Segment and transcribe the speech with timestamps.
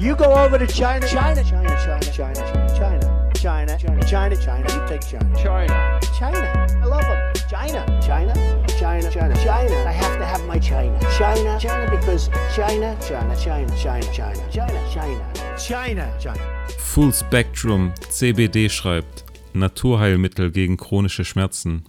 [0.00, 2.34] You go over to China, China, China, China, China,
[2.74, 4.66] China, China, China, China, China.
[4.72, 6.66] You take China, China, China.
[6.80, 7.34] I love them.
[7.50, 8.32] China, China,
[8.78, 9.74] China, China, China.
[9.86, 14.88] I have to have my China, China, China, because China, China, China, China, China, China,
[14.90, 16.66] China, China, China.
[16.78, 21.84] Full Spectrum CBD schreibt Naturheilmittel gegen chronische Schmerzen.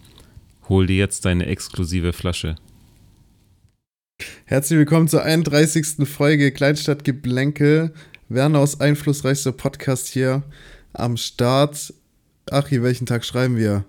[0.68, 2.57] Hol dir jetzt deine exklusive Flasche.
[4.45, 6.07] Herzlich willkommen zur 31.
[6.07, 7.93] Folge Kleinstadtgeblänkel.
[8.29, 10.43] Werner's einflussreichster Podcast hier
[10.93, 11.93] am Start.
[12.49, 13.85] Achi, welchen Tag schreiben wir?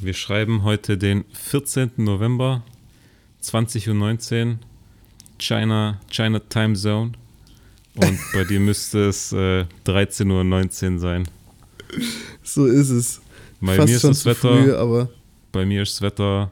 [0.00, 1.92] Wir schreiben heute den 14.
[1.96, 2.62] November,
[3.42, 4.58] 20.19 Uhr,
[5.38, 7.12] China, China Time Zone.
[7.96, 11.28] Und bei dir müsste es äh, 13.19 Uhr sein.
[12.42, 13.20] So ist es.
[13.60, 15.06] Bei Fast mir ist das Wetter, früh,
[15.50, 16.50] bei mir ist das Wetter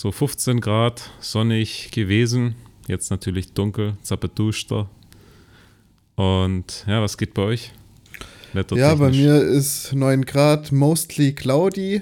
[0.00, 2.54] so 15 Grad, sonnig gewesen.
[2.88, 4.88] Jetzt natürlich dunkel, zappeduster.
[6.14, 7.72] Und ja, was geht bei euch?
[8.70, 12.00] ja, bei mir ist 9 Grad, mostly cloudy.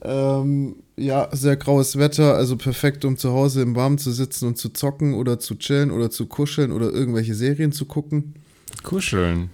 [0.00, 4.56] Ähm, ja, sehr graues Wetter, also perfekt, um zu Hause im Warmen zu sitzen und
[4.56, 8.32] zu zocken oder zu chillen oder zu kuscheln oder irgendwelche Serien zu gucken.
[8.82, 9.50] Kuscheln.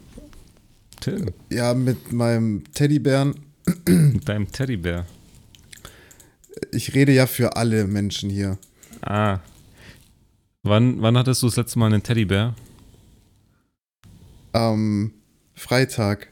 [1.01, 3.35] Tim, Ja, mit meinem Teddybären.
[3.87, 5.05] mit deinem Teddybär.
[6.73, 8.59] Ich rede ja für alle Menschen hier.
[9.03, 9.39] Ah.
[10.63, 12.55] Wann, wann hattest du das letzte Mal einen Teddybär?
[14.53, 15.13] Am
[15.55, 16.29] Freitag.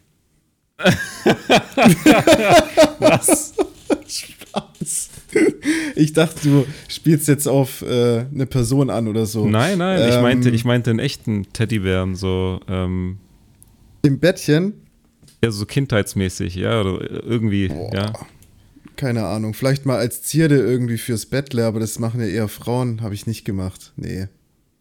[2.98, 3.55] Was?
[4.06, 5.11] Spaß.
[5.97, 9.47] Ich dachte, du spielst jetzt auf äh, eine Person an oder so.
[9.47, 13.19] Nein, nein, ich Ähm, meinte, ich meinte einen echten Teddybären, so, ähm,
[14.03, 14.75] Im Bettchen?
[15.43, 17.95] ja, so kindheitsmäßig, ja, oder irgendwie, Boah.
[17.95, 18.12] ja.
[18.96, 19.54] Keine Ahnung.
[19.54, 23.00] Vielleicht mal als Zierde irgendwie fürs Bettle, aber das machen ja eher Frauen.
[23.00, 23.92] Habe ich nicht gemacht.
[23.96, 24.28] Nee.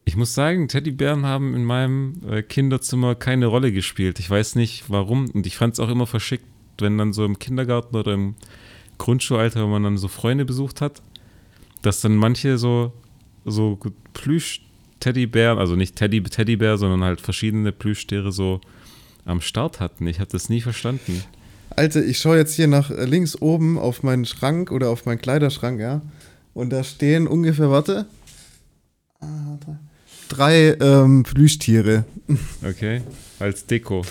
[0.06, 4.20] Ich muss sagen, Teddybären haben in meinem äh, Kinderzimmer keine Rolle gespielt.
[4.20, 6.46] Ich weiß nicht warum und ich fand es auch immer verschickt,
[6.80, 8.36] wenn dann so im Kindergarten oder im
[8.98, 11.02] Grundschulalter, wenn man dann so Freunde besucht hat,
[11.82, 12.94] dass dann manche so,
[13.46, 13.80] so
[14.14, 18.60] Plüsch-Teddybären, also nicht Teddy, Teddybär, sondern halt verschiedene Plüschtiere so
[19.26, 20.08] am Start hatten.
[20.08, 21.24] Ich hatte das nie verstanden.
[21.82, 25.20] Alter, ich schaue jetzt hier nach äh, links oben auf meinen Schrank oder auf meinen
[25.20, 26.02] Kleiderschrank, ja.
[26.54, 28.06] Und da stehen ungefähr, warte.
[29.20, 29.58] Ah,
[30.30, 32.06] drei- ähm, Plüschtiere
[32.64, 33.02] Okay,
[33.40, 34.04] als Deko.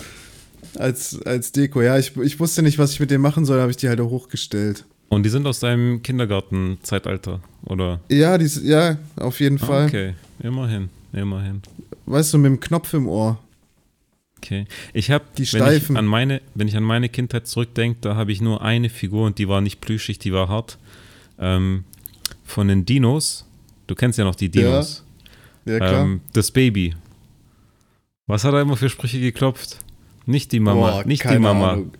[0.77, 1.81] als, als Deko.
[1.81, 4.01] Ja, ich, ich wusste nicht, was ich mit denen machen soll, habe ich die halt
[4.01, 4.83] hochgestellt.
[5.09, 7.99] Und die sind aus deinem Kindergartenzeitalter, oder?
[8.09, 9.85] Ja, die, ja, auf jeden Ah, Fall.
[9.87, 11.61] okay, immerhin, immerhin.
[12.05, 13.39] Weißt du, mit dem Knopf im Ohr.
[14.43, 14.65] Okay.
[14.93, 15.97] Ich habe, Die wenn ich Steifen.
[15.97, 19.37] an meine, wenn ich an meine Kindheit zurückdenke, da habe ich nur eine Figur und
[19.37, 20.77] die war nicht plüschig, die war hart.
[21.39, 21.83] Ähm,
[22.43, 23.45] von den Dinos.
[23.87, 25.03] Du kennst ja noch die Dinos.
[25.65, 26.03] Ja, klar.
[26.03, 26.95] ähm, das Baby.
[28.27, 29.77] Was hat er immer für Sprüche geklopft?
[30.25, 31.73] Nicht die Mama, Boah, nicht die Mama.
[31.73, 31.91] Ahnung.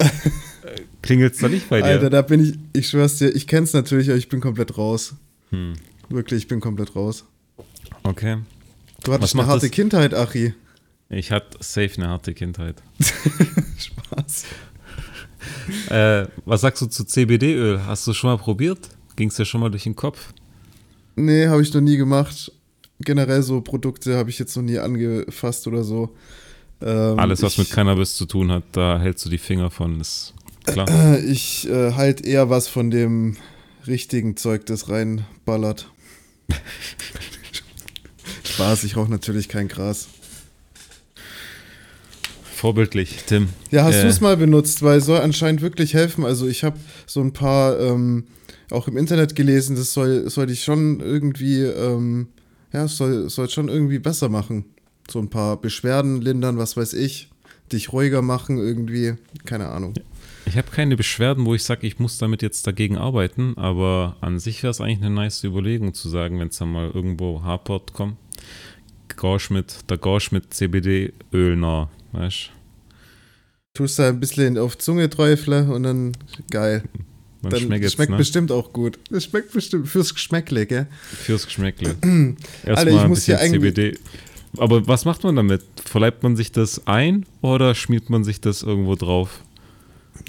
[1.02, 1.86] Klingelt's da nicht bei dir?
[1.86, 5.14] Alter, da bin ich, ich schwör's dir, ich kenn's natürlich, aber ich bin komplett raus.
[5.50, 5.74] Hm.
[6.08, 7.24] Wirklich, ich bin komplett raus.
[8.02, 8.38] Okay.
[9.04, 10.54] Du hattest eine harte das- Kindheit, Achi.
[11.10, 12.80] Ich hatte safe eine harte Kindheit.
[13.78, 14.44] Spaß.
[15.90, 17.84] äh, was sagst du zu CBD-Öl?
[17.84, 18.88] Hast du schon mal probiert?
[19.16, 20.32] Ging's dir schon mal durch den Kopf?
[21.16, 22.52] Nee, habe ich noch nie gemacht.
[23.00, 26.14] Generell so Produkte habe ich jetzt noch nie angefasst oder so.
[26.80, 30.00] Ähm, Alles, was ich, mit Cannabis zu tun hat, da hältst du die Finger von,
[30.00, 30.32] ist
[30.64, 30.88] klar.
[30.88, 33.36] Äh, ich äh, halt eher was von dem
[33.86, 35.90] richtigen Zeug, das reinballert.
[38.44, 40.08] Spaß, ich rauche natürlich kein Gras.
[42.60, 43.48] Vorbildlich, Tim.
[43.70, 46.26] Ja, hast Äh, du es mal benutzt, weil es soll anscheinend wirklich helfen.
[46.26, 48.24] Also ich habe so ein paar ähm,
[48.70, 52.28] auch im Internet gelesen, das soll, soll dich schon irgendwie, ähm,
[52.70, 54.66] ja, soll, soll schon irgendwie besser machen.
[55.10, 57.30] So ein paar Beschwerden lindern, was weiß ich,
[57.72, 59.14] dich ruhiger machen irgendwie,
[59.46, 59.94] keine Ahnung.
[60.44, 64.38] Ich habe keine Beschwerden, wo ich sage, ich muss damit jetzt dagegen arbeiten, aber an
[64.38, 67.94] sich wäre es eigentlich eine nice Überlegung zu sagen, wenn es dann mal irgendwo hapert,
[67.94, 68.18] komm,
[69.16, 72.50] Gorsch mit, der Gorsch mit CBD-Öl nah, weißt
[73.74, 76.12] Tust da ein bisschen auf Zunge träufle und dann
[76.50, 76.82] geil.
[77.42, 78.16] Dann, Dann schmeckt schmeckt ne?
[78.18, 78.98] bestimmt auch gut.
[79.10, 80.86] Das schmeckt bestimmt fürs Geschmäckle, gell?
[81.00, 81.96] Fürs Geschmäckle.
[82.02, 82.36] Alter,
[82.66, 83.96] Erstmal ich ein muss hier CBD.
[84.58, 85.62] Aber was macht man damit?
[85.82, 89.42] Verleibt man sich das ein oder schmiert man sich das irgendwo drauf?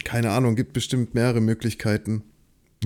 [0.06, 2.24] Keine Ahnung, gibt bestimmt mehrere Möglichkeiten.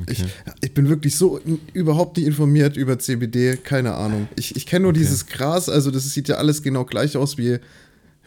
[0.09, 0.29] Ich, Okay.
[0.61, 1.39] ich bin wirklich so
[1.73, 4.27] überhaupt nicht informiert über CBD, keine Ahnung.
[4.37, 4.99] Ich, ich kenne nur Okay.
[4.99, 7.59] dieses Gras, also das sieht ja alles genau gleich aus wie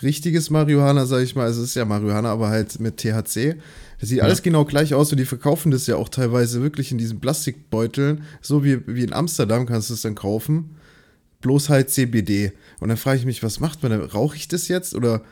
[0.03, 1.45] richtiges Marihuana, sag ich mal.
[1.45, 3.57] Also es ist ja Marihuana, aber halt mit THC.
[4.01, 4.25] Das sieht Ja.
[4.25, 8.23] alles genau gleich aus und die verkaufen das ja auch teilweise wirklich in diesen Plastikbeuteln.
[8.41, 10.77] So wie, wie in Amsterdam kannst du es dann kaufen.
[11.41, 12.53] bloß halt CBD.
[12.81, 13.93] Und dann frage ich mich, was macht man?
[13.93, 15.23] Rauche ich das jetzt oder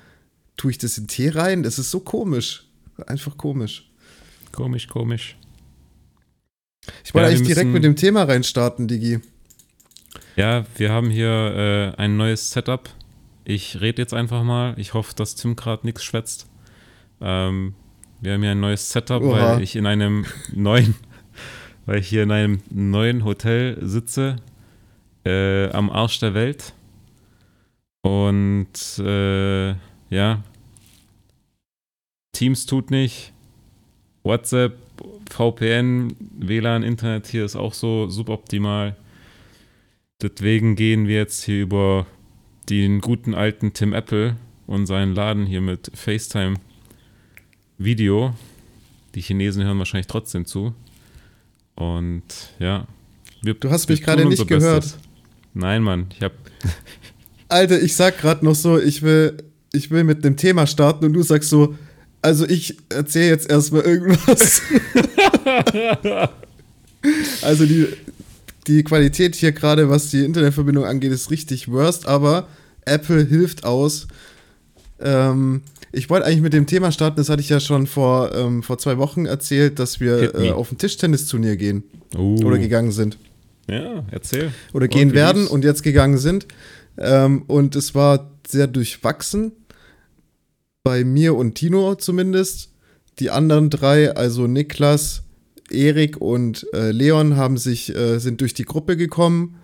[0.56, 1.64] tue ich das in Tee rein?
[1.64, 2.68] Das ist so komisch.
[3.08, 3.90] Einfach komisch.
[4.52, 5.36] Komisch, komisch.
[7.04, 9.18] Ich wollte Ja, eigentlich direkt mit dem Thema reinstarten, Digi.
[10.36, 12.88] Ja, wir haben hier äh, ein neues Setup.
[13.48, 14.75] Ich rede jetzt einfach mal.
[14.76, 16.50] Ich hoffe, dass Tim gerade nichts schwätzt.
[17.20, 17.76] Ähm,
[18.20, 19.54] wir haben hier ein neues Setup, Oha.
[19.54, 20.96] weil ich in einem neuen,
[21.87, 24.37] weil ich hier in einem neuen Hotel sitze,
[25.25, 26.75] äh, am Arsch der Welt.
[28.02, 29.75] Und äh,
[30.10, 30.42] ja,
[32.32, 33.32] Teams tut nicht,
[34.25, 34.76] WhatsApp,
[35.31, 38.96] VPN, WLAN, Internet hier ist auch so suboptimal.
[40.20, 42.06] Deswegen gehen wir jetzt hier über
[42.68, 44.36] den guten alten Tim Apple
[44.66, 46.56] und seinen Laden hier mit FaceTime
[47.78, 48.34] Video.
[49.14, 50.74] Die Chinesen hören wahrscheinlich trotzdem zu.
[51.74, 52.22] Und
[52.58, 52.86] ja.
[53.42, 54.82] Wir, Du hast mich gerade nicht gehört.
[54.82, 54.98] Bestes.
[55.54, 56.08] Nein, Mann.
[56.12, 56.34] Ich habe
[57.48, 59.36] Alter, ich sag gerade noch so, ich will,
[59.72, 61.76] ich will mit einem Thema starten und du sagst so,
[62.22, 64.62] also ich erzähle jetzt erstmal irgendwas.
[67.42, 67.86] also die,
[68.66, 72.48] die Qualität hier gerade, was die Internetverbindung angeht, ist richtig worst, aber
[72.84, 74.06] Apple hilft aus.
[75.00, 78.62] Ähm, ich wollte eigentlich mit dem Thema starten, das hatte ich ja schon vor, ähm,
[78.62, 81.84] vor zwei Wochen erzählt, dass wir äh, auf ein Tischtennisturnier gehen
[82.16, 82.36] Oh.
[82.44, 83.18] oder gegangen sind
[83.68, 84.52] Ja, erzähl.
[84.72, 85.50] oder gehen wie werden lief's?
[85.52, 86.46] und jetzt gegangen sind.
[86.98, 89.52] Ähm, und es war sehr durchwachsen.
[90.82, 92.70] Bei mir und Tino zumindest.
[93.18, 95.22] Die anderen drei, also Niklas,
[95.70, 99.56] Erik und äh, Leon, haben sich, äh, sind durch die Gruppe gekommen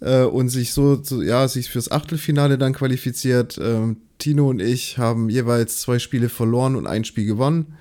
[0.00, 3.58] äh, und sich so, so, ja, sich fürs Achtelfinale dann qualifiziert.
[3.62, 7.74] Ähm, Tino und ich haben jeweils zwei Spiele verloren und ein Spiel gewonnen.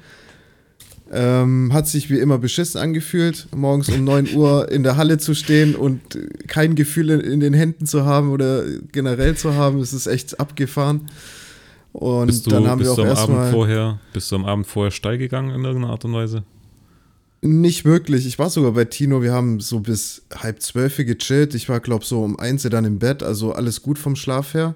[1.12, 5.36] Ähm, hat sich wie immer beschissen angefühlt, morgens um 9 Uhr in der Halle zu
[5.36, 6.01] stehen und
[6.48, 9.80] kein Gefühl in, den Händen zu haben oder generell zu haben.
[9.80, 11.10] Es ist echt abgefahren.
[11.92, 14.45] Und Bist du, dann haben wir auch du am Abend erstmal vorher, bist du am
[14.45, 16.44] Abend vorher steil gegangen in irgendeiner Art und Weise?
[17.44, 18.25] Nicht wirklich.
[18.25, 19.22] Ich war sogar bei Tino.
[19.22, 21.56] Wir haben so bis halb zwölf gechillt.
[21.56, 23.22] Ich war, glaube so um eins dann im Bett.
[23.22, 24.75] Also alles gut vom Schlaf her.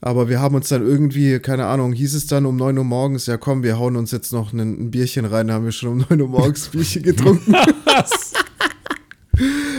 [0.00, 3.24] Aber wir haben uns dann irgendwie, keine Ahnung, hieß es dann um 9 Uhr morgens,
[3.24, 5.48] ja komm, wir hauen uns jetzt noch ein, ein Bierchen rein.
[5.48, 7.54] Da haben wir schon um 9 Uhr morgens Bierchen getrunken.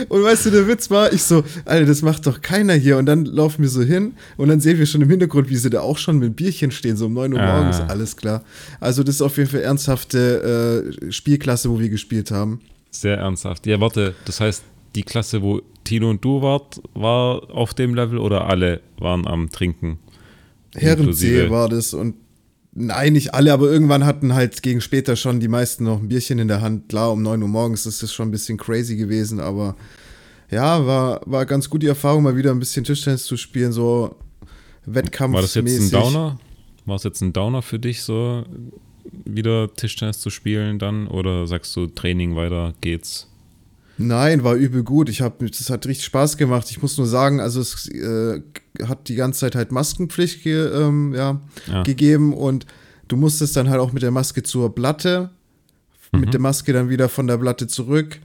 [0.08, 2.98] Und weißt du, der Witz war, ich so, Alter, das macht doch keiner hier.
[2.98, 5.70] Und dann laufen wir so hin und dann sehen wir schon im Hintergrund, wie sie
[5.70, 7.56] da auch schon mit Bierchen stehen, so um 9 Uhr Ah.
[7.58, 7.80] morgens.
[7.80, 8.44] Alles klar.
[8.80, 12.60] Also, das ist auf jeden Fall ernsthafte äh, Spielklasse, wo wir gespielt haben.
[12.90, 13.66] Sehr ernsthaft.
[13.66, 14.62] Ja, warte, das heißt,
[14.94, 19.50] die Klasse, wo Tino und du wart, war auf dem Level oder alle waren am
[19.50, 19.98] Trinken?
[20.74, 22.14] Herren Inklusive- C war das und
[22.76, 26.38] nein, nicht alle, aber irgendwann hatten halt gegen später schon die meisten noch ein Bierchen
[26.38, 26.88] in der Hand.
[26.88, 29.74] Klar, um 9 Uhr morgens ist das schon ein bisschen crazy gewesen, aber
[30.50, 34.14] ja, war, war ganz gut die Erfahrung, mal wieder ein bisschen Tischtennis zu spielen, so
[34.84, 35.34] Wettkampf.
[35.34, 36.38] War das jetzt ein Downer?
[36.84, 38.44] War es jetzt ein Downer für dich, so
[39.24, 41.08] wieder Tischtennis zu spielen dann?
[41.08, 43.28] Oder sagst du, Training weiter geht's?
[43.98, 45.08] Nein, war übel gut.
[45.08, 46.70] Ich habe, das hat richtig Spaß gemacht.
[46.70, 48.42] Ich muss nur sagen, also es äh,
[48.86, 51.82] hat die ganze Zeit halt Maskenpflicht ge, ähm, ja, Ja.
[51.82, 52.66] gegeben und
[53.08, 55.30] du musstest dann halt auch mit der Maske zur Platte,
[56.12, 58.18] mit der Maske dann wieder von der Platte zurück.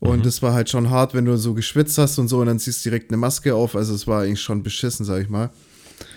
[0.00, 2.58] Und das war halt schon hart, wenn du so geschwitzt hast und so und dann
[2.58, 3.76] ziehst du direkt eine Maske auf.
[3.76, 5.50] Also es war eigentlich schon beschissen, sag ich mal.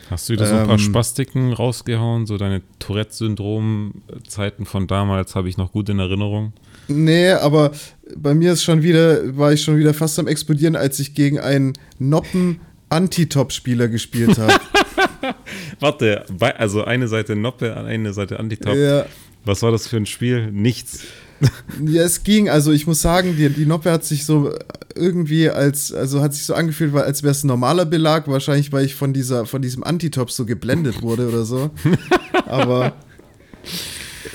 [0.10, 2.26] Hast du wieder so ein paar Ähm, Spastiken rausgehauen?
[2.26, 6.54] So deine Tourette-Syndrom-Zeiten von damals habe ich noch gut in Erinnerung.
[6.88, 7.72] Nee, aber
[8.16, 11.40] bei mir ist schon wieder, war ich schon wieder fast am explodieren, als ich gegen
[11.40, 14.54] einen Noppen Anti-Top-Spieler gespielt habe.
[15.80, 16.26] Warte,
[16.58, 18.76] also eine Seite Noppe, eine Seite Antitop.
[18.76, 19.06] ja.
[19.46, 20.52] Was war das für ein Spiel?
[20.52, 21.02] Nichts.
[21.86, 22.50] Ja, es ging.
[22.50, 24.54] Also ich muss sagen, die, die Noppe hat sich so
[24.96, 28.30] irgendwie als, also hat sich so angefühlt, als wäre es ein normaler Belag.
[28.30, 31.72] Wahrscheinlich, weil ich von dieser, von diesem Antitop so geblendet wurde oder so.
[32.48, 32.94] Aber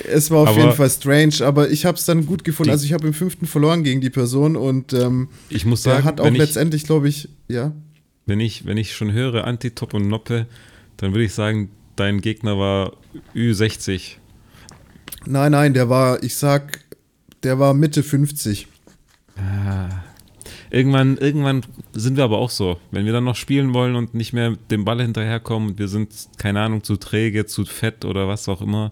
[0.09, 1.35] es war auf Aber- jeden Fall strange.
[1.41, 2.71] Aber ich habe es dann gut gefunden.
[2.71, 6.05] Also ich habe im fünften verloren gegen die Person und ähm, Ich muss der sagen,
[6.05, 7.71] hat auch letztendlich, glaube ich, ja.
[8.25, 10.47] wenn, ich, wenn ich schon höre Antitop und Noppe,
[10.97, 12.93] dann würde ich sagen, dein Gegner war
[13.35, 14.17] Ü60.
[15.25, 16.79] Nein, nein, der war, ich sag,
[17.43, 18.67] der war Mitte 50.
[20.69, 22.77] Irgendwann, irgendwann sind wir aber auch so.
[22.91, 26.09] Wenn wir dann noch spielen wollen und nicht mehr dem Ball hinterherkommen und wir sind,
[26.37, 28.91] keine Ahnung, zu träge, zu fett oder was auch immer,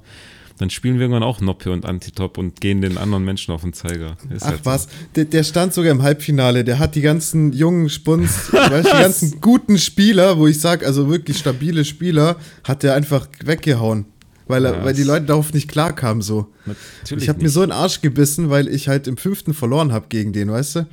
[0.60, 3.72] dann spielen wir irgendwann auch Noppe und Antitop und gehen den anderen Menschen auf den
[3.72, 4.18] Zeiger.
[4.30, 4.66] Ist Ach halt so.
[4.66, 6.66] was, der, der stand sogar im Halbfinale.
[6.66, 11.10] Der hat die ganzen jungen Spuns, weißt, die ganzen guten Spieler, wo ich sag, also
[11.10, 12.36] wirklich stabile Spieler,
[12.66, 14.06] hat der einfach weggehauen.
[14.48, 16.48] Weil, er, Ja, weil die Leute darauf nicht klarkamen so.
[16.66, 19.94] Natürlich ich habe mir so in den Arsch gebissen, weil ich halt im fünften verloren
[19.94, 20.88] habe gegen den, weißt du?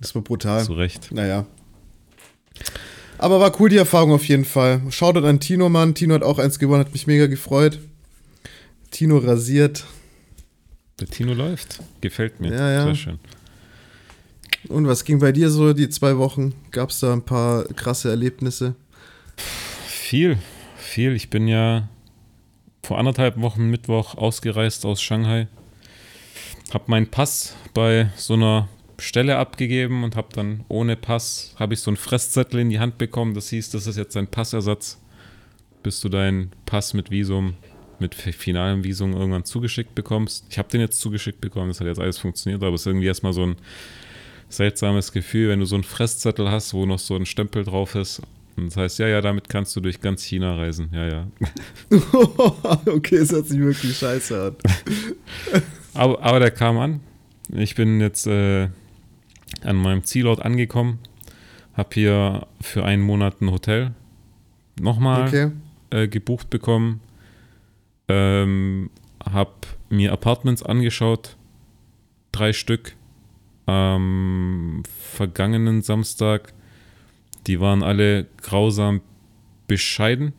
[0.00, 0.64] Das war brutal.
[0.64, 1.10] Zu Recht.
[1.12, 1.46] Naja.
[3.18, 4.82] Aber war cool die Erfahrung auf jeden Fall.
[4.90, 5.94] Schaut an Tino, Mann.
[5.94, 7.78] Tino hat auch eins gewonnen, hat mich mega gefreut.
[8.92, 9.84] Tino rasiert.
[11.00, 11.80] Der Tino läuft.
[12.00, 12.52] Gefällt mir.
[12.52, 12.84] Ja, ja.
[12.84, 13.18] Sehr schön.
[14.68, 16.54] Und was ging bei dir so die zwei Wochen?
[16.70, 18.76] Gab es da ein paar krasse Erlebnisse?
[19.86, 20.38] Viel,
[20.76, 21.14] viel.
[21.16, 21.88] Ich bin ja
[22.82, 25.48] vor anderthalb Wochen Mittwoch ausgereist aus Shanghai.
[26.72, 28.68] Hab meinen Pass bei so einer
[28.98, 32.98] Stelle abgegeben und habe dann ohne Pass, habe ich so einen Fresszettel in die Hand
[32.98, 33.34] bekommen.
[33.34, 35.00] Das hieß, das ist jetzt ein Passersatz,
[35.82, 37.54] bis du deinen Pass mit Visum,
[38.02, 40.44] mit finalem Visum irgendwann zugeschickt bekommst.
[40.50, 43.06] Ich habe den jetzt zugeschickt bekommen, das hat jetzt alles funktioniert, aber es ist irgendwie
[43.06, 43.56] erstmal so ein
[44.50, 48.20] seltsames Gefühl, wenn du so einen Fresszettel hast, wo noch so ein Stempel drauf ist.
[48.56, 50.90] Und das heißt, ja, ja, damit kannst du durch ganz China reisen.
[50.92, 51.26] Ja, ja.
[52.86, 54.56] okay, es hört sich wirklich scheiße an.
[55.94, 57.00] aber, aber der kam an.
[57.50, 58.68] Ich bin jetzt äh,
[59.62, 60.98] an meinem Zielort angekommen.
[61.74, 63.92] Habe hier für einen Monat ein Hotel
[64.78, 65.50] nochmal Okay.
[65.90, 67.00] äh, gebucht bekommen.
[68.12, 68.90] Ähm,
[69.24, 69.52] habe
[69.88, 71.36] mir Apartments angeschaut.
[72.30, 72.94] Drei Stück.
[73.64, 74.82] Am
[75.14, 76.52] vergangenen Samstag.
[77.46, 79.00] Die waren alle grausam
[79.66, 80.34] bescheiden.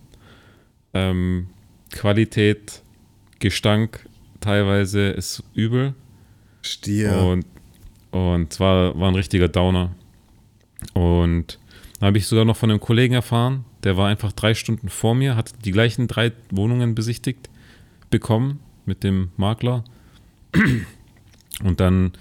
[0.94, 1.48] Ähm,
[1.92, 2.84] Qualität,
[3.40, 4.08] Gestank
[4.40, 5.96] teilweise ist übel.
[6.62, 7.18] Stier.
[7.18, 7.46] Und,
[8.12, 9.96] und zwar war ein richtiger Downer.
[10.94, 11.60] Und
[12.00, 15.16] da habe ich sogar noch von einem Kollegen erfahren, der war einfach drei Stunden vor
[15.16, 17.50] mir, hat die gleichen drei Wohnungen besichtigt
[18.14, 19.84] bekommen mit dem Makler.
[21.64, 22.12] Und dann,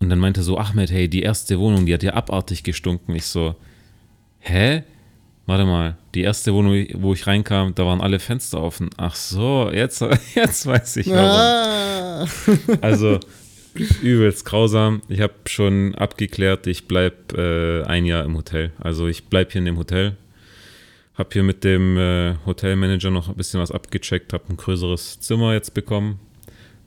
[0.00, 3.14] und dann meinte so, Ahmed, hey, die erste Wohnung, die hat ja abartig gestunken.
[3.14, 3.54] Ich so,
[4.38, 4.82] hä?
[5.44, 8.88] Warte mal, die erste Wohnung, wo ich reinkam, da waren alle Fenster offen.
[8.96, 10.00] Ach so, jetzt,
[10.34, 11.20] jetzt weiß ich warum.
[11.20, 12.26] ah.
[12.80, 13.20] Also
[14.02, 15.02] übelst grausam.
[15.08, 18.72] Ich habe schon abgeklärt, ich bleibe äh, ein Jahr im Hotel.
[18.78, 20.16] Also ich bleibe hier in dem Hotel.
[21.14, 25.52] Habe hier mit dem äh, Hotelmanager noch ein bisschen was abgecheckt, habe ein größeres Zimmer
[25.52, 26.20] jetzt bekommen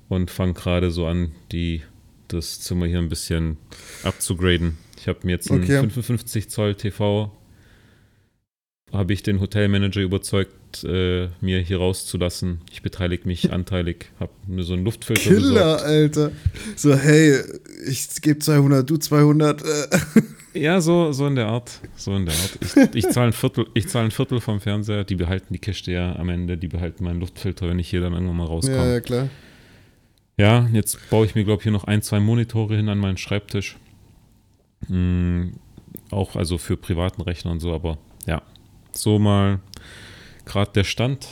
[0.10, 1.84] und fange gerade so an, die,
[2.28, 3.58] das Zimmer hier ein bisschen
[4.04, 4.78] abzugraden.
[4.98, 5.80] Ich habe mir jetzt einen Okay.
[5.80, 7.32] 55 Zoll TV,
[8.92, 12.62] habe ich den Hotelmanager überzeugt, äh, mir hier rauszulassen.
[12.72, 15.48] Ich beteilige mich anteilig, habe mir so einen Luftfilter besorgt.
[15.48, 16.32] Killer, Alter.
[16.76, 17.40] So, hey,
[17.88, 19.62] ich gebe 200, du 200.
[19.62, 19.66] Äh.
[20.56, 21.80] Ja, so, so in der Art.
[21.96, 22.58] So in der Art.
[22.94, 25.92] Ich, ich zahle ein, Viertel, ich zahl ein Viertel vom Fernseher, die behalten die Kiste
[25.92, 28.94] ja am Ende, die behalten meinen Luftfilter, wenn ich hier dann irgendwann mal Ja, rauskomme.
[28.94, 29.30] ja, klar.
[30.38, 33.18] Ja, jetzt baue ich mir, glaube ich, hier noch ein, zwei Monitore hin an meinen
[33.18, 33.78] Schreibtisch.
[34.88, 35.52] Mm,
[36.12, 38.42] auch also für privaten Rechner und so, aber ja,
[38.92, 39.60] so mal
[40.46, 41.28] gerade der Stand.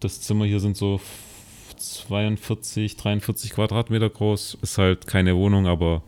[0.00, 1.00] Das Zimmer hier sind so
[1.76, 4.58] 42, 43 Quadratmeter groß.
[4.62, 6.02] Ist halt keine Wohnung, aber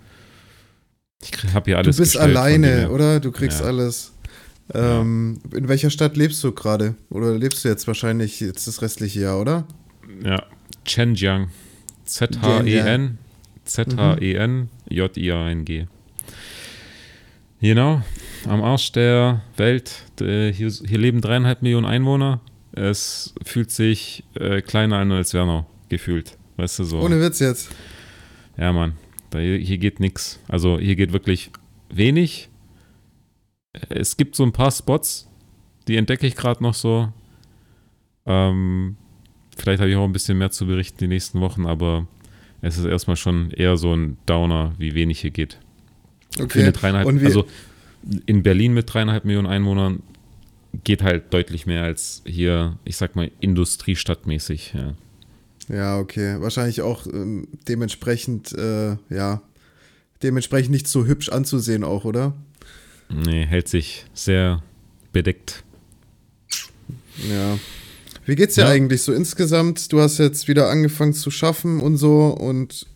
[1.23, 3.21] ich habe hier Du alles bist von dem alleine, oder?
[3.21, 3.67] Du kriegst Ja.
[3.67, 4.13] alles.
[4.75, 6.95] Ähm, In welcher Stadt lebst du gerade?
[7.11, 9.67] Oder lebst du jetzt wahrscheinlich jetzt das restliche Jahr, oder?
[10.25, 10.43] Ja,
[10.85, 11.51] Zhenjiang.
[12.05, 13.19] Z-H-E-N.
[13.65, 14.69] Z-H-E-N.
[14.89, 15.87] J-I-A-N-G.
[17.61, 18.03] Genau,
[18.47, 19.91] am Arsch der Welt.
[20.19, 22.41] Hier, hier leben dreieinhalb Millionen Einwohner.
[22.73, 26.37] Es fühlt sich äh, kleiner an als Wernau, gefühlt.
[26.57, 27.01] Weißt du so?
[27.01, 27.71] Ohne Witz jetzt.
[28.59, 28.93] Ja, Mann.
[29.33, 30.40] Hier, geht nichts.
[30.49, 31.50] Also hier geht wirklich
[31.90, 32.49] wenig.
[33.88, 35.28] Es gibt so ein paar Spots,
[35.88, 37.12] die entdecke ich gerade noch so.
[38.25, 38.97] Ähm,
[39.56, 42.06] vielleicht habe ich auch ein bisschen mehr zu berichten die nächsten Wochen, aber
[42.62, 45.59] es ist erstmal schon eher so ein Downer, wie wenig hier geht.
[46.37, 46.62] Für Okay.
[46.62, 47.47] eine dreieinhalb, also
[48.26, 50.02] in Berlin mit dreieinhalb Millionen Einwohnern
[50.85, 54.75] geht halt deutlich mehr als hier, ich sag mal, industriestadtmäßig.
[54.75, 54.95] Ja.
[55.69, 56.37] Ja, okay.
[56.41, 59.43] Wahrscheinlich auch ähm, dementsprechend, äh, ja,
[60.23, 62.35] dementsprechend nicht so hübsch anzusehen auch, oder?
[63.09, 64.63] Nee, hält sich sehr
[65.13, 65.63] bedeckt.
[67.29, 67.59] Ja.
[68.25, 68.69] Wie geht's dir Ja.
[68.71, 69.93] eigentlich so insgesamt?
[69.93, 72.87] Du hast jetzt wieder angefangen zu schaffen und so und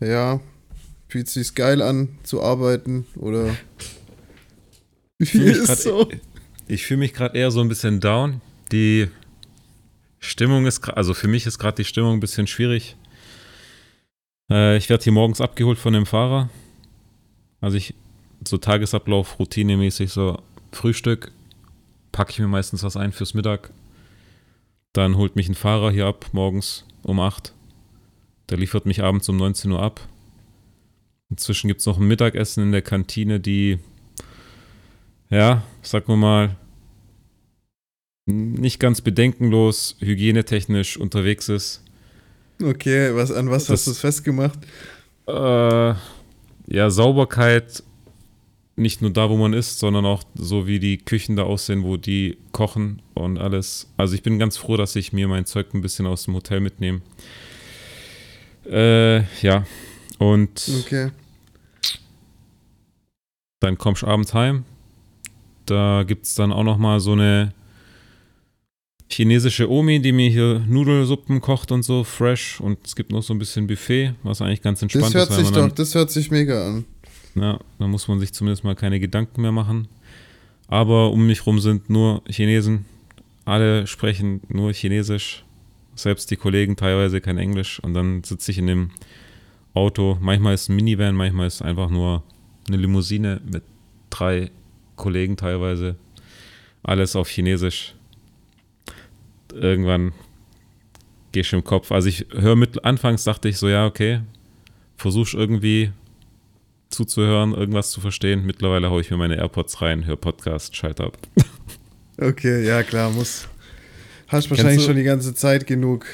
[0.00, 0.40] ja,
[1.08, 3.56] fühlt sich's geil an zu arbeiten oder
[5.18, 6.08] wie ist so?
[6.68, 8.40] Ich fühle mich gerade eher so ein bisschen down.
[8.72, 9.08] Die
[10.18, 12.96] Stimmung ist, also für mich ist gerade die Stimmung ein bisschen schwierig.
[14.50, 16.48] Äh, ich werde hier morgens abgeholt von dem Fahrer.
[17.60, 17.94] Also ich,
[18.46, 20.42] so Tagesablauf, routinemäßig, so
[20.72, 21.32] Frühstück,
[22.12, 23.70] packe ich mir meistens was ein fürs Mittag.
[24.92, 27.52] Dann holt mich ein Fahrer hier ab, morgens um 8.
[28.48, 30.00] Der liefert mich abends um 19 Uhr ab.
[31.28, 33.78] Inzwischen gibt es noch ein Mittagessen in der Kantine, die
[35.28, 36.56] ja, sagen wir mal,
[38.26, 41.82] nicht ganz bedenkenlos, hygienetechnisch unterwegs ist.
[42.62, 44.58] Okay, was, an was Das- hast du es festgemacht?
[45.28, 45.32] Äh,
[46.68, 47.82] ja, Sauberkeit
[48.78, 51.96] nicht nur da, wo man ist, sondern auch so, wie die Küchen da aussehen, wo
[51.96, 53.88] die kochen und alles.
[53.96, 56.60] Also ich bin ganz froh, dass ich mir mein Zeug ein bisschen aus dem Hotel
[56.60, 57.00] mitnehme.
[58.68, 59.64] Äh, ja.
[60.18, 61.10] Und Okay.
[63.60, 64.64] dann kommst du abends heim.
[65.64, 67.52] Da gibt es dann auch noch mal so eine
[69.10, 72.60] chinesische Omi, die mir hier Nudelsuppen kocht und so, fresh.
[72.60, 75.36] Und es gibt noch so ein bisschen Buffet, was eigentlich ganz entspannt Das hört ist.
[75.36, 76.84] sich doch, dann- das hört sich mega an.
[77.34, 79.88] Ja, da muss man sich zumindest mal keine Gedanken mehr machen.
[80.68, 82.86] Aber um mich rum sind nur Chinesen.
[83.44, 85.44] Alle sprechen nur Chinesisch.
[85.94, 87.78] Selbst die Kollegen teilweise kein Englisch.
[87.80, 88.90] Und dann sitze ich in dem
[89.74, 90.18] Auto.
[90.20, 92.22] Manchmal ist ein Minivan, manchmal ist einfach nur
[92.68, 93.62] eine Limousine mit
[94.10, 94.50] drei
[94.96, 95.96] Kollegen teilweise.
[96.82, 97.94] Alles auf Chinesisch.
[99.52, 100.12] Irgendwann
[101.32, 101.92] gehe ich im Kopf.
[101.92, 104.20] Also ich höre mit, anfangs dachte ich so, ja, okay,
[104.96, 105.92] versuch's irgendwie
[106.90, 108.46] zuzuhören, irgendwas zu verstehen.
[108.46, 111.18] Mittlerweile haue ich mir meine AirPods rein, höre Podcast, schalte ab.
[112.18, 113.46] Okay, ja klar, muss.
[114.28, 116.06] Hast wahrscheinlich schon die ganze Zeit genug.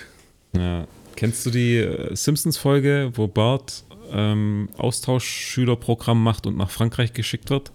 [0.52, 0.88] Ja.
[1.14, 7.70] Kennst du die äh, Simpsons-Folge, wo Bart ähm, Austauschschülerprogramm macht und nach Frankreich geschickt wird?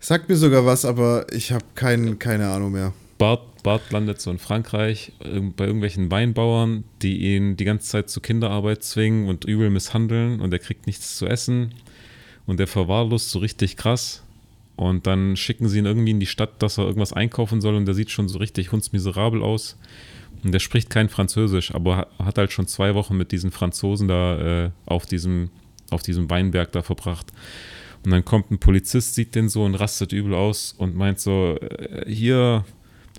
[0.00, 2.94] Sagt mir sogar was, aber ich habe kein, keine Ahnung mehr.
[3.18, 8.22] Bart, Bart landet so in Frankreich bei irgendwelchen Weinbauern, die ihn die ganze Zeit zur
[8.22, 11.74] Kinderarbeit zwingen und übel misshandeln und er kriegt nichts zu essen
[12.46, 14.24] und der verwahrlost so richtig krass.
[14.76, 17.84] Und dann schicken sie ihn irgendwie in die Stadt, dass er irgendwas einkaufen soll und
[17.84, 19.76] der sieht schon so richtig hundsmiserabel aus.
[20.42, 24.08] Und der spricht kein Französisch, aber ha- hat halt schon zwei Wochen mit diesen Franzosen
[24.08, 25.50] da äh, auf, diesem,
[25.90, 27.26] auf diesem Weinberg da verbracht.
[28.06, 31.58] Und dann kommt ein Polizist, sieht den so und rastet übel aus und meint so,
[31.60, 32.64] äh, hier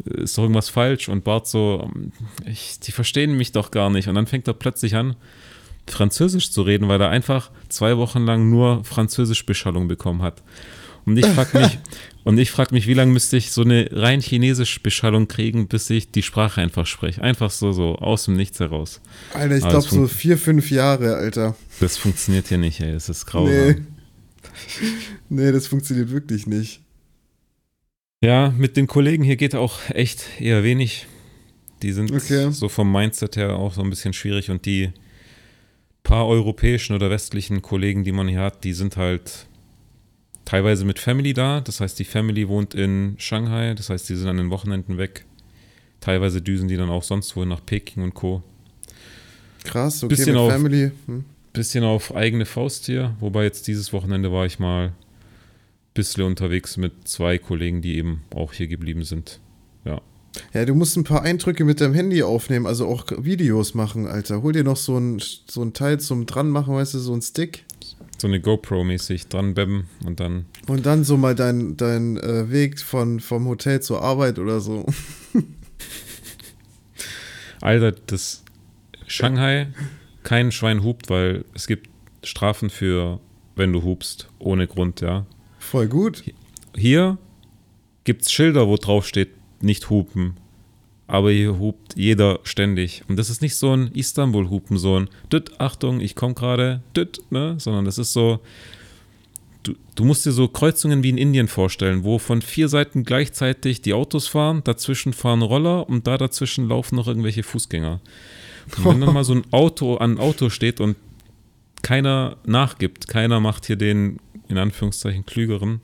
[0.05, 1.09] ist doch irgendwas falsch.
[1.09, 2.11] Und Bart so, ähm,
[2.45, 4.07] ich, die verstehen mich doch gar nicht.
[4.07, 5.15] Und dann fängt er plötzlich an,
[5.87, 10.41] Französisch zu reden, weil er einfach zwei Wochen lang nur Französisch-Beschallung bekommen hat.
[11.05, 11.79] Und ich frage mich,
[12.23, 15.89] und ich frage mich, wie lange müsste ich so eine rein chinesische Beschallung kriegen, bis
[15.89, 17.21] ich die Sprache einfach spreche.
[17.21, 19.01] Einfach so, so aus dem Nichts heraus.
[19.33, 21.55] Alter, ich glaube so vier, fünf Jahre, Alter.
[21.79, 22.91] Das funktioniert hier nicht, ey.
[22.91, 23.31] Es ist Nee.
[23.31, 23.87] grausam.
[25.29, 26.80] nee, das funktioniert wirklich nicht.
[28.23, 31.07] Ja, mit den Kollegen hier geht auch echt eher wenig.
[31.81, 32.51] Die sind Okay.
[32.51, 34.91] so vom Mindset her auch so ein bisschen schwierig und die
[36.03, 39.47] paar europäischen oder westlichen Kollegen, die man hier hat, die sind halt
[40.45, 41.61] teilweise mit Family da.
[41.61, 43.73] Das heißt, die Family wohnt in Shanghai.
[43.73, 45.25] Das heißt, die sind an den Wochenenden weg.
[45.99, 48.43] Teilweise düsen die dann auch sonst wohin nach Peking und Co.
[49.63, 50.91] Krass, okay, Bisschen mit auf- Family.
[51.07, 51.25] Hm.
[51.53, 53.15] Bisschen auf eigene Faust hier.
[53.19, 54.93] Wobei jetzt dieses Wochenende war ich mal
[55.93, 59.39] bisschen unterwegs mit zwei Kollegen, die eben auch hier geblieben sind.
[60.53, 64.41] Ja, du musst ein paar Eindrücke mit deinem Handy aufnehmen, also auch Videos machen, Alter.
[64.41, 67.21] Hol dir noch so ein, so ein Teil zum dran machen, weißt du, so ein
[67.21, 67.65] Stick.
[68.17, 72.79] So eine GoPro-mäßig dran bebben und dann Und dann so mal dein, dein äh, Weg
[72.79, 74.85] von, vom Hotel zur Arbeit oder so.
[77.61, 78.43] Alter, das
[79.07, 79.67] Shanghai,
[80.23, 81.89] kein Schwein hupt, weil es gibt
[82.23, 83.19] Strafen für,
[83.55, 85.25] wenn du hupst, ohne Grund, ja.
[85.71, 86.25] Voll gut.
[86.75, 87.17] Hier
[88.03, 89.29] gibt es Schilder, wo drauf steht,
[89.61, 90.33] nicht hupen.
[91.07, 93.03] Aber hier hupt jeder ständig.
[93.07, 97.21] Und das ist nicht so ein Istanbul-Hupen, so ein Düt, Achtung, ich komme gerade, Düt,
[97.29, 97.55] ne?
[97.57, 98.41] Sondern das ist so,
[99.63, 103.81] du, du musst dir so Kreuzungen wie in Indien vorstellen, wo von vier Seiten gleichzeitig
[103.81, 108.01] die Autos fahren, dazwischen fahren Roller und da dazwischen laufen noch irgendwelche Fußgänger.
[108.75, 110.97] Und wenn dann mal so ein Auto an ein Auto steht und
[111.81, 114.19] keiner nachgibt, keiner macht hier den,
[114.51, 115.81] in Anführungszeichen, klügeren,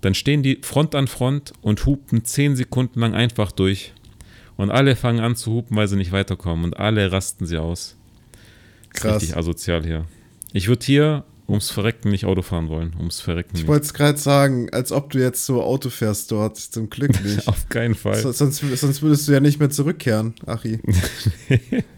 [0.00, 3.92] dann stehen die Front an Front und hupen zehn Sekunden lang einfach durch.
[4.56, 6.64] Und alle fangen an zu hupen, weil sie nicht weiterkommen.
[6.64, 7.96] Und alle rasten sie aus.
[8.90, 9.22] Krass.
[9.22, 10.04] Richtig asozial hier.
[10.52, 12.94] Ich würde hier ums Verrecken nicht Auto fahren wollen.
[12.98, 16.58] Ums Verrecken Ich wollte es gerade sagen, als ob du jetzt so Auto fährst dort.
[16.58, 17.48] Zum Glück nicht.
[17.48, 18.20] Auf keinen Fall.
[18.20, 20.80] So, sonst, sonst würdest du ja nicht mehr zurückkehren, Achi.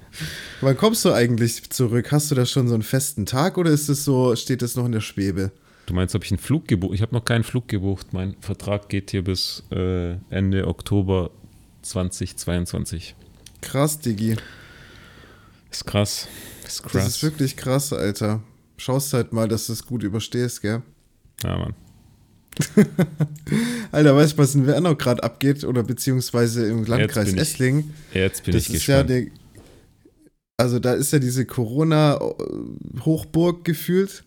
[0.61, 2.13] Wann kommst du eigentlich zurück?
[2.13, 4.87] Hast du da schon so einen festen Tag oder ist es so, steht es noch
[4.87, 5.53] in der Schwebe?
[5.87, 6.95] Du meinst, ob ich einen Flug gebucht?
[6.95, 8.13] Ich habe noch keinen Flug gebucht.
[8.13, 11.31] Mein Vertrag geht hier bis äh, Ende Oktober
[11.83, 13.15] 2022.
[13.61, 14.37] Krass, Digi.
[15.71, 16.29] Ist krass.
[16.67, 16.93] Ist krass.
[16.93, 18.43] Das ist wirklich krass, Alter.
[18.77, 20.83] Schaust halt mal, dass du es gut überstehst, gell?
[21.43, 21.75] ja, Mann.
[23.93, 25.65] Alter, weißt du, was in Wernau gerade abgeht?
[25.65, 27.95] Oder beziehungsweise im Landkreis bin ich Esslingen?
[28.13, 29.33] Jetzt bin das ich ist ja gespannt.
[29.33, 29.40] der.
[30.61, 34.23] Also da ist ja diese Corona-Hochburg gefühlt.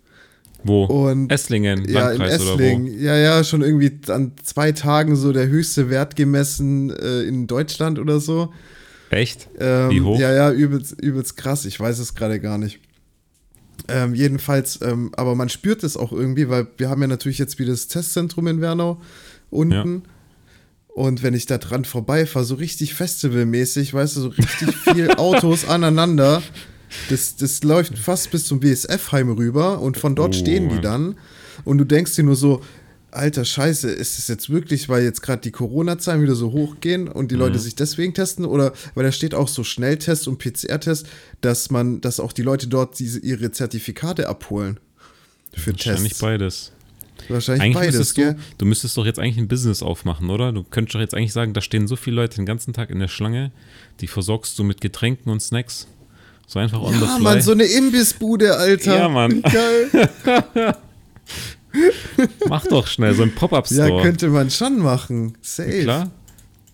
[0.63, 0.85] Wo?
[0.85, 2.55] Und Esslingen, ja, in Landkreis oder wo?
[2.55, 2.99] Esslingen.
[2.99, 7.99] Ja, ja, schon irgendwie an zwei Tagen so der höchste Wert gemessen äh, in Deutschland
[7.99, 8.51] oder so.
[9.11, 9.47] Echt?
[9.59, 10.17] Ähm, Wie hoch?
[10.17, 11.65] Ja, ja, übelst, übelst krass.
[11.65, 12.79] Ich weiß es gerade gar nicht.
[13.87, 17.59] Ähm, jedenfalls, ähm, aber man spürt es auch irgendwie, weil wir haben ja natürlich jetzt
[17.59, 18.99] wieder das Testzentrum in Wernau
[19.51, 20.01] unten.
[20.95, 25.65] Und wenn ich da dran vorbeifahre, so richtig festivalmäßig, weißt du, so richtig viel Autos
[25.65, 26.43] aneinander,
[27.10, 31.15] das, das läuft fast bis zum BSF-Heim rüber und von dort Oh, stehen die dann.
[31.65, 32.62] Und du denkst dir nur so,
[33.10, 37.32] alter Scheiße, ist es jetzt wirklich, weil jetzt gerade die Corona-Zahlen wieder so hochgehen und
[37.32, 37.41] die Mhm.
[37.41, 38.45] Leute sich deswegen testen?
[38.45, 41.08] Oder weil da steht auch so Schnelltest und PCR-Test,
[41.41, 44.79] dass man, dass auch die Leute dort diese, ihre Zertifikate abholen.
[45.56, 46.19] Für Wahrscheinlich Tests.
[46.21, 46.71] beides.
[47.29, 48.33] Wahrscheinlich Eigentlich beides, müsstest gell?
[48.33, 50.51] du, du müsstest doch jetzt eigentlich ein Business aufmachen, oder?
[50.51, 52.99] Du könntest doch jetzt eigentlich sagen, da stehen so viele Leute den ganzen Tag in
[52.99, 53.51] der Schlange,
[54.01, 55.88] die versorgst du mit Getränken und Snacks.
[56.47, 57.23] So einfach on the Ja, fly.
[57.23, 58.95] Mann, so eine Imbissbude, Alter.
[58.97, 59.41] Ja, Mann.
[59.43, 60.07] Geil.
[62.47, 64.01] Mach doch schnell so ein Ja, Pop-Up-Store.
[64.03, 65.38] könnte man schon machen.
[65.41, 65.81] Safe.
[65.81, 66.12] Klar.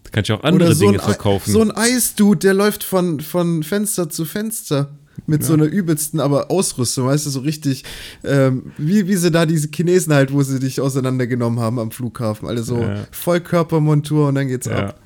[0.03, 1.51] Da kannst du auch andere so Dinge verkaufen.
[1.51, 4.89] so ein Eisdude, der läuft von, von Fenster zu Fenster.
[5.29, 7.83] Mit so einer übelsten, aber Ausrüstung, weißt du, so richtig,
[8.23, 12.47] ähm, wie, wie sie da diese Chinesen halt, wo sie dich auseinandergenommen haben am Flughafen.
[12.47, 13.05] Alle so Ja.
[13.11, 14.89] Vollkörpermontur und dann geht's ja.
[14.89, 14.99] ab.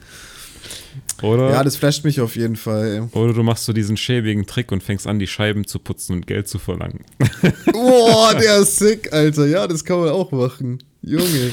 [1.21, 3.09] Oder, Ja, das flasht mich auf jeden Fall.
[3.13, 3.19] ey.
[3.19, 6.27] oder du machst so diesen schäbigen Trick und fängst an, die Scheiben zu putzen und
[6.27, 6.99] Geld zu verlangen.
[7.71, 9.45] Boah, der ist sick, Alter.
[9.47, 10.79] Ja, das kann man auch machen.
[11.01, 11.51] Junge.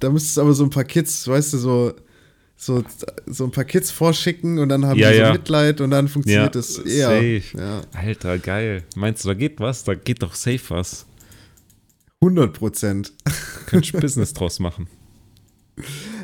[0.00, 1.92] Da müsstest aber so ein paar Kids, weißt du, so,
[2.56, 2.82] so,
[3.26, 5.32] so ein paar Kids vorschicken und dann haben Ja, die so ja.
[5.32, 7.08] Mitleid und dann funktioniert das eher.
[7.08, 7.42] safe.
[7.58, 8.84] Ja, Alter, geil.
[8.96, 9.84] Meinst du, da geht was?
[9.84, 11.04] Da geht doch safe was.
[12.20, 13.12] 100 Prozent.
[13.66, 14.86] Könntest du Business draus machen.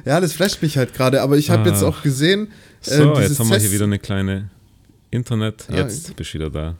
[0.05, 1.89] Ja, das flasht mich halt gerade, aber ich habe jetzt Ah.
[1.89, 2.49] auch gesehen,
[2.81, 4.51] So, äh, dieses jetzt haben wir hier wieder eine kleine
[5.11, 5.67] Internet.
[5.69, 6.77] Ah, Jetzt bist du wieder da.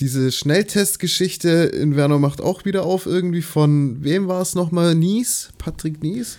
[0.00, 4.94] diese Schnelltestgeschichte in Werner macht auch wieder auf, irgendwie von wem war es nochmal?
[4.94, 5.50] Nies?
[5.58, 6.38] Patrick Nies?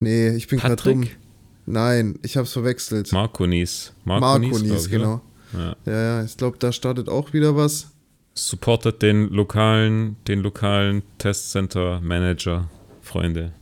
[0.00, 1.00] Nee, ich bin gerade dumm.
[1.00, 1.18] Patrick?
[1.66, 3.12] Nein, ich hab's verwechselt.
[3.12, 3.92] Marco Nies.
[4.04, 5.20] Marco glaub Nies, ich, genau.
[5.52, 5.76] Ja.
[5.86, 7.90] Ja, ja, ich glaube, da startet auch wieder was.
[8.34, 12.70] Supportet den lokalen, den lokalen Testcenter Manager,
[13.02, 13.52] Freunde.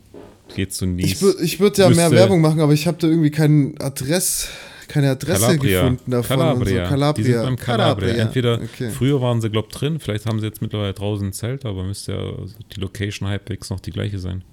[0.55, 1.13] Geht zu Nies.
[1.13, 4.49] Ich, wür- ich würde ja mehr Werbung machen, aber ich habe da irgendwie keinen Adress,
[4.89, 5.81] keine Adresse Calabria.
[5.83, 6.37] gefunden davon.
[6.37, 6.85] Calabria.
[6.85, 6.91] So.
[6.91, 7.25] Calabria.
[7.27, 8.15] Die sind beim Calabria.
[8.15, 8.91] Entweder Okay.
[8.91, 12.13] früher waren sie, glaub drin, vielleicht haben sie jetzt mittlerweile draußen ein Zelt, aber müsste
[12.13, 12.33] ja
[12.77, 14.45] die Location halbwegs noch die gleiche sein.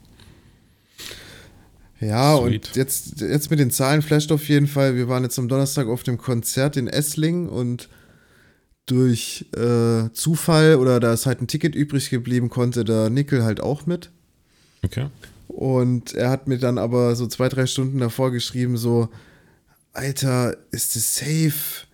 [2.00, 2.68] Ja, Sweet.
[2.68, 4.96] und jetzt, jetzt mit den Zahlen flasht auf jeden Fall.
[4.96, 7.90] Wir waren jetzt am Donnerstag auf dem Konzert in Essling und
[8.86, 13.62] durch äh, Zufall oder da ist halt ein Ticket übrig geblieben, konnte der Nickel halt
[13.62, 14.12] auch mit.
[14.84, 15.08] Okay.
[15.48, 19.10] Und er hat mir dann aber so zwei, drei Stunden davor geschrieben, so,
[19.94, 21.86] Alter, ist das safe?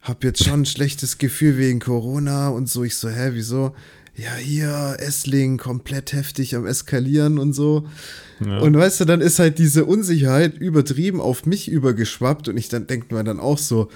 [0.00, 2.82] Hab jetzt schon ein schlechtes Gefühl wegen Corona und so.
[2.82, 3.76] Ich so, hä, wieso?
[4.14, 7.86] Ja, hier, Essling, komplett heftig am Eskalieren und so.
[8.44, 8.58] Ja.
[8.58, 12.86] Und weißt du, dann ist halt diese Unsicherheit übertrieben auf mich übergeschwappt und ich dann
[12.86, 13.88] denke mir dann auch so,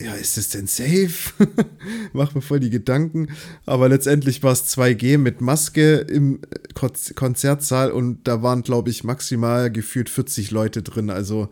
[0.00, 1.32] ja, ist es denn safe?
[2.12, 3.28] Mach mir voll die Gedanken.
[3.66, 6.40] Aber letztendlich war es 2G mit Maske im
[6.74, 11.10] Konz- Konzertsaal und da waren, glaube ich, maximal gefühlt 40 Leute drin.
[11.10, 11.48] Also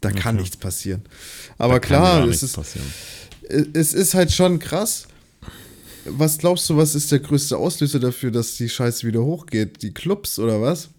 [0.00, 1.02] da kann nichts passieren.
[1.58, 2.86] Aber Da klar, es ist, passieren.
[3.74, 5.08] es ist halt schon krass.
[6.08, 9.82] Was glaubst du, was ist der größte Auslöser dafür, dass die Scheiße wieder hochgeht?
[9.82, 10.90] Die Clubs oder was?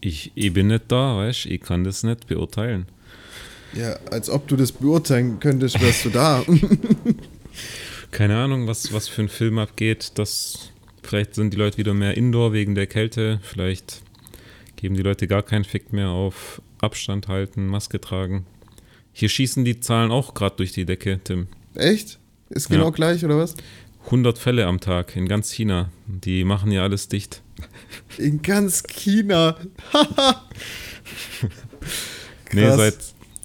[0.00, 2.86] Ich, ich bin nicht da, weißt ich kann das nicht beurteilen.
[3.72, 6.44] Ja, als ob du das beurteilen könntest, wärst du da.
[8.10, 10.12] Keine Ahnung, was, was für ein Film abgeht.
[10.16, 10.70] Das,
[11.02, 13.40] vielleicht sind die Leute wieder mehr Indoor wegen der Kälte.
[13.42, 14.02] Vielleicht
[14.76, 18.46] geben die Leute gar keinen Fick mehr auf Abstand halten, Maske tragen.
[19.12, 21.48] Hier schießen die Zahlen auch gerade durch die Decke, Tim.
[21.74, 22.18] Echt?
[22.50, 22.90] Ist genau Ja.
[22.90, 23.54] gleich, oder was?
[24.06, 25.90] 100 Fälle am Tag in ganz China.
[26.06, 27.42] Die machen ja alles dicht.
[28.18, 29.56] In ganz China.
[32.52, 32.96] Nee, seit.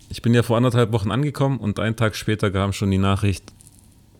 [0.09, 3.43] Ich bin ja vor anderthalb Wochen angekommen und einen Tag später kam schon die Nachricht,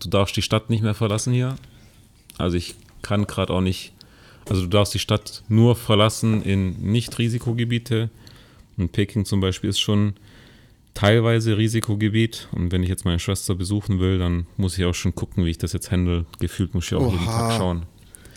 [0.00, 1.56] du darfst die Stadt nicht mehr verlassen hier.
[2.38, 3.92] Also ich kann gerade auch nicht.
[4.48, 8.08] Also du darfst die Stadt nur verlassen in Nicht-Risikogebiete.
[8.76, 10.14] Und Peking zum Beispiel ist schon
[11.00, 12.48] teilweise Risikogebiet.
[12.52, 15.50] Und wenn ich jetzt meine Schwester besuchen will, dann muss ich auch schon gucken, wie
[15.50, 16.26] ich das jetzt handle.
[16.40, 17.48] Gefühlt muss ich auch jeden Oha.
[17.48, 17.86] Tag schauen.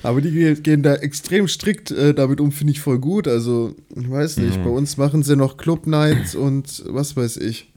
[0.01, 3.27] Aber die ge- gehen da extrem strikt äh, damit um, finde ich voll gut.
[3.27, 4.63] Also, ich weiß nicht, Mhm.
[4.65, 7.69] bei uns machen sie noch Club Nights und was weiß ich.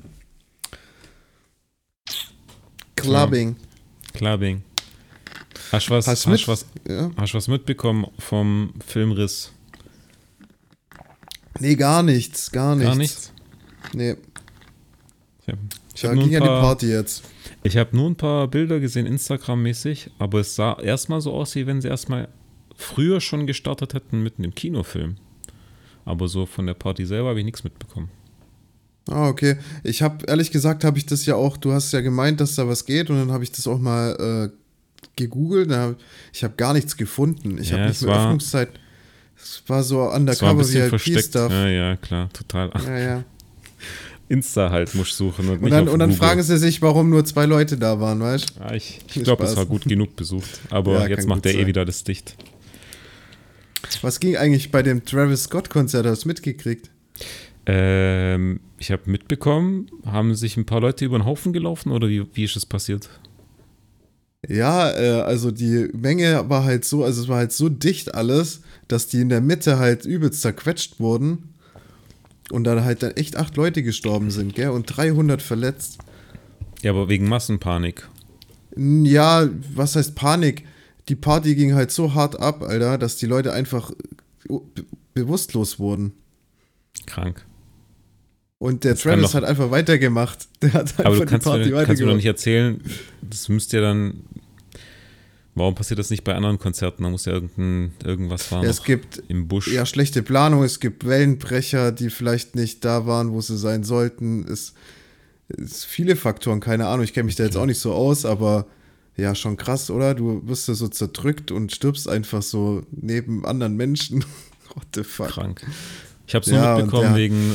[2.96, 3.56] Clubbing.
[4.14, 4.62] Klar, Bing.
[5.72, 7.10] Hast du was, Hast hast, was, Ja.
[7.16, 9.52] hast du was mitbekommen vom Filmriss?
[11.60, 12.88] Nee, gar nichts, gar nichts.
[12.88, 13.32] Gar nichts?
[13.92, 14.16] Nee,
[15.46, 15.58] Ich habe
[15.94, 17.22] ich da hab nur, ging ja ein die paar- Party jetzt.
[17.62, 21.66] ich hab nur ein paar Bilder gesehen, Instagram-mäßig, aber es sah erstmal so aus, wie
[21.66, 22.28] wenn sie erstmal
[22.74, 25.16] früher schon gestartet hätten mit einem Kinofilm.
[26.04, 28.10] Aber so von der Party selber habe ich nichts mitbekommen.
[29.08, 29.56] Ah, okay.
[29.84, 32.66] Ich habe, ehrlich gesagt, habe ich das ja auch, du hast ja gemeint, dass da
[32.68, 34.56] was geht und dann habe ich das auch mal äh,
[35.16, 35.70] gegoogelt.
[35.70, 35.96] Hab,
[36.32, 37.58] ich habe gar nichts gefunden.
[37.58, 38.68] Ich Ja, habe nicht mehr war- Öffnungszeit.
[39.36, 41.16] Es war so undercover wie halt versteckt.
[41.16, 41.52] P-Stuff.
[41.52, 42.70] Ja, ja, klar, total.
[42.84, 43.24] Ja, ja.
[44.28, 47.10] Insta halt musst du suchen und, Und nicht dann, und dann fragen sie sich, warum
[47.10, 48.60] nur zwei Leute da waren, weißt du?
[48.60, 50.60] Ja, ich ich glaube, es war gut genug besucht.
[50.70, 51.66] Aber Ja, jetzt macht der eh sein.
[51.66, 52.36] wieder das dicht.
[54.02, 56.06] Was ging eigentlich bei dem Travis Scott-Konzert?
[56.06, 56.90] Hast du mitgekriegt?
[57.66, 62.24] Ähm, ich habe mitbekommen, haben sich ein paar Leute über den Haufen gelaufen oder wie,
[62.34, 63.08] wie ist es passiert?
[64.48, 68.60] Ja, äh, also die Menge war halt so, also es war halt so dicht alles,
[68.86, 71.54] dass die in der Mitte halt übelst zerquetscht wurden.
[72.50, 74.70] Und dann halt dann echt acht Leute gestorben sind, gell?
[74.70, 75.98] Und 300 verletzt.
[76.82, 78.08] Ja, aber wegen Massenpanik.
[78.76, 80.64] Ja, was heißt Panik?
[81.08, 83.92] Die Party ging halt so hart ab, Alter, dass die Leute einfach
[84.48, 84.60] be
[85.14, 86.12] bewusstlos wurden.
[87.06, 87.46] Krank.
[88.58, 90.46] Und der kann Travis hat einfach weitergemacht.
[90.62, 92.80] Der hat einfach Aber du die kannst Party mir, kannst mir doch nicht erzählen,
[93.22, 94.24] das müsste ja dann.
[95.56, 97.02] Warum passiert das nicht bei anderen Konzerten?
[97.02, 99.66] Da muss ja irgendein, irgendwas war Ja, es gibt im Busch.
[99.72, 104.44] ja schlechte Planung, es gibt Wellenbrecher, die vielleicht nicht da waren, wo sie sein sollten.
[104.46, 104.74] Es,
[105.48, 108.66] es viele Faktoren, keine Ahnung, ich kenne mich da jetzt auch nicht so aus, aber
[109.16, 110.14] ja, schon krass, oder?
[110.14, 114.22] Du wirst ja so zerdrückt und stirbst einfach so neben anderen Menschen.
[114.74, 115.28] What the fuck?
[115.28, 115.66] Krank.
[116.26, 117.52] Ich habe es nur Ja, mitbekommen der- wegen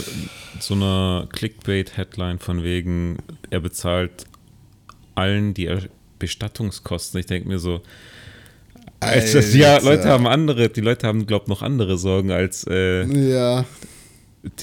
[0.59, 3.17] so einer Clickbait-Headline von wegen,
[3.51, 4.25] er bezahlt
[5.13, 5.87] allen die Er-
[6.21, 7.19] Bestattungskosten.
[7.19, 7.81] Ich denke mir so,
[8.99, 9.85] Alter, ja, Alter.
[9.85, 13.65] Leute haben andere, die Leute haben, glaube noch andere Sorgen als äh, Ja,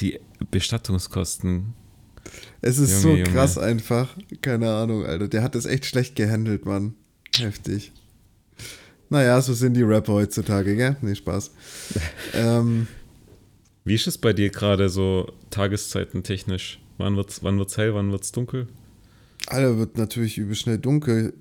[0.00, 0.20] die
[0.52, 1.74] Bestattungskosten.
[2.62, 3.22] es ist Junge, so Junge.
[3.24, 4.16] krass einfach.
[4.40, 5.26] Keine Ahnung, Alter.
[5.26, 6.94] Der hat es echt schlecht gehandelt, Mann.
[7.36, 7.90] Heftig.
[9.10, 10.96] Naja, so sind die Rapper heutzutage, gell?
[11.00, 11.50] Nee, Spaß.
[12.34, 12.86] ähm,
[13.84, 16.78] Wie ist es bei dir gerade so Tageszeiten technisch?
[16.98, 18.68] Wann wird's, wann wird's hell, wann wird's dunkel?
[19.48, 21.32] Alter, wird natürlich übel schnell dunkel.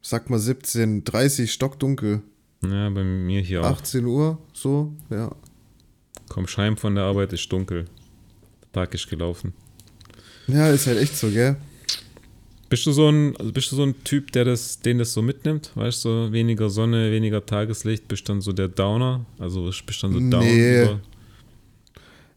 [0.00, 2.22] Sag mal 17, 30, stockdunkel.
[2.62, 3.78] Ja, bei mir hier auch.
[3.78, 5.34] 18 Uhr, so, ja.
[6.28, 7.86] Komm, Scheim von der Arbeit ist dunkel.
[8.72, 9.52] Tag ist gelaufen.
[10.46, 11.56] Ja, ist halt echt so, gell?
[12.68, 15.22] Bist du so ein, also bist du so ein Typ, der das, den das so
[15.22, 15.70] mitnimmt?
[15.74, 19.26] Weißt du, so weniger Sonne, weniger Tageslicht, bist dann so der Downer?
[19.38, 20.96] Also bist dann so down Nee.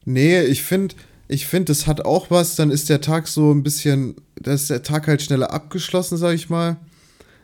[0.06, 0.96] Nee, ich finde,
[1.28, 2.56] ich finde, das hat auch was.
[2.56, 6.34] Dann ist der Tag so ein bisschen, da ist der Tag halt schneller abgeschlossen, sag
[6.34, 6.78] ich mal.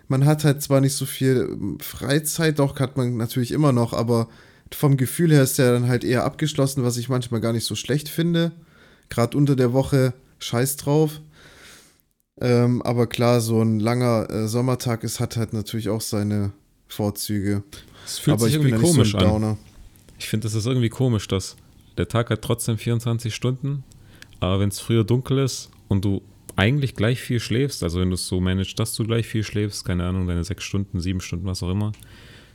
[0.08, 3.93] Man hat halt zwar nicht so viel ähm, Freizeit, doch hat man natürlich immer noch,
[3.93, 4.28] aber
[4.74, 7.76] vom Gefühl her ist der dann halt eher abgeschlossen, was ich manchmal gar nicht so
[7.76, 8.52] schlecht finde.
[9.10, 11.22] Gerade unter der Woche scheiß drauf.
[12.41, 16.52] Ähm, aber klar, so ein langer äh, Sommertag ist, hat halt natürlich auch seine
[16.88, 17.63] Vorzüge.
[18.06, 19.58] Es fühlt aber sich irgendwie so komisch ein an.
[20.17, 21.56] Ich finde, das ist irgendwie komisch, dass
[21.97, 23.84] der Tag hat trotzdem 24 Stunden,
[24.39, 26.21] aber wenn es früher dunkel ist und du
[26.56, 29.86] eigentlich gleich viel schläfst, also wenn du es so managst, dass du gleich viel schläfst,
[29.86, 31.91] keine Ahnung, deine sechs Stunden, sieben Stunden, was auch immer,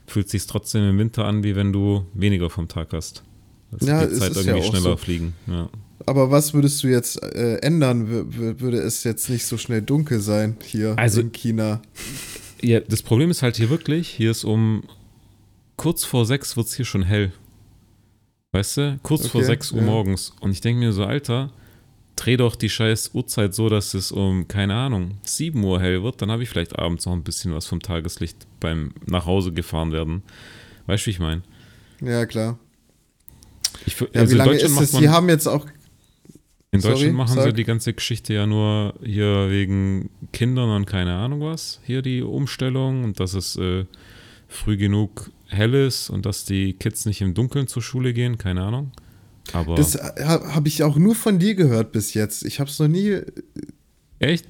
[0.06, 3.22] fühlt sich trotzdem im Winter an, wie wenn du weniger vom Tag hast.
[3.70, 4.96] Das Ja, die es Zeit ist ja irgendwie auch schneller so.
[4.96, 5.34] fliegen.
[5.46, 5.68] Ja.
[6.06, 10.20] Aber was würdest du jetzt äh, ändern, w- würde es jetzt nicht so schnell dunkel
[10.20, 11.82] sein hier Also- in China?
[12.62, 14.84] ja, das Problem ist halt hier wirklich, hier ist um
[15.76, 17.32] kurz vor sechs wird es hier schon hell.
[18.52, 18.98] Weißt du?
[19.02, 19.84] Kurz vor Okay, 6 Uhr ja.
[19.84, 20.32] morgens.
[20.40, 21.52] Und ich denke mir so, Alter,
[22.16, 26.22] dreh doch die scheiß Uhrzeit so, dass es um, keine Ahnung, 7 Uhr hell wird.
[26.22, 29.92] Dann habe ich vielleicht abends noch ein bisschen was vom Tageslicht beim nach Hause gefahren
[29.92, 30.22] werden.
[30.86, 31.42] Weißt du, wie ich meine?
[32.00, 32.58] Ja, klar.
[33.84, 34.98] Ich, Ja, also wie in lange Deutschland ist es?
[34.98, 35.66] Die haben jetzt auch.
[36.70, 37.54] in sorry, Deutschland machen sie sag.
[37.54, 41.80] die ganze Geschichte ja nur hier wegen Kindern und keine Ahnung was.
[41.84, 43.84] Hier die Umstellung und dass es äh,
[44.48, 48.62] früh genug hell ist und dass die Kids nicht im Dunkeln zur Schule gehen, keine
[48.62, 48.92] Ahnung.
[49.52, 52.44] Aber Das ha, habe ich auch nur von dir gehört bis jetzt.
[52.44, 53.18] Ich habe es noch nie.
[54.18, 54.46] echt?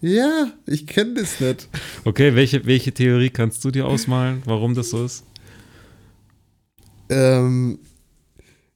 [0.00, 1.68] Ja, ich kenne das nicht.
[2.04, 5.24] Okay, welche, welche Theorie kannst du dir ausmalen, warum das so ist?
[7.08, 7.78] Ähm,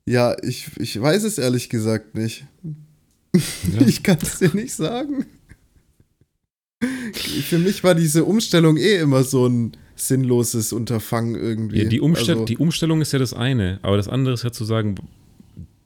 [0.07, 2.47] ja, ich, ich weiß es ehrlich gesagt nicht.
[2.63, 3.81] Ja.
[3.87, 5.27] Ich kann es dir nicht sagen.
[7.49, 11.83] Für mich war diese Umstellung eh immer so ein sinnloses Unterfangen irgendwie.
[11.83, 14.53] Ja, die, Umstell Also- die Umstellung ist ja das eine, aber das andere ist ja
[14.53, 14.97] zu sagen,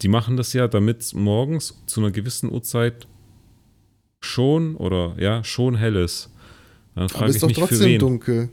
[0.03, 3.07] die machen das ja, damit es morgens zu einer gewissen Uhrzeit
[4.21, 6.31] schon oder ja, schon hell ist.
[6.95, 7.99] Dann aber frage ist ich doch mich für trotzdem wen.
[7.99, 8.49] dunkel.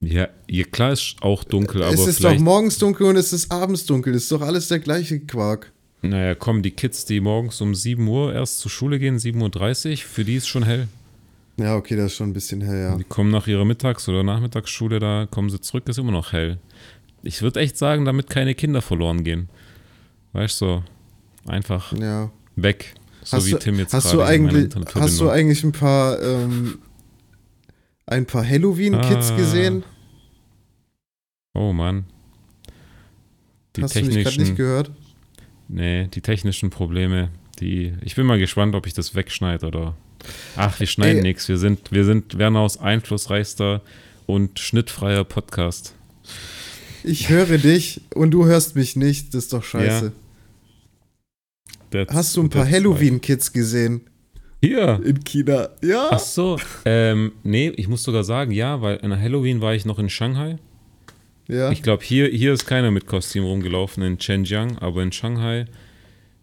[0.00, 3.50] Ja, ja, klar ist auch dunkel, aber es ist doch morgens dunkel und es ist
[3.50, 4.12] abends dunkel.
[4.12, 5.72] Das ist doch alles der gleiche Quark.
[6.02, 9.96] Naja, kommen die Kids, die morgens um 7 Uhr erst zur Schule gehen, 7.30 Uhr,
[9.96, 10.88] für die ist schon hell.
[11.58, 12.96] Ja, okay, das ist schon ein bisschen hell, ja.
[12.96, 16.58] Die kommen nach ihrer Mittags- oder Nachmittagsschule, da kommen sie zurück, ist immer noch hell.
[17.22, 19.48] Ich würde echt sagen, damit keine Kinder verloren gehen.
[20.32, 20.82] Weißt du,
[21.44, 21.92] so einfach.
[21.98, 22.30] Ja.
[22.56, 22.94] weg.
[23.22, 26.78] So hast wie du, Tim jetzt hast du eigentlich, hast du eigentlich ein paar, ähm,
[28.06, 29.36] ein paar Halloween-Kids Ah.
[29.36, 29.82] gesehen?
[31.54, 32.04] Oh Mann.
[33.74, 34.90] Die hast du mich gerade nicht gehört?
[35.68, 39.96] nee, die technischen Probleme, die, ich bin mal gespannt, ob ich das wegschneide oder,
[40.56, 41.22] ach, wir schneiden Ey.
[41.22, 43.80] nichts, wir sind, wir sind Werner's einflussreichster
[44.26, 45.94] und schnittfreier Podcast.
[47.04, 49.32] Ich höre dich und du hörst mich nicht.
[49.34, 50.12] Das ist doch scheiße.
[51.92, 54.02] That's- Hast du ein paar Halloween-Kids gesehen.
[54.60, 55.00] Hier.
[55.04, 55.68] in China?
[55.82, 56.08] Ja.
[56.10, 56.58] Ach so.
[56.84, 60.56] Ähm, nee, ich muss sogar sagen, ja, weil an Halloween war ich noch in Shanghai.
[61.46, 61.70] ja.
[61.70, 65.66] Ich glaube, hier, hier ist keiner mit Kostüm rumgelaufen in Zhenjiang, aber in Shanghai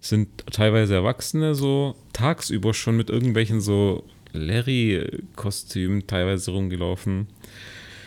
[0.03, 7.27] sind teilweise Erwachsene so tagsüber schon mit irgendwelchen so Larry-Kostümen teilweise rumgelaufen.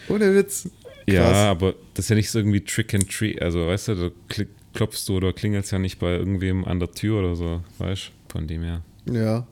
[0.08, 0.68] Ohne Witz.
[1.06, 1.36] Ja, Krass.
[1.36, 3.40] aber das ist ja nicht so irgendwie Trick and Treat.
[3.40, 7.20] Also, weißt du, da klopfst du oder klingelst ja nicht bei irgendwem an der Tür
[7.20, 8.32] oder so, weißt du?
[8.32, 8.82] Von dem her.
[9.10, 9.46] Ja.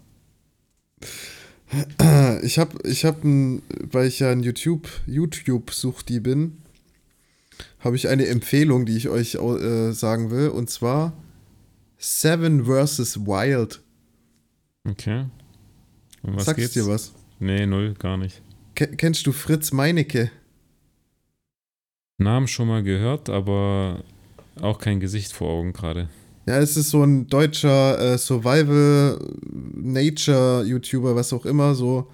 [2.42, 6.58] Ich habe, ich hab ein, weil ich ja ein YouTube, YouTube-Suchti bin,
[7.80, 11.14] habe ich eine Empfehlung, die ich euch äh, sagen will, und zwar
[12.04, 13.20] Seven vs.
[13.20, 13.80] Wild.
[14.86, 15.24] Okay.
[16.22, 16.74] Und was Sagst geht's?
[16.74, 17.14] dir was?
[17.40, 18.42] Nee, null, gar nicht.
[18.74, 20.30] Ke kennst du Fritz Meinecke?
[22.18, 24.04] Namen schon mal gehört, aber
[24.60, 26.10] auch kein Gesicht vor Augen gerade.
[26.46, 29.18] Ja, es ist so ein deutscher äh, Survival
[29.74, 32.10] Nature YouTuber, was auch immer so.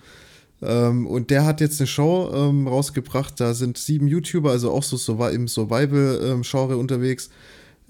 [0.62, 3.40] Ähm, und der hat jetzt eine Show ähm, rausgebracht.
[3.40, 7.30] Da sind sieben YouTuber, also auch so im Survival-Genre unterwegs.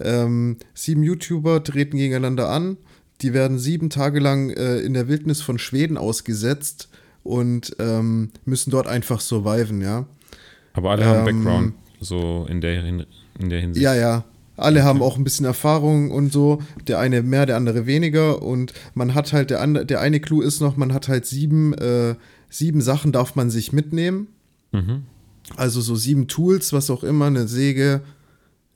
[0.05, 2.77] Ähm, sieben YouTuber treten gegeneinander an.
[3.21, 6.89] Die werden sieben Tage lang äh, in der Wildnis von Schweden ausgesetzt
[7.23, 10.07] und ähm, müssen dort einfach surviven, ja.
[10.73, 13.83] Aber alle haben Ähm, Background, so in der, in der Hinsicht.
[13.83, 14.23] Ja, ja.
[14.57, 16.61] Alle haben auch ein bisschen Erfahrung und so.
[16.87, 18.41] Der eine mehr, der andere weniger.
[18.41, 21.73] Und man hat halt, der, andere, der eine Clou ist noch, man hat halt sieben,
[21.73, 22.15] äh,
[22.49, 24.27] sieben Sachen darf man sich mitnehmen.
[24.71, 25.03] Mhm.
[25.55, 28.01] Also so sieben Tools, was auch immer, eine Säge,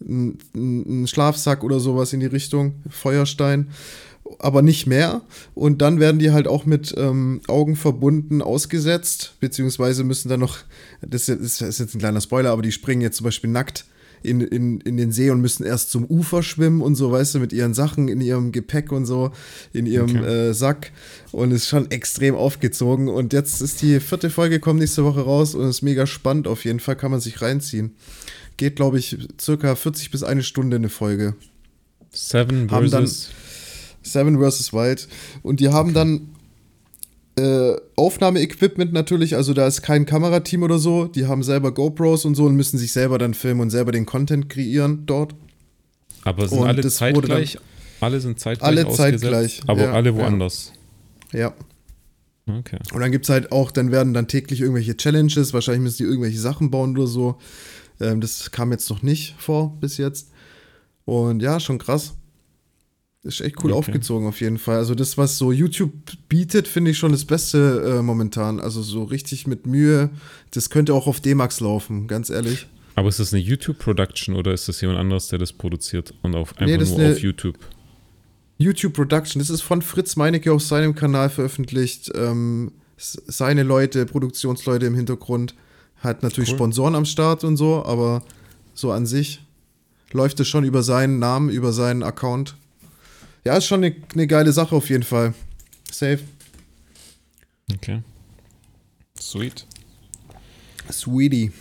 [0.01, 3.69] ein, ein Schlafsack oder sowas in die Richtung, Feuerstein,
[4.39, 5.21] aber nicht mehr.
[5.53, 10.57] Und dann werden die halt auch mit ähm, Augen verbunden ausgesetzt, beziehungsweise müssen dann noch,
[11.01, 13.85] das ist, das ist jetzt ein kleiner Spoiler, aber die springen jetzt zum Beispiel nackt
[14.25, 17.39] in, in, in den See und müssen erst zum Ufer schwimmen und so, weißt du,
[17.39, 19.31] mit ihren Sachen, in ihrem Gepäck und so,
[19.73, 20.49] in ihrem Okay.
[20.49, 20.91] äh, Sack
[21.31, 23.07] und ist schon extrem aufgezogen.
[23.07, 26.65] Und jetzt ist die vierte Folge, kommt nächste Woche raus und ist mega spannend auf
[26.65, 27.95] jeden Fall, kann man sich reinziehen.
[28.57, 31.35] Geht, glaube ich, circa 40 bis eine Stunde eine Folge.
[32.11, 33.29] Seven versus.
[34.01, 34.71] Seven vs.
[34.71, 35.07] Wild.
[35.43, 36.29] Und die haben dann
[37.37, 41.05] äh, Aufnahmeequipment natürlich, also da ist kein Kamerateam oder so.
[41.05, 44.05] Die haben selber GoPros und so und müssen sich selber dann filmen und selber den
[44.05, 45.35] Content kreieren dort.
[46.23, 47.57] Aber sind und alle dann- zeitgleich?
[48.01, 50.15] Alle sind zeitgleich Alle ausgesetzt, zeitgleich, aber ja, alle ja.
[50.15, 50.73] woanders.
[51.31, 51.53] Ja.
[52.47, 52.77] Okay.
[52.93, 56.03] Und dann gibt es halt auch, dann werden dann täglich irgendwelche Challenges, wahrscheinlich müssen die
[56.03, 57.37] irgendwelche Sachen bauen oder so.
[57.99, 60.29] Ähm, das kam jetzt noch nicht vor bis jetzt.
[61.05, 62.15] Und ja, schon krass.
[63.25, 63.79] Ist echt cool Okay.
[63.79, 64.77] aufgezogen auf jeden Fall.
[64.77, 65.91] Also das, was so YouTube
[66.29, 68.59] bietet, finde ich schon das Beste äh, momentan.
[68.59, 70.11] Also so richtig mit Mühe.
[70.51, 72.67] Das könnte auch auf D-Max laufen, ganz ehrlich.
[72.93, 76.51] Aber ist das eine YouTube-Production oder ist das jemand anderes, der das produziert und auf,
[76.51, 77.57] einfach Nee, das nur auf YouTube?
[78.57, 82.11] YouTube Production, das ist von Fritz Meinecke auf seinem Kanal veröffentlicht.
[82.15, 85.55] Ähm, seine Leute, Produktionsleute im Hintergrund.
[85.97, 86.55] Hat natürlich Cool.
[86.57, 88.23] Sponsoren am Start und so, aber
[88.75, 89.41] so an sich
[90.11, 92.55] läuft es schon über seinen Namen, über seinen Account.
[93.45, 95.35] Ja, ist schon eine, eine geile Sache auf jeden Fall.
[95.91, 96.19] Safe.
[97.71, 98.01] Okay.
[99.19, 99.67] Sweet.
[100.91, 101.51] Sweetie.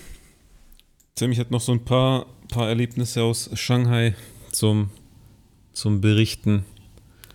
[1.15, 4.15] Tim, ich hätte noch so ein paar, paar Erlebnisse aus Shanghai
[4.51, 4.91] zum,
[5.75, 6.65] zum Berichten.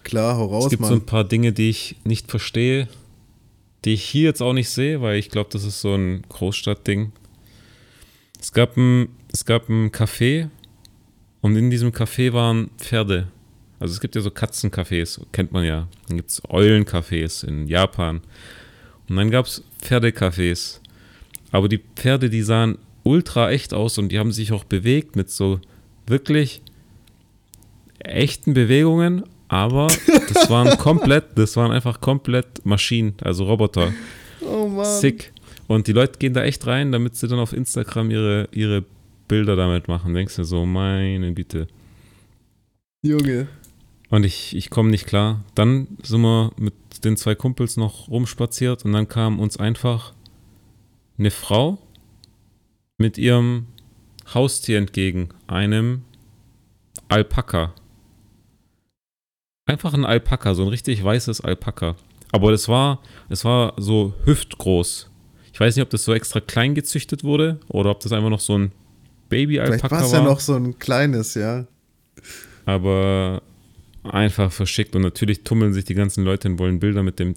[0.03, 1.05] Klar, hau es raus, gibt so ein Mann.
[1.05, 2.87] paar Dinge, die ich nicht verstehe,
[3.85, 7.11] die ich hier jetzt auch nicht sehe, weil ich glaube, das ist so ein Großstadtding.
[8.39, 10.49] Es gab ein, es gab ein Café
[11.41, 13.27] und in diesem Café waren Pferde.
[13.79, 15.87] Also es gibt ja so Katzencafés, kennt man ja.
[16.07, 18.21] Dann gibt es Eulencafés in Japan.
[19.07, 20.79] Und dann gab es Pferdecafés.
[21.51, 25.29] Aber die Pferde, die sahen ultra echt aus und die haben sich auch bewegt mit
[25.29, 25.59] so
[26.05, 26.61] wirklich
[27.99, 29.87] echten Bewegungen, aber
[30.33, 33.93] das waren komplett, das waren einfach komplett Maschinen, also Roboter.
[34.41, 34.85] Oh Mann.
[34.85, 35.33] Sick.
[35.67, 38.83] Und die Leute gehen da echt rein, damit sie dann auf Instagram ihre, ihre
[39.27, 40.13] Bilder damit machen.
[40.13, 41.67] Denkst du so, meine Güte.
[43.03, 43.47] Junge.
[44.09, 45.43] Und ich, ich komme nicht klar.
[45.55, 50.13] Dann sind wir mit den zwei Kumpels noch rumspaziert und dann kam uns einfach
[51.17, 51.77] eine Frau
[52.97, 53.67] mit ihrem
[54.33, 56.03] Haustier entgegen, einem
[57.07, 57.73] Alpaka.
[59.65, 61.95] Einfach ein Alpaka, so ein richtig weißes Alpaka.
[62.31, 65.09] Aber das war, es war so hüftgroß.
[65.53, 68.39] Ich weiß nicht, ob das so extra klein gezüchtet wurde oder ob das einfach noch
[68.39, 68.71] so ein
[69.29, 71.65] Baby-Alpaka Vielleicht war es ja noch so ein kleines, ja.
[72.65, 73.41] Aber
[74.03, 74.95] einfach verschickt.
[74.95, 77.35] Und natürlich tummeln sich die ganzen Leute und wollen Bilder mit dem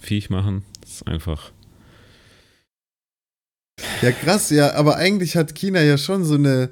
[0.00, 0.64] Viech machen.
[0.80, 1.52] Das ist einfach.
[4.02, 6.70] Ja, krass, ja, aber eigentlich hat China ja schon so eine,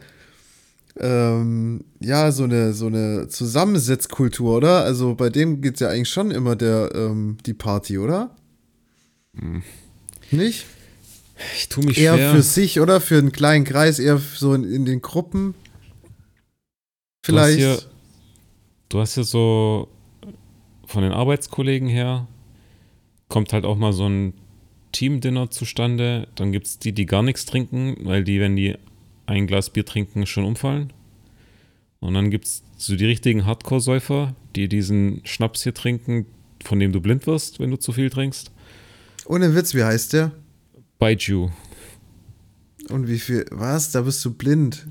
[0.99, 4.85] ähm, ja, so eine, so eine Zusammensetzkultur, oder?
[4.85, 8.35] Also bei dem geht ja eigentlich schon immer der, ähm, die Party, oder?
[9.39, 9.63] Hm.
[10.31, 10.67] Nicht?
[11.57, 12.35] Ich tue mich eher schwer.
[12.35, 13.01] für sich, oder?
[13.01, 15.55] Für einen kleinen Kreis, eher so in, in den Gruppen.
[17.25, 17.61] Vielleicht.
[17.61, 17.90] Du hast, hier,
[18.91, 19.89] du hast hier so
[20.85, 22.29] von den Arbeitskollegen her,
[23.29, 24.35] kommt halt auch mal so ein
[24.93, 26.29] Team-Dinner zustande.
[26.35, 28.77] Dann gibt es die, die gar nichts trinken, weil die, wenn die
[29.27, 30.93] ein Glas Bier trinken, schon umfallen.
[32.01, 36.27] Und dann gibt es so die richtigen Hardcore-Säufer, die diesen Schnaps hier trinken,
[36.65, 38.51] von dem du blind wirst, wenn du zu viel trinkst.
[39.27, 40.33] Ohne Witz, wie heißt der?
[40.99, 41.51] Baiju.
[42.89, 43.47] Und wie viel?
[43.51, 43.93] Was?
[43.93, 44.87] Da bist du blind.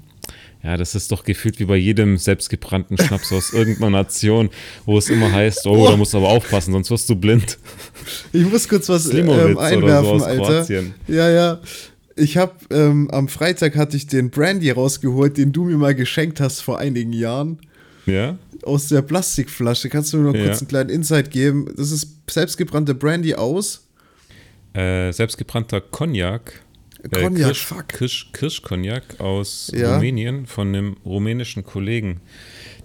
[0.62, 4.50] Ja, das ist doch gefühlt wie bei jedem selbstgebrannten Schnaps aus irgendeiner Nation,
[4.86, 7.58] wo es immer heißt, oh, oh, da musst du aber aufpassen, sonst wirst du blind.
[8.34, 10.44] Ich muss kurz was ähm, einwerfen, so Alter.
[10.44, 10.94] Kroatien.
[11.08, 11.62] Ja, ja.
[12.18, 16.42] Ich habe ähm, am Freitag hatte ich den Brandy rausgeholt, den du mir mal geschenkt
[16.42, 17.60] hast vor einigen Jahren.
[18.06, 18.38] Ja.
[18.64, 19.88] Aus der Plastikflasche.
[19.88, 20.46] Kannst du mir noch ja.
[20.46, 21.72] kurz einen kleinen Insight geben?
[21.78, 23.88] Das ist selbstgebrannte Brandy aus.
[24.74, 26.62] Äh, selbstgebrannter Cognac
[27.04, 27.88] Cognac, äh, Kirsch, fuck.
[27.88, 29.96] Kirsch, Kirschcognac aus ja.
[29.96, 32.22] Rumänien von einem rumänischen Kollegen.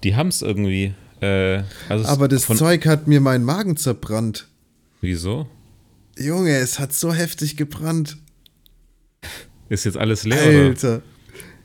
[0.03, 0.93] Die haben es irgendwie.
[1.21, 4.47] Äh, also Aber das Zeug hat mir meinen Magen zerbrannt.
[5.01, 5.47] Wieso?
[6.17, 8.17] Junge, es hat so heftig gebrannt.
[9.69, 10.95] Ist jetzt alles leer, Alter.
[10.95, 11.01] Oder?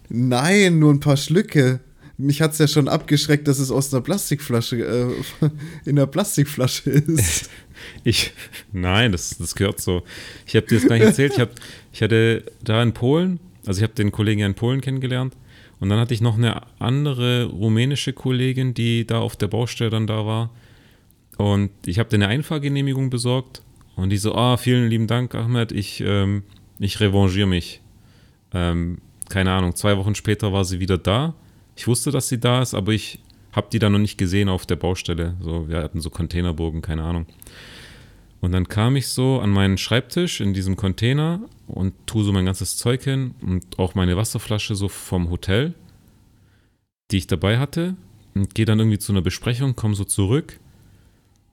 [0.08, 1.80] Nein, nur ein paar Schlücke.
[2.16, 5.46] Mich hat es ja schon abgeschreckt, dass es aus einer Plastikflasche, äh,
[5.84, 7.48] in einer Plastikflasche ist.
[8.04, 8.34] Ich,
[8.72, 10.02] nein, das, das gehört so.
[10.46, 11.32] Ich habe dir das gar nicht erzählt.
[11.32, 11.50] Ich, hab,
[11.92, 15.36] ich hatte da in Polen, also ich habe den Kollegen ja in Polen kennengelernt.
[15.80, 20.06] Und dann hatte ich noch eine andere rumänische Kollegin, die da auf der Baustelle dann
[20.06, 20.50] da war.
[21.38, 23.62] Und ich habe eine Einfahrgenehmigung besorgt.
[23.96, 26.42] Und die so, ah, vielen lieben Dank, Ahmed, ich, ähm,
[26.78, 27.80] ich revanchiere mich.
[28.52, 31.34] Ähm, keine Ahnung, zwei Wochen später war sie wieder da.
[31.76, 33.20] Ich wusste, dass sie da ist, aber ich
[33.52, 35.34] habe die dann noch nicht gesehen auf der Baustelle.
[35.40, 37.26] So, wir hatten so Containerburgen, keine Ahnung.
[38.40, 42.46] Und dann kam ich so an meinen Schreibtisch in diesem Container und tue so mein
[42.46, 45.74] ganzes Zeug hin und auch meine Wasserflasche so vom Hotel,
[47.10, 47.96] die ich dabei hatte.
[48.34, 50.60] Und gehe dann irgendwie zu einer Besprechung, komme so zurück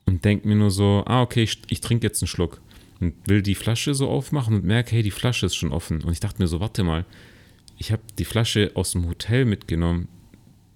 [0.06, 2.62] und denke mir nur so, ah, okay, ich, ich trinke jetzt einen Schluck.
[3.00, 6.04] Und will die Flasche so aufmachen und merke, hey, die Flasche ist schon offen.
[6.04, 7.06] Und ich dachte mir so, warte mal,
[7.78, 10.08] ich habe die Flasche aus dem Hotel mitgenommen.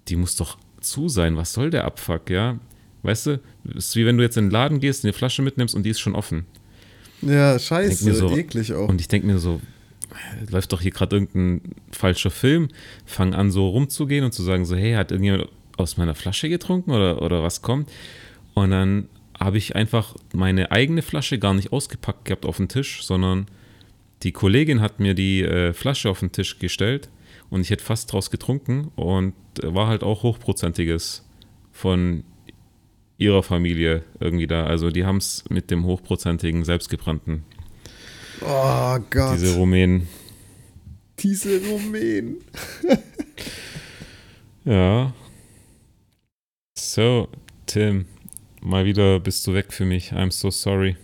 [0.08, 1.36] Die muss doch zu sein.
[1.36, 2.58] Was soll der Abfuck, ja?
[3.02, 5.74] Weißt du, es ist wie wenn du jetzt in den Laden gehst, eine Flasche mitnimmst
[5.74, 6.46] und die ist schon offen.
[7.20, 8.88] Ja, scheiße, so, eklig auch.
[8.88, 9.60] Und ich denke mir so,
[10.50, 12.68] läuft doch hier gerade irgendein falscher Film.
[13.06, 16.90] Fang an, so rumzugehen und zu sagen, so, hey, hat irgendjemand aus meiner Flasche getrunken
[16.90, 17.90] oder, oder was kommt?
[18.54, 23.04] Und dann habe ich einfach meine eigene Flasche gar nicht ausgepackt gehabt auf den Tisch,
[23.04, 23.46] sondern
[24.22, 27.08] die Kollegin hat mir die äh, Flasche auf den Tisch gestellt
[27.50, 31.26] und ich hätte fast draus getrunken und war halt auch hochprozentiges
[31.72, 32.24] von
[33.22, 34.66] ihrer Familie irgendwie da.
[34.66, 37.44] Also die haben es mit dem hochprozentigen selbstgebrannten.
[38.40, 39.34] Oh Gott.
[39.34, 40.08] Diese Rumänen.
[41.18, 42.38] Diese Rumänen.
[44.64, 45.14] ja.
[46.76, 47.28] So,
[47.66, 48.06] Tim,
[48.60, 50.12] mal wieder bist du weg für mich.
[50.12, 50.96] I'm so sorry.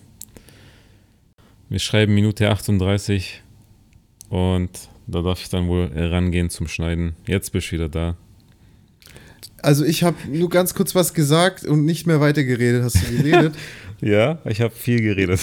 [1.69, 3.43] Wir schreiben Minute 38
[4.31, 7.15] und da darf ich dann wohl rangehen zum Schneiden.
[7.27, 8.17] Jetzt bist du wieder da.
[9.63, 12.83] Also ich habe nur ganz kurz was gesagt und nicht mehr weitergeredet.
[12.83, 13.55] Hast du geredet?
[14.01, 15.41] ja, ich habe viel geredet.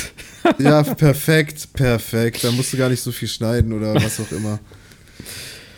[0.58, 2.44] ja, perfekt, perfekt.
[2.44, 4.60] Da musst du gar nicht so viel schneiden oder was auch immer.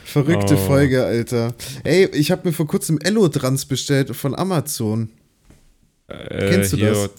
[0.06, 0.58] Verrückte oh.
[0.58, 1.54] Folge, Alter.
[1.84, 5.10] Ey, ich habe mir vor kurzem Ello-Trans bestellt von Amazon.
[6.08, 7.10] Äh, Kennst du hier, das?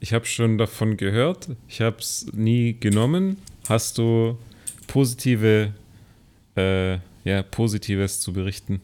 [0.00, 1.48] Ich habe schon davon gehört.
[1.68, 3.38] Ich habe es nie genommen.
[3.68, 4.38] Hast du
[4.86, 5.72] positive,
[6.56, 8.80] äh, ja, Positives zu berichten?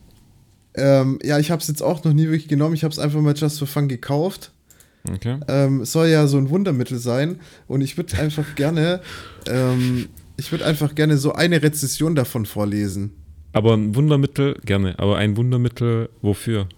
[0.77, 2.75] Ähm, ja, ich habe es jetzt auch noch nie wirklich genommen.
[2.75, 4.51] Ich habe es einfach mal just for fun gekauft.
[5.09, 5.39] Okay.
[5.49, 7.41] Ähm, soll ja so ein Wundermittel sein.
[7.69, 9.01] Und ich würde einfach gerne,
[9.49, 13.13] ähm, ich würde einfach gerne so eine Rezession davon vorlesen.
[13.53, 14.99] Aber ein Wundermittel, gerne.
[14.99, 16.69] Aber ein Wundermittel, wofür?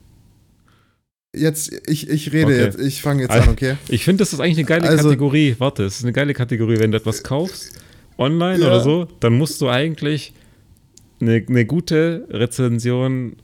[1.35, 2.65] Jetzt, ich, ich rede okay.
[2.65, 3.77] jetzt, ich fange jetzt an, okay?
[3.89, 5.55] Ich finde, das ist eigentlich eine geile also, Kategorie.
[5.59, 6.79] Warte, es ist eine geile Kategorie.
[6.79, 7.79] Wenn du etwas kaufst,
[8.19, 8.67] online ja.
[8.67, 10.33] oder so, dann musst du eigentlich
[11.21, 13.37] eine, eine gute Rezension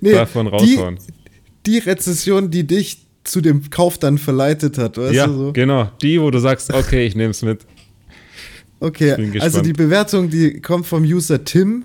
[0.00, 0.98] nee, davon raushauen.
[1.66, 5.52] die Rezession, die dich zu dem Kauf dann verleitet hat, weißt ja, du so?
[5.52, 5.90] genau.
[6.02, 7.66] Die, wo du sagst, okay, ich nehme es mit.
[8.80, 11.84] Okay, also die Bewertung, die kommt vom User Tim,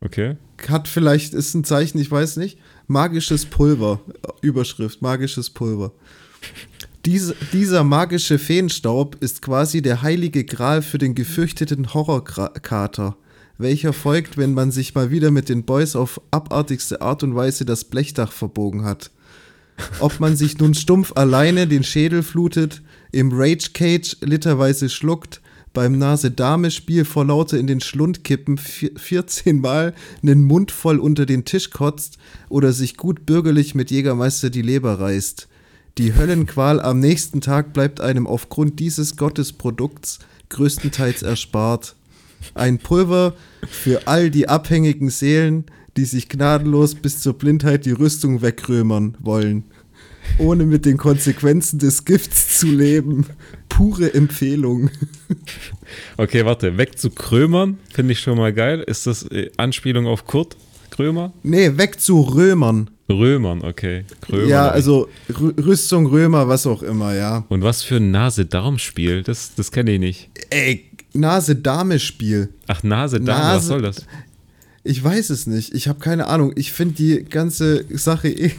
[0.00, 0.36] Okay.
[0.68, 4.00] hat vielleicht, ist ein Zeichen, ich weiß nicht, magisches Pulver,
[4.40, 5.92] Überschrift, magisches Pulver.
[7.04, 13.16] Diese, dieser magische Feenstaub ist quasi der heilige Gral für den gefürchteten Horrorkater,
[13.58, 17.64] welcher folgt, wenn man sich mal wieder mit den Boys auf abartigste Art und Weise
[17.64, 19.10] das Blechdach verbogen hat.
[20.00, 22.82] Ob man sich nun stumpf alleine den Schädel flutet,
[23.12, 25.40] im Rage Cage literweise schluckt,
[25.72, 31.26] beim Nase-Dame-Spiel vor Laute in den Schlund kippen, vier- 14 Mal einen Mund voll unter
[31.26, 35.46] den Tisch kotzt oder sich gut bürgerlich mit Jägermeister die Leber reißt.
[35.98, 41.96] Die Höllenqual am nächsten Tag bleibt einem aufgrund dieses Gottesprodukts größtenteils erspart.
[42.54, 43.34] Ein Pulver
[43.68, 45.64] für all die abhängigen Seelen,
[45.96, 49.64] die sich gnadenlos bis zur Blindheit die Rüstung wegrömern wollen,
[50.38, 53.26] ohne mit den Konsequenzen des Gifts zu leben.
[53.68, 54.90] Pure Empfehlung.
[56.16, 56.76] Okay, warte.
[56.76, 58.82] Weg zu Krömern finde ich schon mal geil.
[58.86, 60.56] Ist das äh, Anspielung auf Kurt
[60.90, 61.32] Krömer?
[61.42, 62.90] Nee, weg zu Römern.
[63.10, 64.04] Römern, okay.
[64.20, 64.48] Krömer.
[64.48, 67.44] Ja, also Rü Rüstung, Römer, was auch immer, ja.
[67.48, 69.22] Und was für ein Nase-Darm-Spiel?
[69.22, 70.30] Das, das kenne ich nicht.
[70.50, 70.87] Ey,
[71.18, 72.48] Nase-Dame-Spiel.
[72.66, 74.06] Ach, Nase-Darm, was Nase- soll das?
[74.84, 75.74] Ich weiß es nicht.
[75.74, 76.52] Ich habe keine Ahnung.
[76.56, 78.52] Ich finde die ganze Sache eh,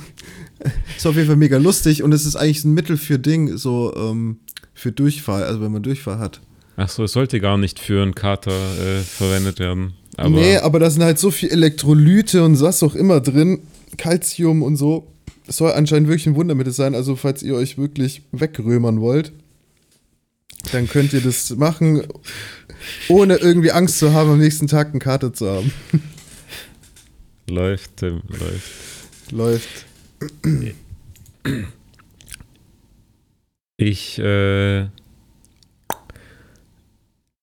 [0.97, 3.93] ist auf jeden Fall mega lustig und es ist eigentlich ein Mittel für Ding, so
[3.95, 4.37] ähm,
[4.73, 6.41] für Durchfall, also wenn man Durchfall hat.
[6.77, 9.93] Ach so, es sollte gar nicht für einen Kater äh, verwendet werden.
[10.17, 13.59] Aber nee, aber da sind halt so viel Elektrolyte und was auch immer drin,
[13.97, 15.07] Calcium und so.
[15.47, 16.93] Es soll anscheinend wirklich ein Wundermittel sein.
[16.93, 19.31] Also, falls ihr euch wirklich wegrömern wollt,
[20.71, 22.05] dann könnt ihr das machen,
[23.07, 25.73] ohne irgendwie Angst zu haben, am nächsten Tag einen Kater zu haben.
[27.49, 29.31] läuft, Tim, läuft.
[29.31, 29.85] Läuft.
[33.77, 34.81] Ich, äh,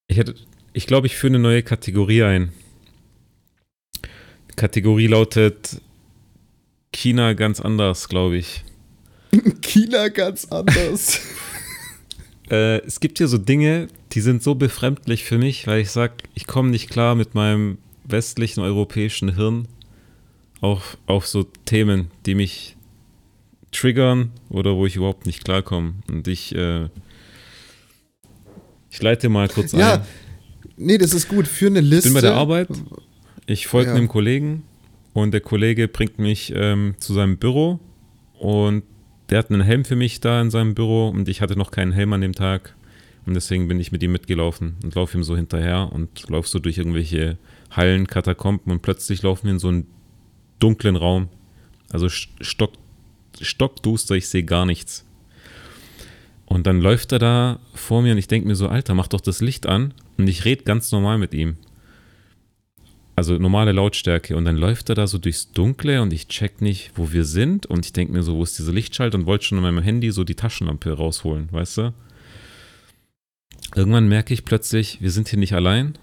[0.08, 0.34] ich hätte,
[0.72, 2.52] ich glaube, ich führe eine neue Kategorie ein.
[4.50, 5.80] Die Kategorie lautet
[6.92, 8.64] China ganz anders, glaube ich.
[9.62, 11.20] China ganz anders.
[12.50, 16.14] Äh, es gibt hier so Dinge, die sind so befremdlich für mich, weil ich sage,
[16.34, 19.66] ich komme nicht klar mit meinem westlichen europäischen Hirn
[20.60, 22.76] auf, auf so Themen, die mich
[23.72, 25.94] triggern oder wo ich überhaupt nicht klarkomme.
[26.08, 26.88] Und ich, äh,
[28.90, 29.80] ich leite mal kurz ein.
[29.80, 30.06] ja,
[30.76, 31.46] nee, das ist gut.
[31.48, 32.08] Für eine Ich Liste.
[32.08, 32.68] bin bei der Arbeit,
[33.46, 33.96] ich folge Ja.
[33.96, 34.62] einem Kollegen
[35.12, 37.80] und der Kollege bringt mich ähm, zu seinem Büro
[38.38, 38.84] und
[39.30, 41.92] der hat einen Helm für mich da in seinem Büro und ich hatte noch keinen
[41.92, 42.74] Helm an dem Tag
[43.26, 46.58] und deswegen bin ich mit ihm mitgelaufen und laufe ihm so hinterher und laufe so
[46.58, 47.38] durch irgendwelche
[47.70, 49.86] Hallen, Katakomben und plötzlich laufen wir in so einen
[50.58, 51.28] dunklen Raum.
[51.90, 52.72] Also st- stock,
[53.40, 55.04] stockduster, ich sehe gar nichts.
[56.46, 59.20] Und dann läuft er da vor mir und ich denke mir so, Alter, mach doch
[59.20, 59.92] das Licht an.
[60.16, 61.56] Und ich rede ganz normal mit ihm.
[63.16, 64.36] Also normale Lautstärke.
[64.36, 67.64] Und dann läuft er da so durchs Dunkle und ich check nicht, wo wir sind.
[67.64, 69.16] Und ich denke mir so, wo ist dieser Lichtschalter?
[69.16, 71.94] Und wollte schon an meinem Handy so die Taschenlampe rausholen, weißt du?
[73.74, 75.98] Irgendwann merke ich plötzlich, wir sind hier nicht allein.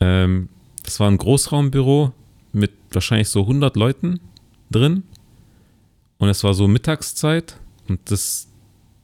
[0.00, 0.48] Ähm,
[0.82, 2.12] das war ein Großraumbüro
[2.52, 4.20] mit wahrscheinlich so 100 Leuten
[4.70, 5.02] drin.
[6.16, 7.58] Und es war so Mittagszeit.
[7.86, 8.48] Und das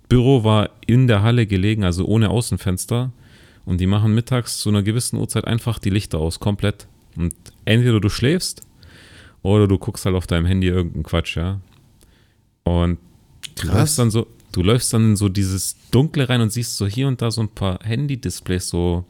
[0.08, 3.12] Büro war in der Halle gelegen, also ohne Außenfenster.
[3.68, 6.86] Und die machen mittags zu einer gewissen Uhrzeit einfach die Lichter aus, komplett.
[7.16, 7.34] Und
[7.66, 8.62] entweder du schläfst
[9.42, 11.60] oder du guckst halt auf deinem Handy irgendeinen Quatsch, ja.
[12.62, 12.96] Und
[13.60, 16.86] du läufst dann so, du läufst dann in so dieses Dunkle rein und siehst so
[16.86, 19.04] hier und da so ein paar Handy-Displays so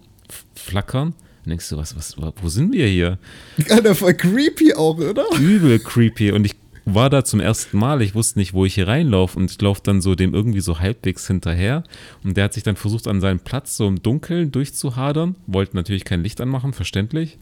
[0.57, 1.15] flackern.
[1.45, 3.21] Und denkst du, was, was, wo sind wir hier?
[3.71, 5.25] Alter, voll creepy auch, oder?
[5.39, 6.57] übel creepy und ich
[6.95, 9.81] war da zum ersten Mal, ich wusste nicht, wo ich hier reinlaufe und ich laufe
[9.83, 11.85] dann so dem irgendwie so halbwegs hinterher.
[12.25, 16.05] Und der hat sich dann versucht an seinen Platz so im Dunkeln durchzuhadern, wollte natürlich
[16.05, 17.39] kein Licht anmachen, verständlich.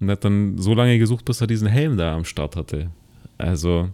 [0.00, 2.90] Und hat dann so lange gesucht, bis er diesen Helm da am Start hatte.
[3.38, 3.88] Also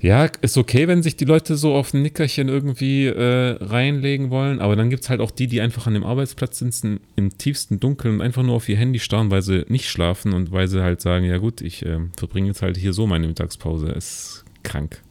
[0.00, 4.60] ja, ist okay, wenn sich die Leute so auf ein Nickerchen irgendwie äh, reinlegen wollen,
[4.60, 7.80] aber dann gibt es halt auch die, die einfach an dem Arbeitsplatz sitzen, im tiefsten
[7.80, 10.82] Dunkeln und einfach nur auf ihr Handy starren, weil sie nicht schlafen und weil sie
[10.82, 13.88] halt sagen, ja gut, ich äh, verbringe jetzt halt hier so meine Mittagspause.
[13.88, 15.02] Ist krank.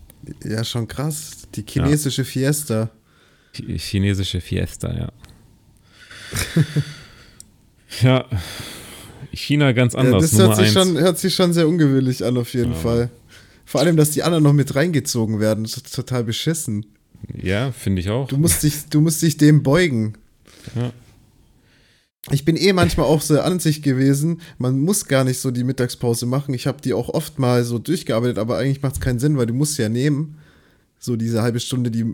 [0.45, 1.47] Ja, schon krass.
[1.55, 2.89] Die chinesische Fiesta.
[3.55, 5.09] Ch- Chinesische Fiesta, ja.
[8.01, 8.25] ja,
[9.31, 12.53] China ganz Ja, anders, das hört sich, schon, hört sich schon sehr ungewöhnlich an, auf
[12.53, 12.77] jeden Ja.
[12.77, 13.09] Fall.
[13.67, 15.65] Vor allem, dass die anderen noch mit reingezogen werden.
[15.65, 16.85] Das ist total beschissen.
[17.35, 18.29] Ja, finde ich auch.
[18.29, 20.13] Du musst dich, du musst dich dem beugen.
[22.31, 25.65] ich bin eh manchmal auch so an sich gewesen, man muss gar nicht so die
[25.65, 26.53] Mittagspause machen.
[26.53, 29.47] Ich habe die auch oft mal so durchgearbeitet, aber eigentlich macht es keinen Sinn, weil
[29.47, 30.37] du musst ja nehmen.
[30.97, 32.05] So diese halbe Stunde, die,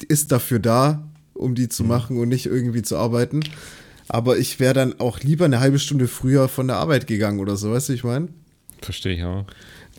[0.00, 3.44] die ist dafür da, um die zu machen und nicht irgendwie zu arbeiten.
[4.08, 7.56] Aber ich wäre dann auch lieber eine halbe Stunde früher von der Arbeit gegangen oder
[7.56, 8.26] so, weißt du, ich meine?
[8.82, 9.46] Verstehe ich auch.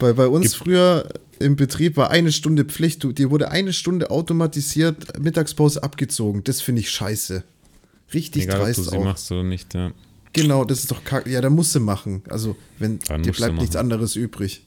[0.02, 1.08] Bei, bei uns Gibt- früher
[1.39, 3.04] im Betrieb war eine Stunde Pflicht.
[3.04, 6.43] Du- Dir wurde eine Stunde automatisiert Mittagspause abgezogen.
[6.43, 7.43] Das finde ich scheiße.
[8.14, 9.04] Richtig Egal, ob du dreist sie auch.
[9.04, 9.91] machst oder nicht, ja.
[10.34, 11.30] Genau, das ist doch kacke.
[11.30, 12.24] Ja, da musst du machen.
[12.30, 14.66] Also, wenn Dann dir du bleibt nichts anderes übrig.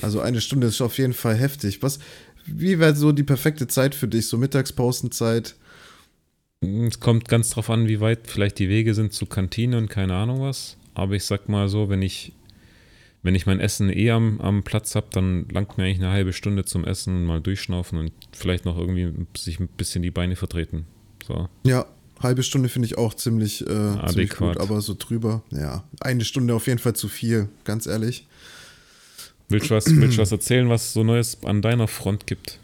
[0.00, 1.82] Also eine Stunde ist auf jeden Fall heftig.
[1.82, 1.98] Was,
[2.46, 4.26] wie wäre so die perfekte Zeit für dich?
[4.28, 5.54] So Mittagspausenzeit?
[6.60, 10.14] Es kommt ganz drauf an, wie weit vielleicht die Wege sind zu Kantine und keine
[10.14, 10.76] Ahnung was.
[10.94, 12.32] Aber ich sag mal so, wenn ich,
[13.22, 16.32] wenn ich mein Essen eh am, am Platz habe, dann langt mir eigentlich eine halbe
[16.32, 20.36] Stunde zum Essen und mal durchschnaufen und vielleicht noch irgendwie sich ein bisschen die Beine
[20.36, 20.86] vertreten.
[21.26, 21.48] So.
[21.64, 21.86] Ja,
[22.20, 25.42] halbe Stunde finde ich auch ziemlich, äh, ziemlich gut, aber so drüber.
[25.50, 28.26] Ja, eine Stunde auf jeden Fall zu viel, ganz ehrlich.
[29.48, 32.58] Willst du was, willst du was erzählen, was so Neues an deiner Front gibt?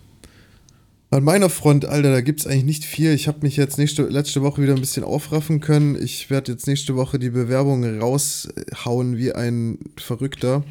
[1.11, 3.12] An meiner Front, Alter, da gibt es eigentlich nicht viel.
[3.14, 6.00] Ich habe mich jetzt nächste, letzte Woche wieder ein bisschen aufraffen können.
[6.00, 10.64] Ich werde jetzt nächste Woche die Bewerbung raushauen wie ein Verrückter.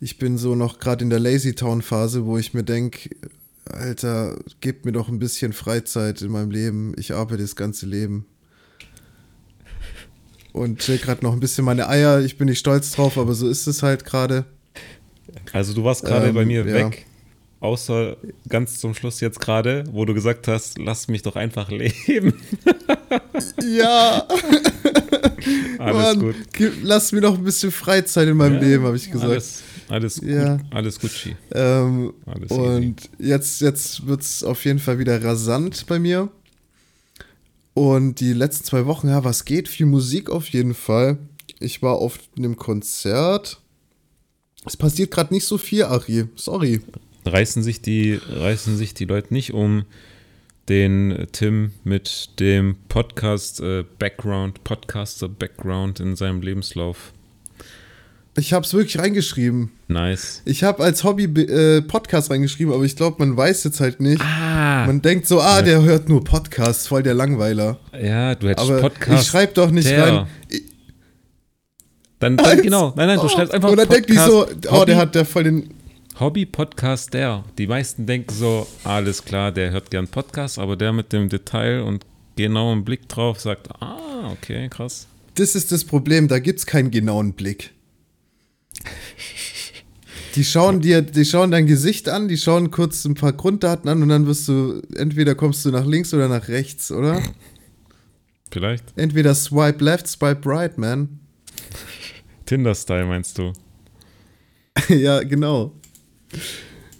[0.00, 3.10] Ich bin so noch gerade in der Lazy Town Phase, wo ich mir denke,
[3.66, 6.94] Alter, gebt mir doch ein bisschen Freizeit in meinem Leben.
[6.96, 8.24] Ich arbeite das ganze Leben.
[10.52, 12.20] Und chill gerade noch ein bisschen meine Eier.
[12.20, 14.46] Ich bin nicht stolz drauf, aber so ist es halt gerade.
[15.52, 16.74] Also du warst gerade Ähm, bei mir ja.
[16.74, 17.06] weg,
[17.60, 18.16] außer
[18.48, 22.34] ganz zum Schluss jetzt gerade, wo du gesagt hast, lass mich doch einfach leben.
[23.64, 24.26] Ja,
[25.78, 26.34] Alles Mann, gut.
[26.82, 29.30] lass mir noch ein bisschen Freizeit in meinem Ja, Leben, habe ich gesagt.
[29.30, 30.58] Alles, alles gut, Ja.
[30.70, 31.36] alles Gucci.
[31.52, 36.28] Ähm, Alles und jetzt, jetzt wird es auf jeden Fall wieder rasant bei mir.
[37.74, 39.68] Und die letzten zwei Wochen, ja, was geht?
[39.68, 41.18] Viel Musik auf jeden Fall.
[41.60, 43.60] Ich war auf einem Konzert.
[44.66, 46.26] Es passiert gerade nicht so viel, Ari.
[46.36, 46.80] Sorry.
[47.24, 49.84] Reißen sich die, reißen sich die Leute nicht um
[50.68, 57.12] den Tim mit dem Podcast äh, Background, Podcaster Background in seinem Lebenslauf.
[58.38, 59.72] Ich habe es wirklich reingeschrieben.
[59.88, 60.40] Nice.
[60.44, 64.22] Ich habe als Hobby äh, Podcast reingeschrieben, aber ich glaube, man weiß jetzt halt nicht.
[64.22, 67.80] Ah, Man denkt so, ah, der hört nur Podcasts, voll der Langweiler.
[68.00, 69.22] ja, du hättest Aber Podcast.
[69.24, 70.06] ich schreibe doch nicht der.
[70.06, 70.26] rein.
[72.20, 72.92] Dann, dann genau.
[72.96, 75.24] Nein, nein, du schreibst einfach Und dann denkt die so, oh, Hobby, der hat der
[75.24, 75.74] voll den.
[76.20, 77.44] Hobby-Podcast der.
[77.56, 81.80] Die meisten denken so, alles klar, der hört gern Podcasts, aber der mit dem Detail
[81.80, 82.04] und
[82.36, 85.06] genauen Blick drauf sagt, ah, okay, krass.
[85.36, 87.72] Das ist das Problem, da gibt's keinen genauen Blick.
[90.34, 94.02] Die schauen dir, die schauen dein Gesicht an, die schauen kurz ein paar Grunddaten an
[94.02, 97.22] und dann wirst du, entweder kommst du nach links oder nach rechts, oder?
[98.50, 101.20] Vielleicht Entweder swipe left, swipe right, man.
[102.44, 103.52] Tinder-Style meinst du?
[104.88, 105.79] ja, genau.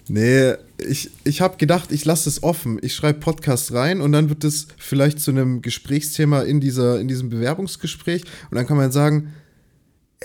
[0.07, 2.79] Nee, ich, ich habe gedacht, ich lasse es offen.
[2.81, 7.07] Ich schreibe Podcast rein und dann wird es vielleicht zu einem Gesprächsthema in, dieser, in
[7.07, 8.23] diesem Bewerbungsgespräch.
[8.49, 9.33] Und dann kann man sagen,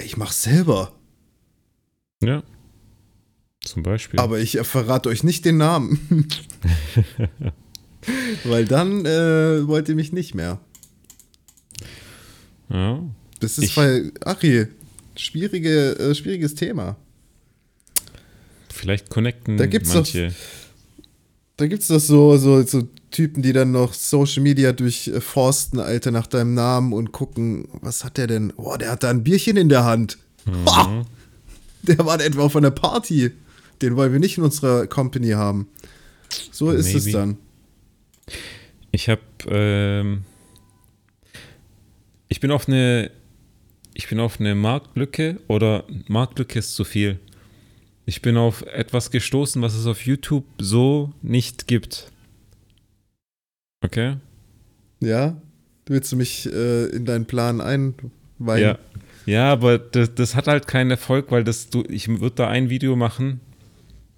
[0.03, 0.93] ich mach's selber.
[2.23, 2.43] Ja.
[3.65, 4.19] Zum Beispiel.
[4.19, 6.27] Aber ich verrate euch nicht den Namen.
[8.45, 10.61] Weil dann äh, wollt ihr mich nicht mehr.
[12.71, 13.03] ja.
[13.41, 14.67] Das ist Ich- bei Achi.
[15.17, 16.97] Schwierige, äh, schwieriges Thema.
[18.77, 20.33] Vielleicht connecten Da gibt's doch- manche.
[21.57, 26.27] Da gibt's doch so, so, so Typen, die dann noch Social Media durchforsten, Alter, nach
[26.27, 28.53] deinem Namen und gucken, was hat der denn?
[28.57, 30.19] Boah, der hat da ein Bierchen in der Hand.
[30.45, 30.67] Mhm.
[30.67, 31.07] Ha!
[31.83, 33.31] Der war etwa auf einer Party.
[33.81, 35.69] Den wollen wir nicht in unserer Company haben.
[36.53, 37.13] So ist es Maybe.
[37.19, 37.37] dann.
[38.91, 40.25] Ich habe, ähm,
[42.29, 43.11] ich bin auf eine,
[43.95, 47.19] ich bin auf eine Marktlücke oder Marktlücke ist zu viel.
[48.07, 52.11] Ich bin auf etwas gestoßen, was es auf YouTube so nicht gibt.
[53.85, 54.17] Okay?
[55.01, 55.37] Ja?
[55.87, 58.63] Willst du mich äh, in deinen Plan einweihen?
[58.63, 58.79] Ja.
[59.27, 62.71] Ja, aber das, das hat halt keinen Erfolg, weil das du, ich würde da ein
[62.71, 63.41] Video machen.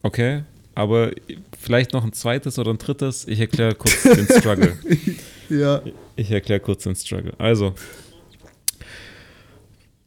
[0.02, 0.42] Okay?
[0.74, 1.10] Aber
[1.58, 3.26] vielleicht noch ein zweites oder ein drittes.
[3.26, 4.76] Ich erkläre kurz den Struggle.
[5.48, 5.82] Ja.
[6.16, 7.32] Ich erkläre kurz den Struggle.
[7.38, 7.74] Also,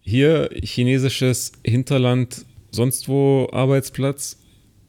[0.02, 4.42] hier chinesisches Hinterland, sonst wo Arbeitsplatz.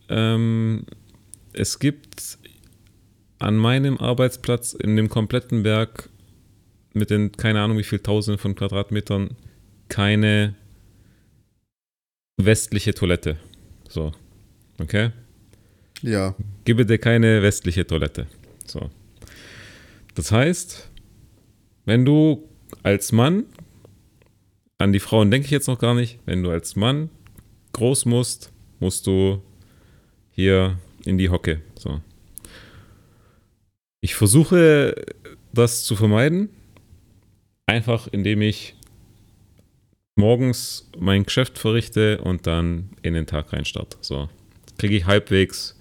[0.08, 0.86] Ähm,
[1.52, 2.38] es gibt
[3.38, 6.08] an meinem Arbeitsplatz in dem kompletten Werk
[6.94, 9.36] mit den, keine Ahnung wie viel Tausenden von Quadratmetern,
[9.88, 10.54] keine
[12.36, 13.36] westliche Toilette.
[13.88, 14.12] So,
[14.78, 15.10] okay?
[16.02, 16.34] Ja.
[16.64, 18.26] Gib bitte keine westliche Toilette.
[18.66, 18.90] So.
[20.14, 20.90] Das heißt,
[21.84, 22.48] wenn du
[22.82, 23.44] als Mann,
[24.78, 27.10] an die Frauen denke ich jetzt noch gar nicht, wenn du als Mann
[27.72, 29.42] groß musst, musst du
[30.30, 31.60] hier in die Hocke.
[31.74, 32.00] So.
[34.00, 34.94] Ich versuche
[35.52, 36.48] das zu vermeiden,
[37.66, 38.74] einfach indem ich
[40.16, 43.96] morgens mein Geschäft verrichte und dann in den Tag reinstarte.
[44.00, 44.28] So.
[44.78, 45.78] Kriege ich halbwegs,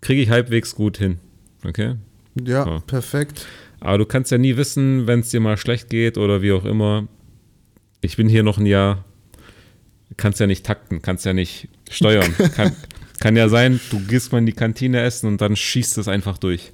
[0.00, 1.18] kriege ich halbwegs gut hin.
[1.64, 1.96] Okay?
[2.44, 2.80] Ja, Ja.
[2.80, 3.46] perfekt.
[3.80, 6.64] Aber du kannst ja nie wissen, wenn es dir mal schlecht geht oder wie auch
[6.64, 7.06] immer.
[8.00, 9.04] Ich bin hier noch ein Jahr.
[10.16, 12.34] Kannst ja nicht takten, kannst ja nicht steuern.
[12.54, 12.74] kann,
[13.20, 16.38] kann ja sein, du gehst mal in die Kantine essen und dann schießt es einfach
[16.38, 16.72] durch.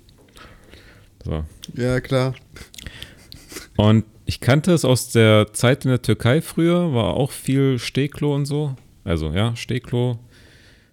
[1.24, 1.45] So.
[1.74, 2.34] Ja, klar.
[3.76, 8.34] Und ich kannte es aus der Zeit in der Türkei früher, war auch viel Stehklo
[8.34, 8.76] und so.
[9.05, 10.18] Also ja, Stehklo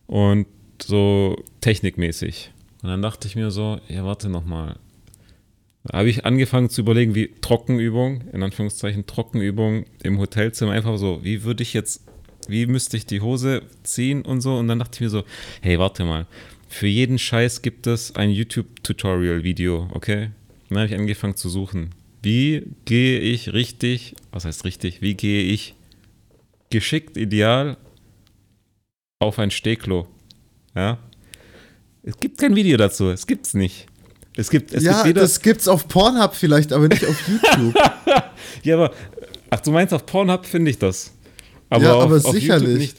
[0.08, 0.48] und
[0.82, 2.52] so technikmäßig.
[2.82, 4.78] Und dann dachte ich mir so, ja, warte nochmal.
[5.84, 11.24] Da habe ich angefangen zu überlegen, wie Trockenübung, in Anführungszeichen Trockenübung im Hotelzimmer, einfach so,
[11.24, 12.06] wie würde ich jetzt,
[12.48, 14.58] wie müsste ich die Hose ziehen und so.
[14.58, 15.24] Und dann dachte ich mir so,
[15.62, 16.26] hey, warte mal,
[16.68, 20.32] für jeden Scheiß gibt es ein YouTube-Tutorial-Video, okay?
[20.70, 21.92] Dann habe ich angefangen zu suchen.
[22.22, 25.76] Wie gehe ich richtig, was heißt richtig, wie gehe ich
[26.70, 27.78] geschickt, ideal
[29.20, 30.08] auf ein Stehklo?
[30.76, 31.00] Ja?
[32.04, 33.88] Es gibt kein Video dazu, es gibt's nicht.
[34.36, 37.76] Es gibt, es ja, gibt das gibt's auf Pornhub vielleicht, aber nicht auf YouTube.
[38.64, 38.94] ja, aber,
[39.50, 41.14] ach, du meinst auf Pornhub finde ich das.
[41.70, 42.78] Aber, Ja, auf, aber auf sicherlich.
[42.78, 42.98] nicht.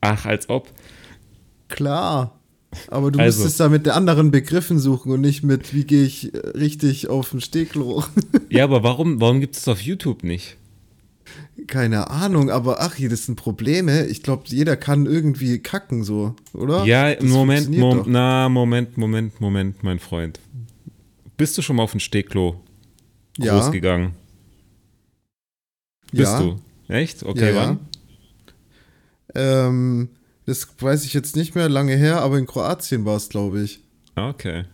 [0.00, 0.68] Ach, als ob.
[1.68, 2.38] Klar.
[2.88, 3.38] Aber du Also.
[3.42, 7.32] müsstest da mit anderen Begriffen suchen und nicht mit, wie gehe ich äh, richtig auf
[7.32, 8.04] ein Stehklo.
[8.50, 10.56] Ja, aber warum, warum gibt es auf YouTube nicht?
[11.68, 14.06] Keine Ahnung, aber ach, hier, das sind Probleme.
[14.06, 16.84] Ich glaube, jeder kann irgendwie kacken, so, oder?
[16.84, 18.06] Ja, Das Moment, Mom doch.
[18.06, 20.38] na, Moment, Moment, Moment, mein Freund.
[21.36, 22.60] Bist du schon mal auf ein Stehklo
[23.38, 23.54] Ja.
[23.58, 24.14] groß gegangen?
[26.12, 26.40] Bist Ja.
[26.40, 26.60] du?
[26.94, 27.24] Echt?
[27.24, 27.56] Okay, Ja, ja.
[27.56, 27.78] wann?
[29.34, 30.08] Ähm,
[30.46, 33.80] das weiß ich jetzt nicht mehr lange her, aber in Kroatien war es, glaube ich.
[34.14, 34.64] Okay.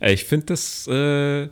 [0.00, 1.48] Ey, ich finde das, äh,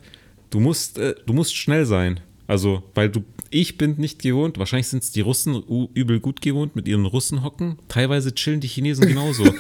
[0.51, 2.21] du musst, äh, du musst schnell sein.
[2.47, 5.63] Also, weil du, ich bin nicht gewohnt, wahrscheinlich sind es die Russen
[5.95, 7.79] übel gut gewohnt mit ihren Russenhocken.
[7.89, 9.45] Teilweise chillen die Chinesen genauso.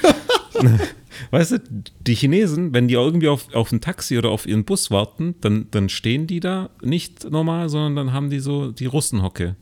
[1.31, 1.59] weißt du,
[2.01, 5.67] die Chinesen, wenn die irgendwie auf, auf ein Taxi oder auf ihren Bus warten, dann,
[5.71, 9.57] dann stehen die da nicht normal, sondern dann haben die so die Russenhocke.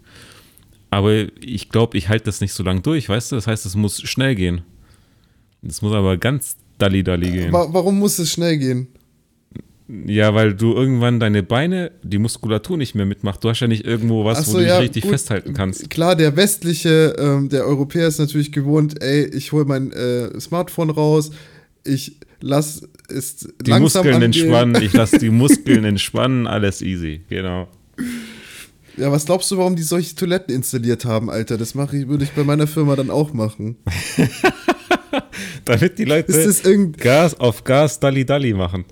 [0.96, 3.36] Aber ich glaube, ich halte das nicht so lang durch, weißt du?
[3.36, 4.62] Das heißt, es muss schnell gehen.
[5.66, 7.52] Es muss aber ganz dalli-dalli gehen.
[7.52, 8.88] Wa warum muss es schnell gehen?
[10.06, 13.42] Ja, weil du irgendwann deine Beine, die Muskulatur nicht mehr mitmacht.
[13.44, 15.10] Du hast ja nicht irgendwo was, Ach wo so, du dich ja, richtig gut.
[15.10, 15.90] festhalten kannst.
[15.90, 20.90] Klar, der westliche, ähm, der Europäer ist natürlich gewohnt, ey, ich hole mein äh, Smartphone
[20.90, 21.32] raus,
[21.84, 24.22] ich lass es Die langsam Muskeln angehen.
[24.22, 27.68] entspannen, ich lasse die Muskeln entspannen, alles easy, genau.
[28.96, 31.58] Ja, was glaubst du, warum die solche Toiletten installiert haben, Alter?
[31.58, 33.76] Das mache ich, würde ich bei meiner Firma dann auch machen.
[35.64, 36.32] Damit die Leute
[36.98, 38.84] Gas auf Gas Dalli Dalli machen.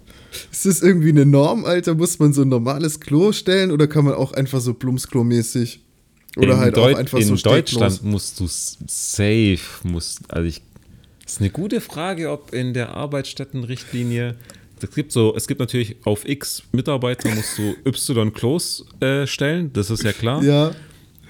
[0.50, 1.94] ist das irgendwie eine Norm, Alter?
[1.94, 5.80] Muss man so ein normales Klo stellen oder kann man auch einfach so Blumsklo-mäßig?
[6.36, 8.02] Oder in halt Deut- auch einfach in so Deutschland Stehklos?
[8.02, 10.62] musst du safe, musst, also ich,
[11.24, 14.36] das ist eine gute Frage, ob in der Arbeitsstättenrichtlinie,
[14.82, 19.72] es gibt so, es gibt natürlich auf X Mitarbeiter musst du Y Klos äh, stellen,
[19.72, 20.42] das ist ja klar.
[20.42, 20.72] Ja,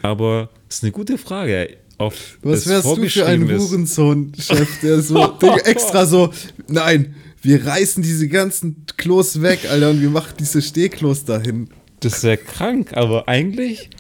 [0.02, 1.76] Aber das ist eine gute Frage.
[1.98, 6.32] Auf was es wärst du für ein Hurensohn-Chef, der so extra so,
[6.66, 11.68] nein, wir reißen diese ganzen Klos weg, Alter, und wir machen diese Stehklos dahin.
[12.00, 13.90] Das ist ja krank, aber eigentlich,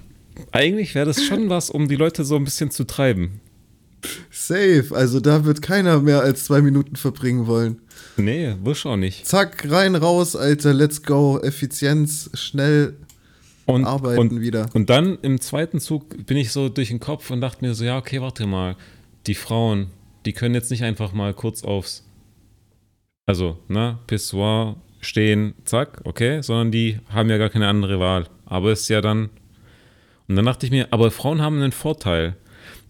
[0.50, 3.40] eigentlich wäre das schon was, um die Leute so ein bisschen zu treiben.
[4.46, 7.80] Safe, also da wird keiner mehr als zwei Minuten verbringen wollen.
[8.16, 9.26] Nee, wirst auch nicht.
[9.26, 12.96] Zack, rein, raus, Alter, let's go, Effizienz, schnell
[13.66, 14.66] Und, arbeiten und, wieder.
[14.74, 17.84] und dann im zweiten Zug bin ich so durch den Kopf und dachte mir so,
[17.84, 18.76] ja, okay, warte mal,
[19.26, 19.88] die Frauen,
[20.26, 22.04] die können jetzt nicht einfach mal kurz aufs,
[23.26, 28.26] also, ne, Pissoir stehen, zack, okay, sondern die haben ja gar keine andere Wahl.
[28.46, 29.30] Aber ist ja dann,
[30.28, 32.36] und dann dachte ich mir, aber Frauen haben einen Vorteil.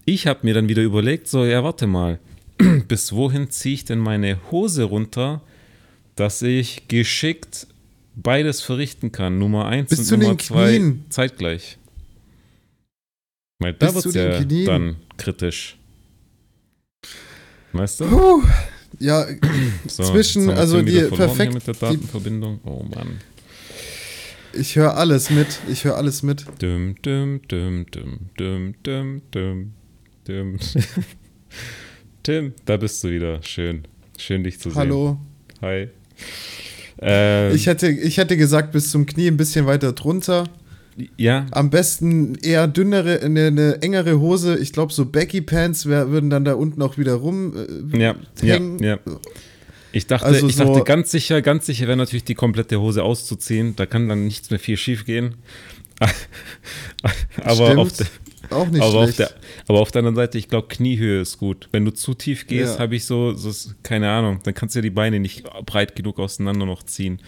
[0.05, 2.19] Ich habe mir dann wieder überlegt, so, ja, warte mal,
[2.87, 5.41] bis wohin ziehe ich denn meine Hose runter,
[6.15, 7.67] dass ich geschickt
[8.15, 9.39] beides verrichten kann.
[9.39, 11.05] Nummer eins Bis und Nummer den zwei Knien.
[11.09, 11.77] zeitgleich.
[13.59, 14.65] Weil da wird es ja Knien.
[14.65, 15.77] dann kritisch.
[17.71, 18.05] Weißt du?
[18.05, 18.43] Puh,
[18.99, 19.25] ja,
[19.87, 22.59] So, zwischen- also die perfekt- mit der Datenverbindung.
[22.65, 23.19] Oh Mann.
[24.53, 26.45] ich höre alles mit, ich höre alles mit.
[26.61, 29.73] Dum, dum, dum, dum, dum, dum, dum,
[30.27, 30.57] dum.
[32.23, 33.41] Tim, da bist du wieder.
[33.43, 33.83] Schön.
[34.17, 34.77] Schön, dich zu sehen.
[34.79, 35.17] Hallo.
[35.61, 35.89] Hi.
[37.01, 40.45] Ähm, Ich hätte, ich hätte gesagt, bis zum Knie ein bisschen weiter drunter.
[41.17, 44.57] ja, Am besten eher dünnere, eine, eine engere Hose.
[44.57, 47.91] Ich glaube, so Baggy Pants wär, würden dann da unten auch wieder rum.
[47.93, 48.79] Äh, ja, ja, hängen.
[48.81, 48.99] ja.
[49.91, 53.03] Ich dachte, Also ich so- dachte ganz sicher, ganz sicher wäre natürlich die komplette Hose
[53.03, 53.75] auszuziehen.
[53.75, 55.35] Da kann dann nichts mehr viel schief gehen.
[57.43, 57.79] aber, Stimmt.
[57.79, 58.07] auf der,
[58.49, 59.19] Auch nicht aber, auf schlecht.
[59.19, 59.31] der,
[59.67, 61.69] aber auf der anderen Seite, ich glaube, Kniehöhe ist gut.
[61.71, 62.79] Wenn du zu tief gehst, Ja.
[62.79, 66.19] habe ich so, so, keine Ahnung, dann kannst du ja die Beine nicht breit genug
[66.19, 67.19] auseinander noch ziehen.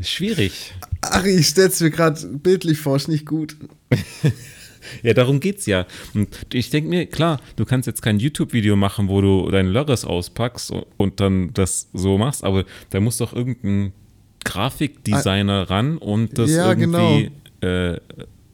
[0.00, 0.74] Schwierig.
[1.02, 3.56] Ach, ich stell's mir gerade bildlich vor, ist nicht gut.
[5.02, 5.86] Ja, darum geht's ja.
[6.14, 10.04] Und ich denke mir, klar, du kannst jetzt kein YouTube-Video machen, wo du deinen Lörres
[10.04, 13.92] auspackst und, dann das so machst, aber da muss doch irgendein
[14.44, 17.30] Grafikdesigner ran und das Ja, irgendwie
[17.60, 17.98] äh,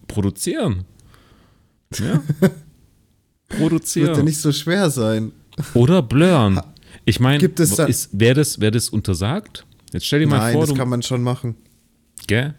[0.09, 0.85] produzieren.
[1.99, 2.23] Ja.
[3.59, 4.25] Wird ja produzieren.
[4.25, 5.33] nicht so schwer sein.
[5.75, 6.61] Oder blurren.
[7.05, 9.65] Ich meine, Gibt es da- wäre das, wär das untersagt?
[9.93, 11.55] Jetzt stell dir mal Nein, vor, das du, kann man schon machen.
[12.27, 12.55] gell?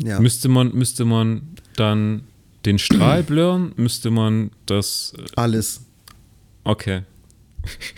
[0.00, 0.20] Ja.
[0.20, 1.42] Müsste man, müsste man
[1.76, 2.24] dann
[2.64, 3.72] den Strahl blurren?
[3.76, 5.14] Müsste man das.
[5.16, 5.82] äh, Alles.
[6.64, 7.02] Okay.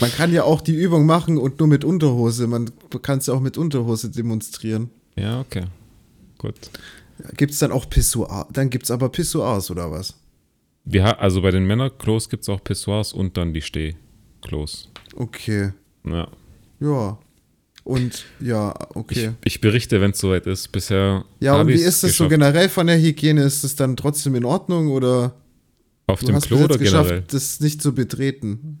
[0.00, 2.46] Man kann ja auch die Übung machen und nur mit Unterhose.
[2.46, 2.70] Man
[3.02, 4.90] kann es ja auch mit Unterhose demonstrieren.
[5.16, 5.64] Ja, okay.
[6.38, 6.54] Gut.
[7.36, 8.46] Gibt es dann auch Pissoir?
[8.52, 10.14] Dann gibt es aber Pissoirs oder was?
[10.90, 14.90] Wir, also bei den Männerklos gibt es auch Pissoirs und dann die Stehklos.
[15.14, 15.72] Okay.
[16.04, 16.28] Ja.
[16.80, 17.18] Ja.
[17.84, 19.32] Und ja, okay.
[19.44, 20.68] Ich, ich berichte, wenn es soweit ist.
[20.68, 21.24] Bisher.
[21.40, 23.42] ja, und wie ist es so generell von der Hygiene?
[23.42, 25.34] Ist es dann trotzdem in Ordnung oder
[26.06, 27.22] Auf dem Klo oder generell?
[27.30, 28.78] das nicht zu betreten?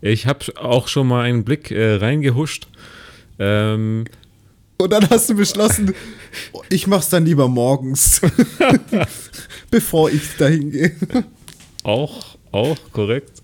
[0.00, 2.68] Ich habe auch schon mal einen Blick äh, reingehuscht.
[3.38, 4.04] Ähm,
[4.78, 5.94] Und dann hast du beschlossen,
[6.68, 8.20] ich mach's dann lieber morgens,
[9.70, 10.94] bevor ich dahin gehe.
[11.82, 13.42] Auch, auch, korrekt.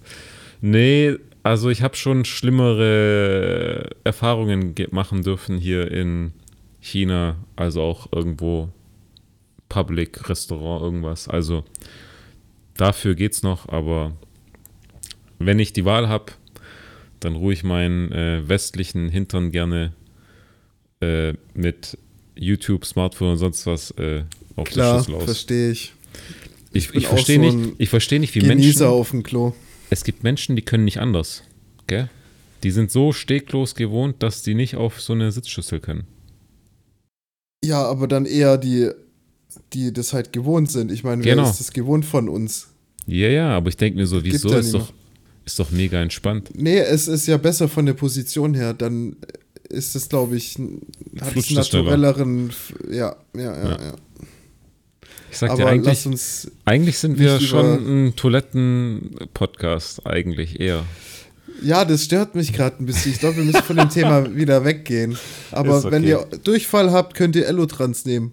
[0.60, 6.32] Nee, also ich habe schon schlimmere Erfahrungen ge- machen dürfen hier in
[6.80, 8.68] China, also auch irgendwo
[9.68, 11.28] Public, Restaurant, irgendwas.
[11.28, 11.64] Also
[12.76, 14.12] dafür geht's noch, aber
[15.38, 16.32] wenn ich die Wahl habe,
[17.20, 19.92] dann ruhe ich meinen äh, westlichen Hintern gerne
[21.02, 21.98] äh, mit
[22.34, 24.22] YouTube, Smartphone und sonst was äh,
[24.56, 25.24] auf der Klar, Schüssel aus.
[25.24, 25.92] verstehe ich.
[26.72, 28.86] Ich, ich auch verstehe so nicht, ich verstehe nicht, wie Genießer Menschen.
[28.86, 29.52] auf dem Klo.
[29.90, 31.42] Es gibt Menschen, die können nicht anders.
[31.86, 32.08] Gell?
[32.62, 36.04] Die sind so steglos gewohnt, dass die nicht auf so eine Sitzschüssel können.
[37.64, 38.90] Ja, aber dann eher die,
[39.72, 40.90] die das halt gewohnt sind.
[40.90, 41.42] Ich meine, Genau.
[41.42, 42.68] wer ist das gewohnt von uns?
[43.06, 44.92] Ja, ja, aber ich denke mir so, wieso ist doch,
[45.44, 46.50] ist doch mega entspannt.
[46.54, 48.74] Nee, es ist ja besser von der Position her.
[48.74, 49.16] Dann
[49.72, 50.58] ist es, glaube ich,
[51.20, 52.52] hat es naturelleren.
[52.90, 53.70] Ja, ja, ja, Ja.
[53.70, 53.94] ja.
[55.30, 56.50] Ich sag dir, Aber eigentlich, lass uns.
[56.66, 60.84] eigentlich sind wir schon ein Toiletten-Podcast, eigentlich eher.
[61.62, 63.12] Ja, das stört mich gerade ein bisschen.
[63.12, 65.16] Ich glaube, wir müssen von dem Thema wieder weggehen.
[65.50, 65.90] Aber okay.
[65.90, 68.32] wenn ihr Durchfall habt, könnt ihr Elotrans nehmen.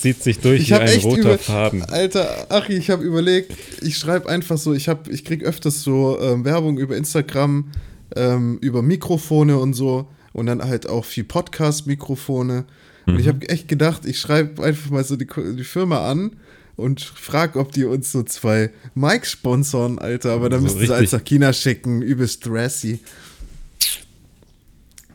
[0.00, 1.82] Zieht sich durch Ich wie ein roter über, Faden.
[1.82, 6.18] Alter, Achi, ich habe überlegt, ich schreibe einfach so, ich habe, ich krieg öfters so
[6.20, 7.70] ähm, Werbung über Instagram,
[8.16, 12.64] ähm, über Mikrofone und so und dann halt auch viel Podcast-Mikrofone.
[13.06, 16.36] Und ich habe echt gedacht, ich schreibe einfach mal so die, die Firma an
[16.76, 20.32] und frage, ob die uns so zwei Mics sponsern, Alter.
[20.32, 23.00] Aber dann So müssen sie nach China schicken, übelst dressy.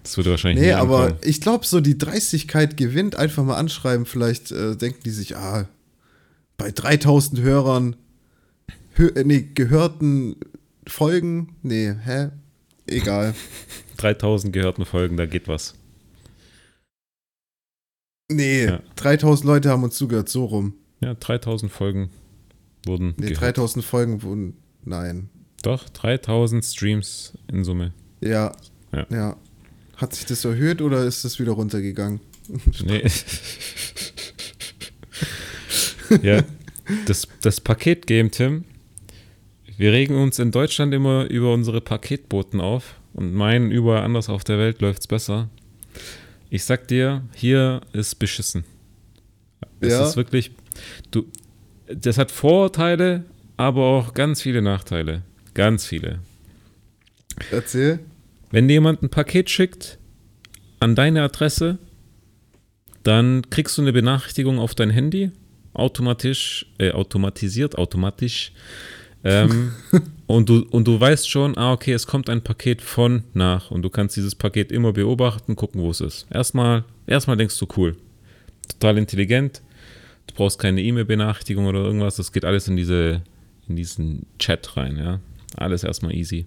[0.05, 1.19] Das würde wahrscheinlich Nee, aber ankommen.
[1.23, 3.15] ich glaube, so die Dreistigkeit gewinnt.
[3.15, 4.05] Einfach mal anschreiben.
[4.05, 5.67] Vielleicht äh, denken die sich, ah,
[6.57, 7.95] bei 3000 Hörern,
[8.93, 10.35] hö äh, nee, gehörten
[10.87, 12.29] Folgen, nee, hä?
[12.87, 13.33] Egal.
[13.97, 15.73] 3000 gehörten Folgen, da geht was.
[18.31, 18.79] Nee, Ja.
[18.95, 20.73] 3000 Leute haben uns zugehört, so rum.
[21.01, 22.09] Ja, 3000 Folgen
[22.85, 23.57] wurden Nee, gehört.
[23.57, 25.29] 3000 Folgen wurden, nein.
[25.63, 27.93] Doch, 3000 Streams in Summe.
[28.21, 28.51] Ja,
[28.91, 29.05] Ja.
[29.09, 29.37] ja.
[29.97, 32.19] Hat sich das erhöht oder ist das wieder runtergegangen?
[32.85, 33.03] Nee.
[36.21, 36.43] ja,
[37.05, 38.65] das, das Paket-Game, Tim.
[39.77, 44.43] Wir regen uns in Deutschland immer über unsere Paketboten auf und meinen, überall anders auf
[44.43, 45.49] der Welt läuft es besser.
[46.49, 48.63] Ich sag dir, hier ist beschissen.
[49.79, 50.07] Es Ja.
[50.07, 50.51] ist wirklich,
[51.11, 51.25] du,
[51.87, 53.25] das hat Vorteile,
[53.57, 55.23] aber auch ganz viele Nachteile.
[55.53, 56.19] Ganz viele.
[57.51, 57.99] Erzähl.
[58.55, 59.99] Wenn dir jemand ein Paket schickt
[60.79, 61.77] an deine Adresse,
[63.03, 65.31] dann kriegst du eine Benachrichtigung auf dein Handy,
[65.73, 68.53] automatisch, äh, automatisiert, automatisch.
[69.25, 69.73] Ähm,
[70.27, 73.81] und, du, und du weißt schon, ah, okay, es kommt ein Paket von nach und
[73.81, 76.25] du kannst dieses Paket immer beobachten, gucken, wo es ist.
[76.31, 77.97] Erstmal, erstmal denkst du, cool,
[78.69, 79.63] total intelligent,
[80.27, 83.21] du brauchst keine E-Mail-Benachrichtigung oder irgendwas, das geht alles in diese,
[83.67, 85.19] in diesen Chat rein, ja.
[85.57, 86.45] Alles erstmal easy.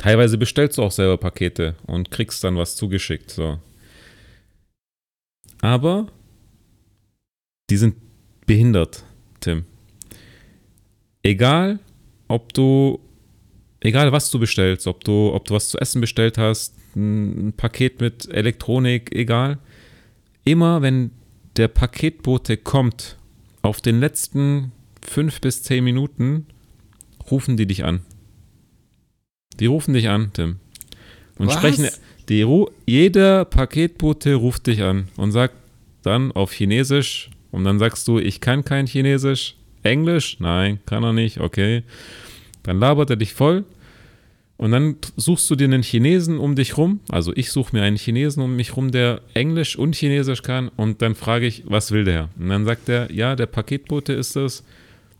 [0.00, 3.30] Teilweise bestellst du auch selber Pakete und kriegst dann was zugeschickt.
[3.30, 3.58] So.
[5.60, 6.06] Aber
[7.68, 7.96] die sind
[8.46, 9.04] behindert,
[9.40, 9.66] Tim.
[11.22, 11.80] Egal,
[12.28, 12.98] ob du,
[13.80, 18.00] egal was du bestellst, ob du, ob du was zu essen bestellt hast, ein Paket
[18.00, 19.58] mit Elektronik, egal.
[20.44, 21.10] Immer wenn
[21.58, 23.18] der Paketbote kommt,
[23.60, 24.72] auf den letzten
[25.02, 26.46] fünf bis zehn Minuten
[27.30, 28.00] rufen die dich an.
[29.60, 30.56] Die rufen dich an, Tim.
[31.38, 31.54] Und Was?
[31.54, 31.88] sprechen.
[32.28, 32.46] Die,
[32.86, 35.54] jeder Paketbote ruft dich an und sagt
[36.02, 39.56] dann auf Chinesisch und dann sagst du, ich kann kein Chinesisch.
[39.82, 40.36] Englisch?
[40.40, 41.82] Nein, kann er nicht, okay.
[42.62, 43.64] Dann labert er dich voll
[44.58, 47.00] und dann suchst du dir einen Chinesen um dich rum.
[47.08, 51.02] Also ich suche mir einen Chinesen um mich rum, der Englisch und Chinesisch kann und
[51.02, 52.28] dann frage ich, was will der?
[52.38, 54.62] Und dann sagt er, ja, der Paketbote ist es,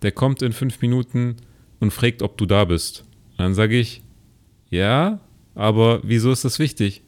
[0.03, 1.37] der kommt in fünf Minuten
[1.81, 3.05] und fragt, ob du da bist.
[3.33, 4.03] Und dann sage ich,
[4.71, 5.21] ja,
[5.55, 7.03] aber wieso ist das wichtig?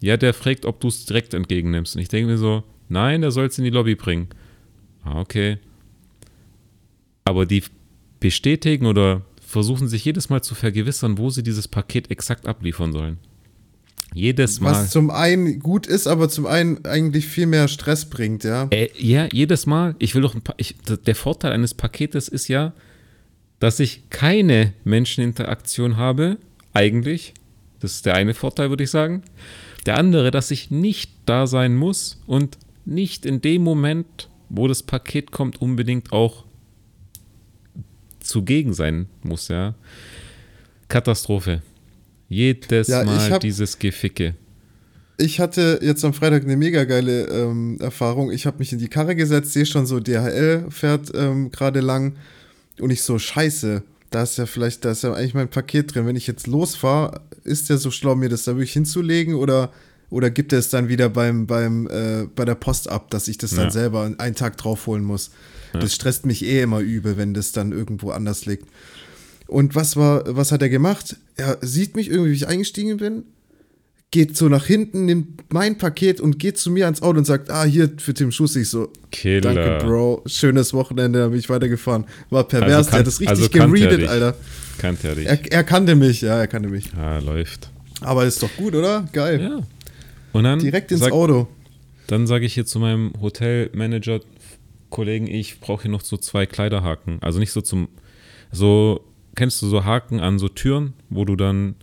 [0.00, 1.96] Ja, der fragt, ob du es direkt entgegennimmst.
[1.96, 4.28] Und ich denke mir so, nein, der soll es in die Lobby bringen.
[5.02, 5.58] Ah, okay.
[7.24, 7.64] Aber die
[8.20, 13.18] bestätigen oder versuchen sich jedes Mal zu vergewissern, wo sie dieses Paket exakt abliefern sollen.
[14.14, 14.72] Jedes Mal.
[14.72, 18.68] Was zum einen gut ist, aber zum einen eigentlich viel mehr Stress bringt, ja.
[18.70, 19.96] Äh, ja, jedes Mal.
[19.98, 22.72] Ich will doch ein pa ich, Der Vorteil eines Paketes ist ja,
[23.58, 26.38] dass ich keine Menscheninteraktion habe,
[26.74, 27.34] eigentlich.
[27.80, 29.22] Das ist der eine Vorteil, würde ich sagen.
[29.86, 34.82] Der andere, dass ich nicht da sein muss und nicht in dem Moment, wo das
[34.82, 36.44] Paket kommt, unbedingt auch
[38.20, 39.74] zugegen sein muss, ja.
[40.88, 41.62] Katastrophe.
[42.28, 44.34] Jedes Ja, Mal hab- dieses Geficke.
[45.20, 48.30] Ich hatte jetzt am Freitag eine mega geile ähm, Erfahrung.
[48.30, 52.14] Ich habe mich in die Karre gesetzt, sehe schon so, DHL fährt ähm, gerade lang
[52.80, 56.06] und ich so, scheiße, da ist ja vielleicht, da ist ja eigentlich mein Paket drin.
[56.06, 59.70] Wenn ich jetzt losfahre, ist der so schlau, mir das da wirklich hinzulegen oder,
[60.10, 63.38] oder gibt er es dann wieder beim, beim, äh, bei der Post ab, dass ich
[63.38, 63.70] das dann Ja.
[63.70, 65.30] selber einen Tag drauf holen muss?
[65.74, 68.66] Das stresst mich eh immer übel, wenn das dann irgendwo anders liegt.
[69.46, 71.16] Und was war, was hat er gemacht?
[71.36, 73.24] Er sieht mich irgendwie, wie ich eingestiegen bin,
[74.10, 77.50] geht so nach hinten, nimmt mein Paket und geht zu mir ans Auto und sagt,
[77.50, 78.56] ah, hier für Tim Schuss.
[78.56, 79.40] Ich so, Killer.
[79.54, 82.04] danke, Bro, schönes Wochenende, da bin ich weitergefahren.
[82.30, 83.28] War pervers, Also der kan- hat das richtig
[83.60, 84.08] also er dich.
[84.08, 84.34] Alter.
[84.78, 85.26] Kannte er dich.
[85.26, 86.90] Er, er kannte mich, ja, er kannte mich.
[86.94, 87.70] ah, läuft.
[88.00, 89.06] Aber ist doch gut, oder?
[89.12, 89.40] Geil.
[89.42, 89.60] Ja.
[90.32, 91.48] Und dann Direkt ins sag, Auto.
[92.06, 94.20] Dann sage ich hier zu meinem Hotelmanager,
[94.88, 97.18] Kollegen, ich brauche hier noch so zwei Kleiderhaken.
[97.20, 97.88] Also nicht so zum,
[98.52, 99.04] so,
[99.36, 101.74] kennst du so Haken an so Türen, wo du dann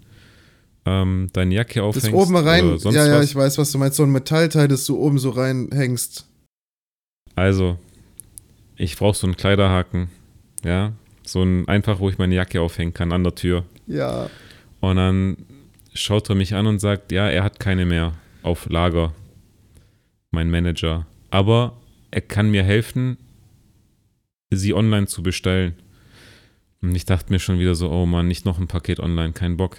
[0.86, 2.13] ähm, deine Jacke Das aufhängst?
[2.13, 3.25] oben rein, ja, ja, was?
[3.25, 3.97] ich weiß, was du meinst.
[3.97, 6.25] So ein Metallteil, das du oben so reinhängst.
[7.36, 7.77] Also,
[8.77, 10.09] ich brauche so einen Kleiderhaken,
[10.63, 13.65] ja, so ein einfach, wo ich meine Jacke aufhängen kann an der Tür.
[13.88, 14.29] Ja.
[14.79, 15.38] Und dann
[15.93, 18.13] schaut er mich an und sagt, ja, er hat keine mehr
[18.43, 19.13] auf Lager,
[20.31, 21.07] mein Manager.
[21.31, 21.77] Aber
[22.11, 23.17] er kann mir helfen,
[24.51, 25.73] sie online zu bestellen.
[26.81, 29.57] Und ich dachte mir schon wieder so, oh Mann, nicht noch ein Paket online, kein
[29.57, 29.77] Bock.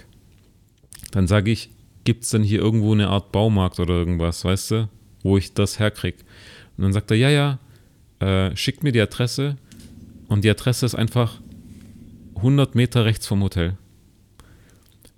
[1.11, 1.69] Dann sage ich,
[2.03, 4.89] gibt es denn hier irgendwo eine Art Baumarkt oder irgendwas, weißt du,
[5.23, 6.15] wo ich das herkrieg?
[6.77, 7.59] Und dann sagt er, ja, ja,
[8.19, 9.57] äh, schickt mir die Adresse.
[10.27, 11.39] Und die Adresse ist einfach
[12.35, 13.77] 100 Meter rechts vom Hotel.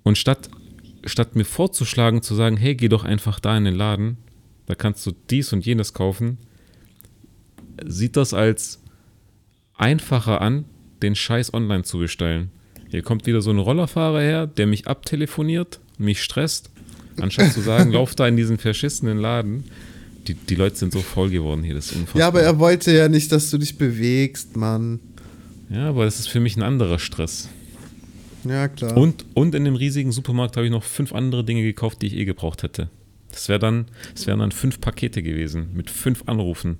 [0.02, 0.50] Und statt,
[1.04, 4.16] statt mir vorzuschlagen, zu sagen, hey, geh doch einfach da in den Laden,
[4.66, 6.38] da kannst du dies und jenes kaufen,
[7.84, 8.82] sieht das als
[9.74, 10.64] einfacher an,
[11.02, 12.50] den Scheiß online zu bestellen.
[12.90, 16.70] Hier kommt wieder so ein Rollerfahrer her, der mich abtelefoniert, mich stresst,
[17.20, 19.64] anstatt zu sagen, lauf da in diesen verschissenen Laden.
[20.26, 22.20] Die, die Leute sind so voll geworden hier, das ist unfassbar.
[22.20, 25.00] Ja, aber er wollte ja nicht, dass du dich bewegst, Mann.
[25.70, 27.48] ja, aber das ist für mich ein anderer Stress.
[28.44, 28.96] Ja, klar.
[28.96, 32.16] Und, und in dem riesigen Supermarkt habe ich noch fünf andere Dinge gekauft, die ich
[32.16, 32.90] eh gebraucht hätte.
[33.30, 36.78] Das wäre dann, das wären dann fünf Pakete gewesen mit fünf Anrufen.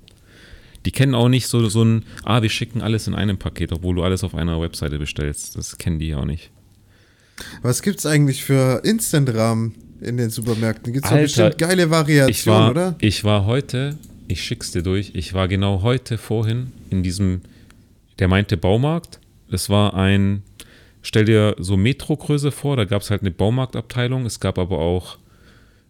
[0.85, 3.95] Die kennen auch nicht so, so ein, ah, wir schicken alles in einem Paket, obwohl
[3.95, 5.55] du alles auf einer Webseite bestellst.
[5.55, 6.51] Das kennen die auch nicht.
[7.61, 10.93] Was gibt's eigentlich für Instant-Rahmen in den Supermärkten?
[10.93, 12.95] Gibt's Alter, bestimmt geile Ich Variationen, war, oder?
[12.99, 17.41] ich war heute, ich schick's dir durch, ich war genau heute vorhin in diesem,
[18.19, 19.19] der meinte Baumarkt.
[19.51, 20.43] Es war ein,
[21.01, 25.17] stell dir so Metrogröße vor, da gab es halt eine Baumarktabteilung, es gab aber auch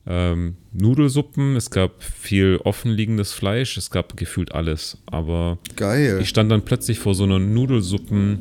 [0.08, 4.98] ähm, Nudelsuppen, es gab viel offenliegendes Fleisch, es gab gefühlt alles.
[5.06, 6.20] Aber Geil.
[6.22, 8.40] ich stand dann plötzlich vor so einer Nudelsuppen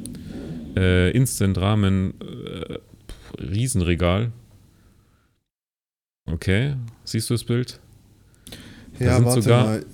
[0.76, 2.78] äh, Instant Ramen äh,
[3.42, 4.32] Riesenregal.
[6.26, 7.80] Okay, siehst du das Bild?
[8.98, 9.86] ja, sind warte sogar- mal.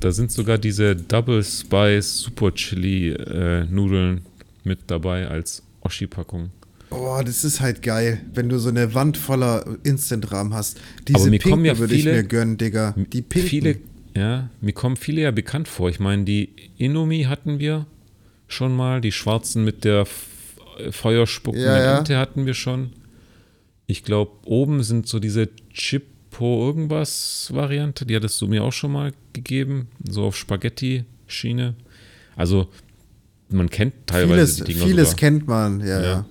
[0.00, 4.22] Da sind sogar diese Double Spice Super Chili äh, Nudeln
[4.64, 6.50] mit dabei als Oschi-Packung.
[6.92, 10.78] Boah, das ist halt geil, wenn du so eine Wand voller Instant-Rahmen hast.
[11.08, 12.94] Diese Aber mir pinken kommen ja würde ich mir gönnen, Digga.
[12.96, 13.48] Die pinken.
[13.48, 13.76] Viele,
[14.14, 15.88] ja, mir kommen viele ja bekannt vor.
[15.88, 17.86] Ich meine, die Inumi hatten wir
[18.46, 20.28] schon mal, die schwarzen mit der F
[20.90, 21.98] feuerspuckenden Ja, ja.
[21.98, 22.90] Ente hatten wir schon.
[23.86, 28.92] Ich glaube, oben sind so diese Chippo irgendwas Variante, die hattest du mir auch schon
[28.92, 31.74] mal gegeben, so auf Spaghetti-Schiene.
[32.36, 32.68] Also,
[33.50, 35.18] man kennt teilweise vieles die Dinger vieles sogar.
[35.18, 36.02] kennt man, ja, Ja.
[36.02, 36.26] ja.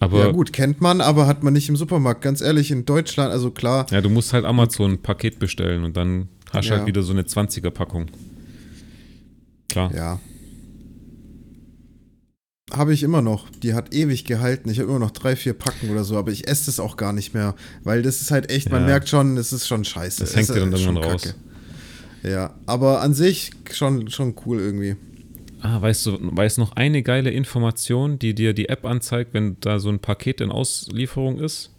[0.00, 2.22] Aber Ja gut, kennt man, aber hat man nicht im Supermarkt.
[2.22, 5.96] Ganz ehrlich, in Deutschland, also klar, Ja, du musst halt Amazon ein Paket bestellen und
[5.96, 6.78] dann hast du Ja.
[6.78, 8.06] halt wieder so eine 20er-Packung.
[9.68, 9.92] Klar.
[9.94, 10.20] ja.
[12.72, 13.48] Habe ich immer noch.
[13.62, 14.68] Die hat ewig gehalten.
[14.68, 17.14] Ich habe immer noch drei, vier Packen oder so, aber ich esse das auch gar
[17.14, 17.54] nicht mehr.
[17.82, 18.88] Weil das ist halt echt, man Ja.
[18.88, 20.20] merkt schon, es ist schon scheiße.
[20.20, 21.34] Das hängt Es dir dann irgendwann raus.
[22.22, 24.96] Ja, aber an sich schon, schon cool irgendwie.
[25.68, 29.78] Ah, weißt du, weißt noch eine geile Information, die dir die App anzeigt, wenn da
[29.78, 31.74] so ein Paket in Auslieferung ist?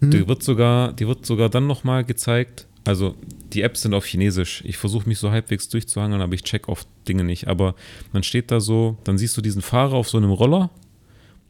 [0.00, 0.10] Hm?
[0.10, 2.66] Die wird sogar, die wird sogar dann nochmal gezeigt.
[2.86, 3.14] Also,
[3.52, 4.62] die Apps sind auf Chinesisch.
[4.64, 7.46] Ich versuche mich so halbwegs durchzuhangeln, aber ich check oft Dinge nicht.
[7.46, 7.74] Aber
[8.14, 10.70] dann steht da so, dann siehst du diesen Fahrer auf so einem Roller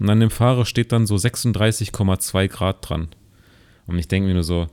[0.00, 3.08] und an dem Fahrer steht dann so 36,2 Grad dran.
[3.86, 4.66] Und ich denke mir nur so,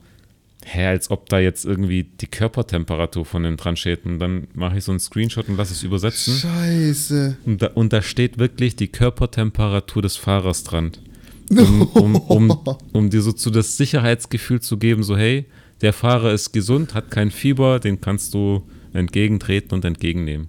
[0.68, 4.04] hä, als ob da jetzt irgendwie die Körpertemperatur von dem dran steht.
[4.04, 6.34] Und dann mache ich so einen Screenshot und lasse es übersetzen.
[6.34, 7.38] Scheiße.
[7.46, 10.92] Und da, und da steht wirklich die Körpertemperatur des Fahrers dran.
[11.50, 12.58] Um, um, um,
[12.92, 15.46] um dir so zu das Sicherheitsgefühl zu geben, so hey,
[15.80, 20.48] der Fahrer ist gesund, hat kein Fieber, den kannst du entgegentreten und entgegennehmen.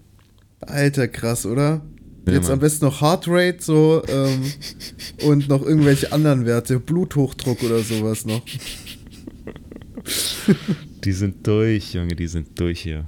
[0.60, 1.82] Alter, krass, oder?
[2.28, 2.54] Ja, Jetzt Mann.
[2.54, 4.52] am besten noch Heartrate so ähm,
[5.26, 8.42] und noch irgendwelche anderen Werte, Bluthochdruck oder sowas noch.
[11.04, 13.06] Die sind durch, Junge, die sind durch hier.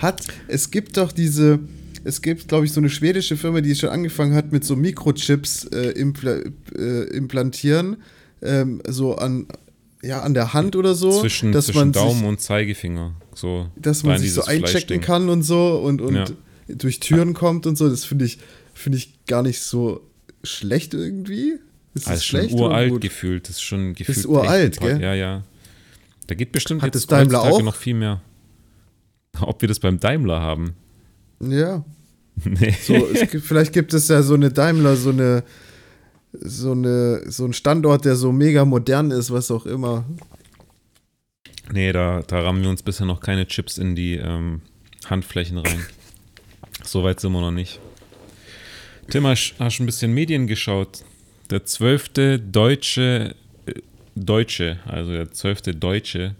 [0.00, 1.60] Hat, es gibt doch diese,
[2.02, 5.64] es gibt, glaube ich, so eine schwedische Firma, die schon angefangen hat mit so Mikrochips
[5.66, 6.40] äh, impla
[6.76, 7.98] äh, implantieren,
[8.42, 9.46] ähm, so an,
[10.02, 13.14] ja, an der Hand oder so, zwischen dass zwischen man Daumen sich, und Zeigefinger.
[13.34, 16.24] So dass man sich so einchecken kann und so und, und Ja.
[16.68, 17.88] durch Türen kommt und so.
[17.88, 18.38] Das finde ich,
[18.74, 20.00] finde ich gar nicht so
[20.42, 21.54] schlecht irgendwie.
[21.94, 23.48] Ist Ah, das ist schon schlecht uralt gefühlt.
[23.48, 24.18] Das ist schon gefühlt.
[24.18, 25.02] echt uralt, ein paar- gell?
[25.02, 25.44] Ja, ja.
[26.26, 27.62] Da geht bestimmt Hat jetzt Daimler auch?
[27.62, 28.22] noch viel mehr.
[29.40, 30.74] Ob wir das beim Daimler haben?
[31.40, 31.84] Ja.
[32.44, 32.74] Nee.
[32.82, 32.94] So,
[33.30, 35.44] gibt, vielleicht gibt es ja so eine Daimler, so eine,
[36.32, 40.04] so eine, so ein Standort, der so mega modern ist, was auch immer.
[41.72, 44.62] Nee, da, da rammen wir uns bisher noch keine Chips in die ähm,
[45.06, 45.86] Handflächen rein.
[46.84, 47.78] so weit sind wir noch nicht.
[49.10, 51.04] Tim, hast, hast ein bisschen Medien geschaut?
[51.50, 53.36] Der zwölfte deutsche,
[54.16, 56.34] Deutsche, also der zwölfte Deutsche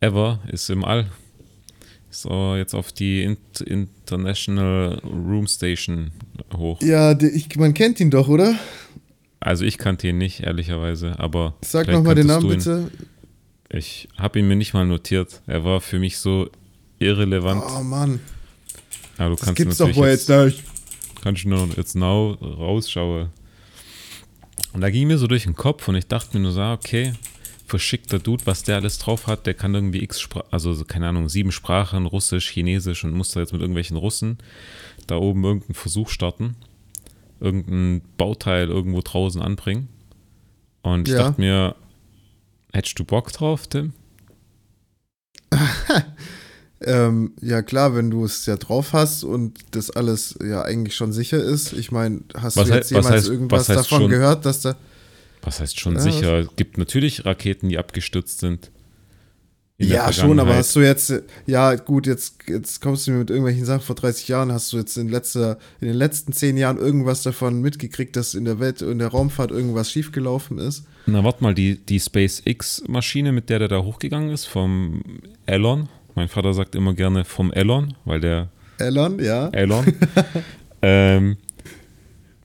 [0.00, 1.06] ever ist im All.
[2.10, 6.10] So, jetzt auf die Int International Room Station
[6.54, 6.80] hoch.
[6.82, 8.54] Ja, ich, man kennt ihn doch, oder?
[9.40, 12.90] Also ich kannte ihn nicht, ehrlicherweise, aber Sag nochmal den Namen bitte.
[13.70, 15.40] Ich habe ihn mir nicht mal notiert.
[15.46, 16.50] Er war für mich so
[16.98, 17.62] irrelevant.
[17.66, 18.20] Oh Mann,
[19.16, 20.64] Aber du das kannst gibt's doch wohl jetzt, jetzt nicht.
[21.22, 23.30] kannst du nur jetzt now rausschauen.
[24.72, 26.72] Und da ging mir so durch den Kopf und ich dachte mir nur so, ah,
[26.72, 27.12] okay,
[27.66, 31.08] verschickter Dude, was der alles drauf hat, der kann irgendwie x Sprachen, also so, keine
[31.08, 34.38] Ahnung, sieben Sprachen, Russisch, Chinesisch und muss da jetzt mit irgendwelchen Russen
[35.06, 36.56] da oben irgendeinen Versuch starten,
[37.40, 39.88] irgendein Bauteil irgendwo draußen anbringen.
[40.82, 41.24] Und ich Ja.
[41.24, 41.76] dachte mir,
[42.72, 43.92] hättest du Bock drauf, Tim?
[46.84, 51.12] Ähm, ja klar, wenn du es ja drauf hast und das alles ja eigentlich schon
[51.12, 51.72] sicher ist.
[51.72, 54.10] Ich meine, hast Was du jetzt jemals heißt- irgendwas davon schon?
[54.10, 54.76] gehört, dass da...
[55.42, 56.38] Was heißt schon Ja, sicher?
[56.40, 58.70] Es gibt natürlich Raketen, die abgestürzt sind.
[59.78, 61.12] Ja, schon, aber hast du jetzt,
[61.46, 64.76] ja gut, jetzt, jetzt kommst du mir mit irgendwelchen Sachen vor 30 Jahren, hast du
[64.76, 68.80] jetzt in, letzter, in den letzten 10 Jahren irgendwas davon mitgekriegt, dass in der Welt,
[68.82, 70.84] in der Raumfahrt irgendwas schiefgelaufen ist?
[71.06, 75.02] Na, warte mal, die, die SpaceX-Maschine, mit der der da hochgegangen ist, vom
[75.46, 75.88] Elon.
[76.14, 78.48] Mein Vater sagt immer gerne vom Elon, weil der
[78.78, 79.48] Elon, ja?
[79.48, 79.84] Elon.
[80.82, 81.36] ähm,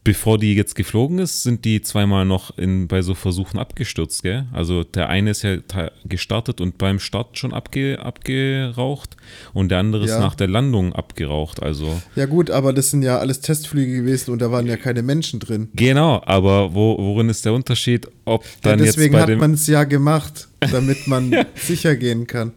[0.04, 4.46] bevor die jetzt geflogen ist, sind die zweimal noch in, bei so Versuchen abgestürzt, gell?
[4.54, 9.18] Also der eine ist ja te- gestartet und beim Start schon abge, abgeraucht
[9.54, 10.14] und der andere Ja.
[10.16, 11.62] ist nach der Landung abgeraucht.
[11.62, 15.02] Also Ja gut, aber das sind ja alles Testflüge gewesen und da waren ja keine
[15.02, 15.70] Menschen drin.
[15.76, 19.54] genau, aber wo, worin ist der Unterschied, ob Ja, dann deswegen jetzt bei hat man
[19.56, 22.54] es ja gemacht, damit man sicher gehen kann.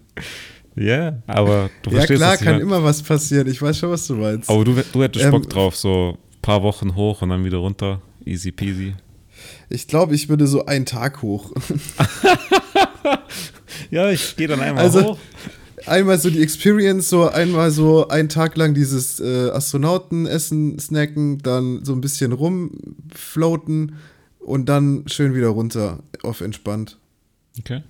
[0.77, 3.49] Ja, aber du Ja verstehst klar, was ich kann immer was passieren.
[3.49, 4.49] Ich weiß schon, was du meinst.
[4.49, 7.59] Aber du, du hättest Ähm, Bock drauf, so ein paar Wochen hoch und dann wieder
[7.59, 8.01] runter.
[8.25, 8.95] Easy peasy.
[9.69, 11.53] Ich glaube, ich würde so einen Tag hoch.
[13.91, 15.19] Ja, ich gehe dann einmal Also-
[15.87, 21.85] einmal so die Experience, so einmal so einen Tag lang dieses äh, Astronautenessen, snacken, dann
[21.85, 23.97] so ein bisschen rumfloaten
[24.39, 26.99] und dann schön wieder runter auf entspannt.
[27.59, 27.83] Okay.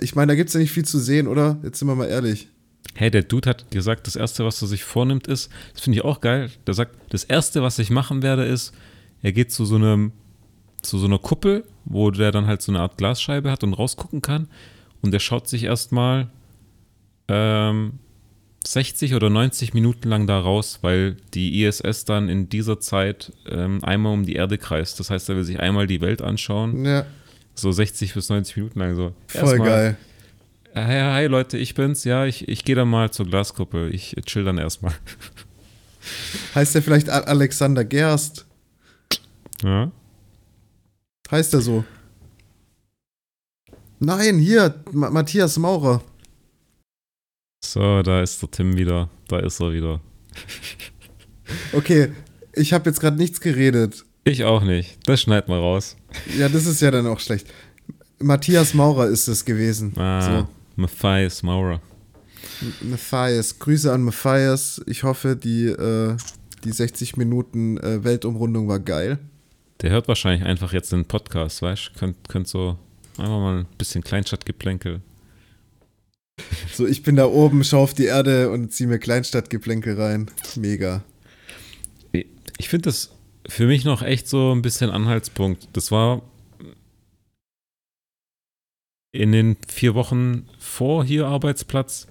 [0.00, 1.58] Ich meine, da gibt es ja nicht viel zu sehen, oder?
[1.62, 2.48] Jetzt sind wir mal ehrlich.
[2.94, 6.04] Hey, der Dude hat gesagt, das Erste, was er sich vornimmt, ist, das finde ich
[6.04, 8.72] auch geil, der sagt, das Erste, was ich machen werde, ist,
[9.22, 10.12] er geht zu so einem,
[10.82, 14.22] zu so einer Kuppel, wo der dann halt so eine Art Glasscheibe hat und rausgucken
[14.22, 14.48] kann
[15.02, 16.28] und der schaut sich erstmal
[17.28, 17.98] ähm,
[18.66, 23.82] 60 oder 90 Minuten lang da raus, weil die ISS dann in dieser Zeit ähm,
[23.82, 25.00] einmal um die Erde kreist.
[25.00, 26.84] Das heißt, er will sich einmal die Welt anschauen.
[26.84, 27.06] Ja,
[27.60, 29.12] So 60 bis 90 Minuten lang so.
[29.26, 29.96] voll Erstmal, geil.
[30.74, 32.04] Hi, hi Leute, ich bin's.
[32.04, 33.94] Ja, ich, ich gehe dann mal zur Glaskuppel.
[33.94, 34.94] Ich chill dann erstmal.
[36.54, 38.46] Heißt der vielleicht Alexander Gerst?
[39.62, 39.92] Ja.
[41.30, 41.84] Heißt er so?
[43.98, 46.02] Nein, hier, Ma Matthias Maurer.
[47.62, 49.10] So, da ist der Tim wieder.
[49.28, 50.00] Da ist er wieder.
[51.72, 52.12] Okay,
[52.54, 54.04] ich habe jetzt gerade nichts geredet.
[54.30, 54.96] Ich auch nicht.
[55.06, 55.96] Das schneid mal raus.
[56.38, 57.48] Ja, das ist ja dann auch schlecht.
[58.20, 59.92] Matthias Maurer ist es gewesen.
[59.98, 60.46] Ah,
[60.76, 61.80] Matthias Maurer.
[62.60, 63.58] So, Matthias.
[63.58, 64.80] Grüße an Matthias.
[64.86, 66.16] Ich hoffe, die, äh,
[66.62, 69.18] die 60 Minuten äh, Weltumrundung war geil.
[69.80, 71.98] Der hört wahrscheinlich einfach jetzt den Podcast, weißt du?
[71.98, 72.78] Könnt, könnt so
[73.18, 75.00] einfach mal ein bisschen Kleinstadtgeplänkel.
[76.72, 80.30] So, ich bin da oben, schau auf die Erde und zieh mir Kleinstadtgeplänkel rein.
[80.54, 81.02] Mega.
[82.58, 83.10] Ich finde das
[83.50, 85.68] für mich noch echt so ein bisschen Anhaltspunkt.
[85.72, 86.22] Das war
[89.12, 92.06] in den vier Wochen vor hier Arbeitsplatz.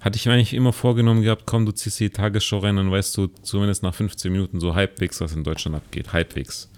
[0.00, 3.16] Hatte ich mir eigentlich immer vorgenommen gehabt, komm, du ziehst die Tagesschau rein, dann weißt
[3.16, 6.12] du zumindest nach 15 Minuten so halbwegs, was in Deutschland abgeht.
[6.12, 6.68] Halbwegs.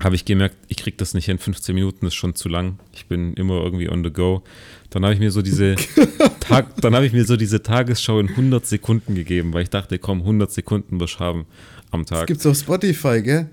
[0.00, 1.38] Habe ich gemerkt, ich krieg das nicht hin.
[1.38, 2.78] 15 Minuten ist schon zu lang.
[2.94, 4.42] Ich bin immer irgendwie on the go.
[4.88, 5.76] Dann habe ich mir so diese
[6.40, 9.98] Tag, dann habe ich mir so diese Tagesschau in 100 Sekunden gegeben, weil ich dachte,
[9.98, 11.46] komm, 100 Sekunden wirst haben
[11.90, 12.26] am Das Tag.
[12.26, 13.50] gibt's auf Spotify, gell?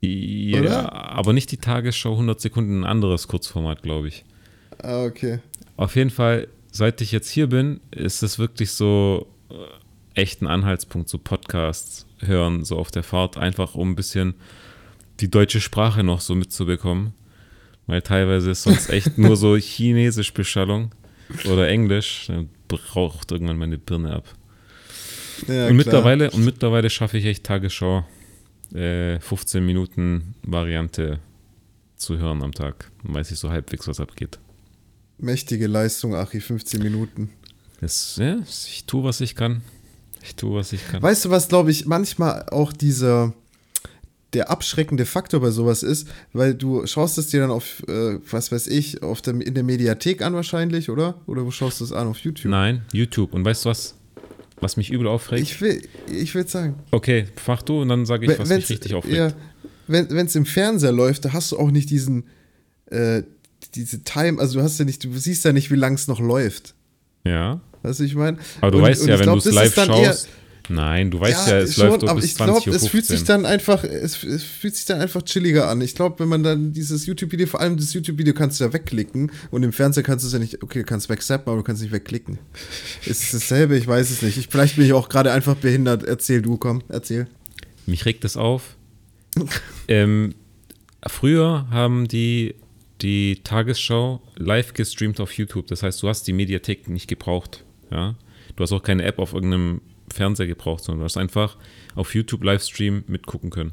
[0.00, 0.92] Ja, oder?
[0.92, 4.24] aber nicht die Tagesschau 100 Sekunden, ein anderes Kurzformat, glaube ich.
[4.82, 5.38] Ah, okay.
[5.76, 9.54] Auf jeden Fall, seit ich jetzt hier bin, ist es wirklich so äh,
[10.20, 14.34] echt ein Anhaltspunkt, so Podcasts hören, so auf der Fahrt, einfach um ein bisschen
[15.20, 17.14] die deutsche Sprache noch so mitzubekommen.
[17.86, 20.90] Weil teilweise ist sonst echt nur so chinesisch Beschallung
[21.50, 22.26] oder Englisch.
[22.28, 24.24] Dann braucht irgendwann meine Birne ab.
[25.48, 28.04] Ja, und, mittlerweile, und mittlerweile schaffe ich echt Tagesschau
[28.74, 31.20] äh, 15 Minuten Variante
[31.96, 32.90] zu hören am Tag.
[33.02, 34.38] Dann weiß ich so halbwegs, was abgeht.
[35.18, 37.30] Mächtige Leistung, Achi, 15 Minuten.
[37.80, 39.62] Das, ja, ich tue, was ich kann.
[40.22, 41.02] Ich tue, was ich kann.
[41.02, 43.34] Weißt du, was, glaube ich, manchmal auch dieser
[44.32, 48.50] der abschreckende Faktor bei sowas ist, weil du schaust es dir dann auf, äh, was
[48.50, 51.20] weiß ich, auf der, in der Mediathek an wahrscheinlich, oder?
[51.26, 52.08] Oder wo schaust du es an?
[52.08, 52.50] Auf YouTube?
[52.50, 53.32] Nein, YouTube.
[53.32, 53.94] Und weißt du was?
[54.60, 55.42] Was mich übel aufregt?
[55.42, 58.94] Ich will, ich will sagen, okay, mach du und dann sage ich, was mich richtig
[58.94, 59.16] aufregt.
[59.16, 59.32] ja,
[59.86, 62.24] wenn es im Fernseher läuft, da hast du auch nicht diesen,
[62.86, 63.22] äh,
[63.74, 66.20] diese Time, also du hast ja nicht, du siehst ja nicht, wie lang es noch
[66.20, 66.74] läuft.
[67.24, 67.60] Ja.
[67.82, 68.38] Weißt du, ich meine?
[68.60, 70.28] Aber du Und- weißt und ja, wenn du es live dann eher- schaust.
[70.68, 72.74] Nein, du weißt ja, es läuft doch aber bis ich glaube, 20.15 Uhr.
[72.74, 75.82] es fühlt sich dann einfach, es, es fühlt sich dann einfach chilliger an.
[75.82, 79.30] Ich glaube, wenn man dann dieses YouTube-Video, vor allem das YouTube-Video kannst du ja wegklicken
[79.50, 81.82] und im Fernseher kannst du es ja nicht, okay, du kannst wegzappen, aber du kannst
[81.82, 82.38] nicht wegklicken.
[83.04, 83.76] Ist es dasselbe?
[83.76, 84.38] Ich weiß es nicht.
[84.38, 86.02] Ich, vielleicht bin ich auch gerade einfach behindert.
[86.02, 87.26] Erzähl du, komm, erzähl.
[87.84, 88.76] Mich regt das auf.
[89.88, 90.34] ähm,
[91.06, 92.54] früher haben die
[93.02, 95.66] die Tagesschau live gestreamt auf YouTube.
[95.66, 97.64] Das heißt, du hast die Mediathek nicht gebraucht.
[97.90, 98.14] Ja?
[98.56, 99.82] Du hast auch keine App auf irgendeinem
[100.14, 101.56] Fernseher gebraucht, sondern du hast einfach
[101.94, 103.72] auf YouTube Livestream mitgucken können.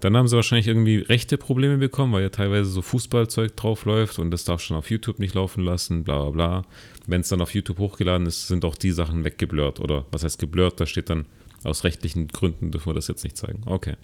[0.00, 4.30] Dann haben sie wahrscheinlich irgendwie rechte Probleme bekommen, weil ja teilweise so Fußballzeug draufläuft und
[4.30, 6.62] das darf schon auf YouTube nicht laufen lassen, bla bla bla.
[7.06, 9.78] Wenn es dann auf YouTube hochgeladen ist, sind auch die Sachen weggeblurrt.
[9.78, 10.80] Oder was heißt geblurrt?
[10.80, 11.26] Da steht dann,
[11.64, 13.62] aus rechtlichen Gründen dürfen wir das jetzt nicht zeigen.
[13.66, 13.96] Okay.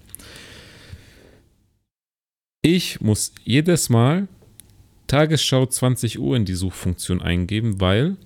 [2.61, 4.29] Ich muss jedes Mal
[5.07, 8.17] Tagesschau 20 Uhr in die Suchfunktion eingeben, weil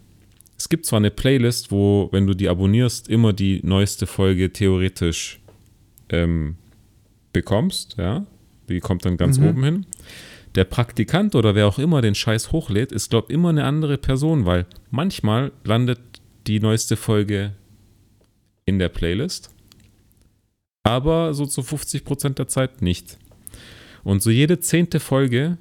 [0.60, 5.40] es gibt zwar eine Playlist, wo, wenn du die abonnierst, immer die neueste Folge theoretisch
[6.10, 6.56] ähm,
[7.32, 8.26] bekommst, ja.
[8.68, 9.46] Die kommt dann ganz Mhm.
[9.48, 9.86] oben hin.
[10.54, 13.96] Der Praktikant oder wer auch immer den Scheiß hochlädt, ist, glaube ich, immer eine andere
[13.96, 15.98] Person, weil manchmal landet
[16.46, 17.54] die neueste Folge
[18.66, 19.48] in der Playlist,
[20.82, 23.16] aber so zu 50% der Zeit nicht.
[24.04, 25.56] Und so jede zehnte Folge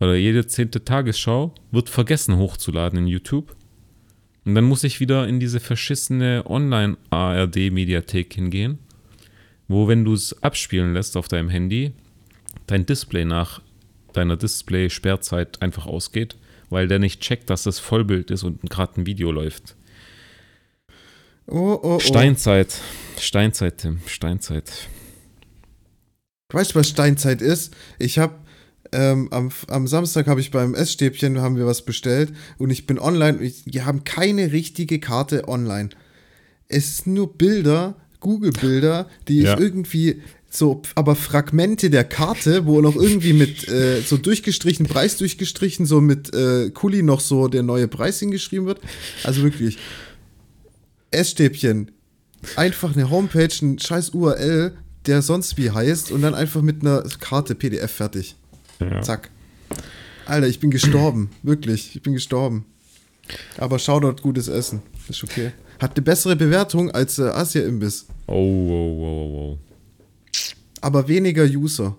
[0.00, 3.56] oder jede zehnte Tagesschau wird vergessen hochzuladen in YouTube.
[4.46, 8.78] Und dann muss ich wieder in diese verschissene Online-ARD-Mediathek hingehen,
[9.68, 11.92] wo, wenn du es abspielen lässt auf deinem Handy,
[12.66, 13.60] dein Display nach
[14.14, 16.36] deiner Display-Sperrzeit einfach ausgeht
[16.70, 19.76] weil der nicht checkt, dass das Vollbild ist und gerade ein Video läuft.
[21.46, 22.00] Oh, oh, oh.
[22.00, 22.80] Steinzeit.
[23.18, 24.00] Steinzeit, Tim.
[24.06, 24.88] Steinzeit.
[26.52, 27.74] Weißt du, was Steinzeit ist?
[27.98, 28.34] Ich habe
[28.96, 32.98] ähm, am, am Samstag habe ich beim Essstäbchen haben wir was bestellt und ich bin
[32.98, 33.42] online.
[33.42, 35.90] Ich, wir haben keine richtige Karte online.
[36.68, 39.54] Es sind nur Bilder, Google-Bilder, die Ja.
[39.54, 45.18] ich irgendwie so, aber Fragmente der Karte, wo noch irgendwie mit äh, so durchgestrichen, Preis
[45.18, 48.80] durchgestrichen, so mit äh, Kuli noch so der neue Preis hingeschrieben wird.
[49.24, 49.76] Also wirklich.
[51.10, 51.90] Essstäbchen.
[52.56, 57.02] Einfach eine Homepage, ein scheiß URL, der sonst wie heißt und dann einfach mit einer
[57.20, 58.36] Karte PDF fertig.
[58.80, 59.00] Ja.
[59.02, 59.30] Zack.
[60.26, 61.30] Alter, ich bin gestorben.
[61.42, 62.64] Wirklich, ich bin gestorben.
[63.58, 64.82] Aber Shoutout, gutes Essen.
[65.08, 65.52] Ist okay.
[65.80, 68.06] Hat eine bessere Bewertung als äh, Asia-Imbiss.
[68.26, 69.58] Oh, oh, oh, oh,
[70.80, 71.96] Aber weniger User.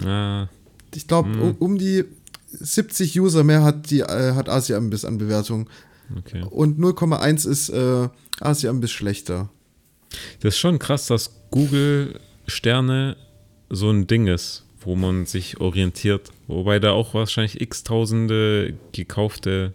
[0.00, 0.06] oh.
[0.06, 0.48] Ah,
[0.94, 2.04] Ich glaube, um, um die
[2.52, 5.68] 70 User mehr hat, die, äh, hat Asia-Imbiss an Bewertung.
[6.18, 6.42] okay.
[6.50, 8.08] Und 0,1 ist äh,
[8.40, 9.48] Asia-Imbiss schlechter.
[10.40, 13.16] Das ist schon krass, dass Google-Sterne
[13.68, 16.30] so ein Ding ist, wo man sich orientiert.
[16.46, 19.72] Wobei da auch wahrscheinlich x-tausende gekaufte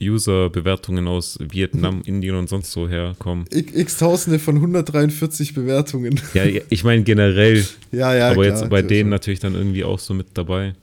[0.00, 3.46] User-Bewertungen aus Vietnam, Indien und sonst so herkommen.
[3.50, 6.20] X- X-Tausende von 143 Bewertungen.
[6.34, 8.26] Ja, ich meine generell, ja, ja.
[8.30, 9.10] aber klar, jetzt bei denen schon.
[9.10, 10.74] natürlich dann irgendwie auch so mit dabei.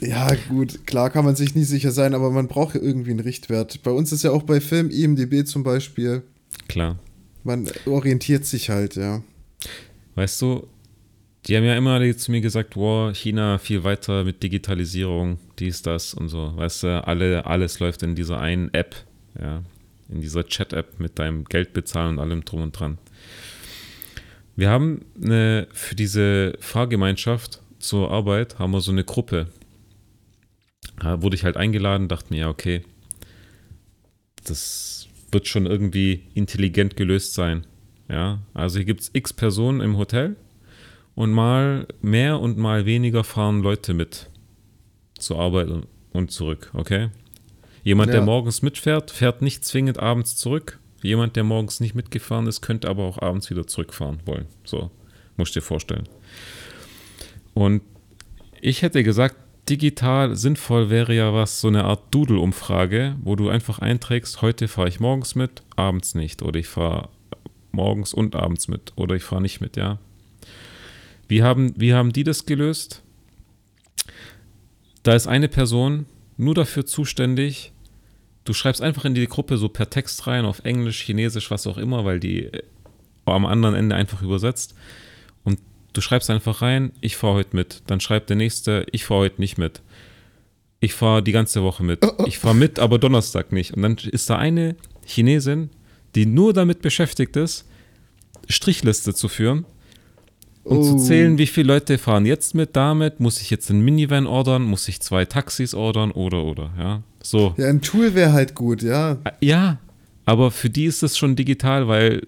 [0.00, 3.20] Ja, gut, klar kann man sich nie sicher sein, aber man braucht ja irgendwie einen
[3.20, 3.82] Richtwert.
[3.82, 6.22] Bei uns ist ja auch bei Film IMDB zum Beispiel,
[6.68, 6.98] Klar.
[7.42, 9.22] man orientiert sich halt, ja.
[10.14, 10.68] Weißt du,
[11.48, 16.12] die haben ja immer zu mir gesagt, wow, China viel weiter mit Digitalisierung, dies, das
[16.12, 16.54] und so.
[16.54, 18.94] Weißt du, alle, alles läuft in dieser einen App,
[19.40, 19.62] ja,
[20.10, 22.98] in dieser Chat-App mit deinem Geld bezahlen und allem drum und dran.
[24.56, 29.46] Wir haben eine, für diese Fahrgemeinschaft zur Arbeit, haben wir so eine Gruppe.
[31.00, 32.82] Da wurde ich halt eingeladen, dachte mir, ja, okay,
[34.44, 37.66] das wird schon irgendwie intelligent gelöst sein.
[38.10, 40.36] Ja, also hier gibt es x Personen im Hotel
[41.18, 44.30] und mal mehr und mal weniger fahren Leute mit
[45.18, 45.68] zur Arbeit
[46.12, 47.08] und, zurück, okay?
[47.82, 48.24] Jemand, der Ja.
[48.24, 50.78] morgens mitfährt, fährt nicht zwingend abends zurück.
[51.02, 54.46] Jemand, der morgens nicht mitgefahren ist, könnte aber auch abends wieder zurückfahren wollen.
[54.62, 54.92] So,
[55.36, 56.08] musst dir vorstellen.
[57.52, 57.82] Und
[58.60, 59.34] ich hätte gesagt,
[59.68, 64.88] digital sinnvoll wäre ja was, so eine Art Doodle-Umfrage, wo du einfach einträgst, heute fahre
[64.88, 66.42] ich morgens mit, abends nicht.
[66.42, 67.08] Oder ich fahre
[67.72, 68.92] morgens und abends mit.
[68.94, 69.98] Oder ich fahre nicht mit, ja.
[71.28, 73.02] Wie haben, wie haben die das gelöst?
[75.02, 76.06] Da ist eine Person
[76.36, 77.72] nur dafür zuständig,
[78.44, 81.76] du schreibst einfach in die Gruppe so per Text rein, auf Englisch, Chinesisch, was auch
[81.76, 82.62] immer, weil die äh,
[83.26, 84.74] am anderen Ende einfach übersetzt.
[85.44, 85.58] Und
[85.92, 87.82] du schreibst einfach rein, ich fahre heute mit.
[87.86, 89.82] Dann schreibt der nächste, ich fahre heute nicht mit.
[90.80, 92.06] Ich fahre die ganze Woche mit.
[92.26, 93.74] Ich fahre mit, aber Donnerstag nicht.
[93.74, 95.70] Und dann ist da eine Chinesin,
[96.14, 97.68] die nur damit beschäftigt ist,
[98.48, 99.66] Strichliste zu führen
[100.68, 100.98] und zu Oh.
[100.98, 103.20] zählen, wie viele Leute fahren jetzt mit damit.
[103.20, 104.62] Muss ich jetzt einen Minivan ordern?
[104.62, 106.10] Muss ich zwei Taxis ordern?
[106.10, 107.02] Oder, oder, ja.
[107.22, 107.54] So.
[107.56, 109.18] Ja, ein Tool wäre halt gut, ja.
[109.40, 109.78] Ja,
[110.24, 112.26] aber für die ist es schon digital, weil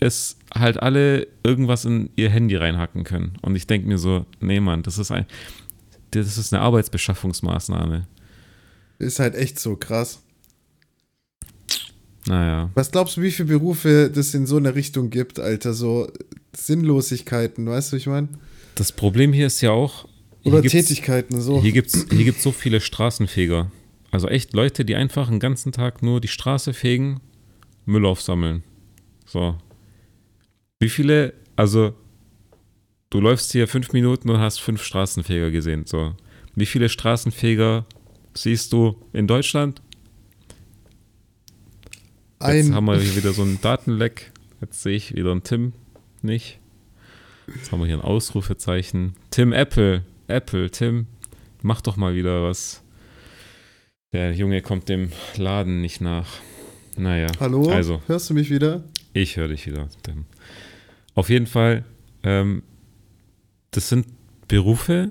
[0.00, 3.32] es halt alle irgendwas in ihr Handy reinhacken können.
[3.42, 5.26] Und ich denke mir so, nee, Mann, das ist ein,
[6.10, 8.06] das ist eine Arbeitsbeschaffungsmaßnahme.
[8.98, 10.22] Ist halt echt so krass.
[12.26, 12.70] Naja.
[12.74, 15.72] Was glaubst du, wie viele Berufe das in so eine Richtung gibt, Alter?
[15.72, 16.08] So
[16.56, 18.28] Sinnlosigkeiten, weißt du, ich meine?
[18.74, 20.08] Das Problem hier ist ja auch.
[20.44, 21.60] Oder Tätigkeiten, so.
[21.60, 23.70] Hier gibt es hier gibt's so viele Straßenfeger.
[24.10, 27.20] Also echt Leute, die einfach den ganzen Tag nur die Straße fegen,
[27.84, 28.64] Müll aufsammeln.
[29.26, 29.56] So.
[30.80, 31.94] Wie viele, also
[33.10, 35.84] du läufst hier fünf Minuten und hast fünf Straßenfeger gesehen.
[35.86, 36.14] So.
[36.54, 37.84] Wie viele Straßenfeger
[38.34, 39.82] siehst du in Deutschland?
[42.40, 44.32] Jetzt Ein, haben wir hier wieder so einen Datenleck.
[44.62, 45.74] Jetzt sehe ich wieder einen Tim
[46.24, 46.58] nicht.
[47.54, 49.14] Jetzt haben wir hier ein Ausrufezeichen.
[49.30, 50.04] Tim Apple.
[50.28, 51.06] Apple, Tim,
[51.62, 52.82] mach doch mal wieder was.
[54.12, 56.28] Der Junge kommt dem Laden nicht nach.
[56.96, 57.28] Naja.
[57.40, 57.68] Hallo?
[57.70, 58.84] Also, Hörst du mich wieder?
[59.12, 60.24] ich höre dich wieder, Tim.
[61.14, 61.84] Auf jeden Fall,
[62.22, 62.62] ähm,
[63.72, 64.06] das sind
[64.46, 65.10] Berufe,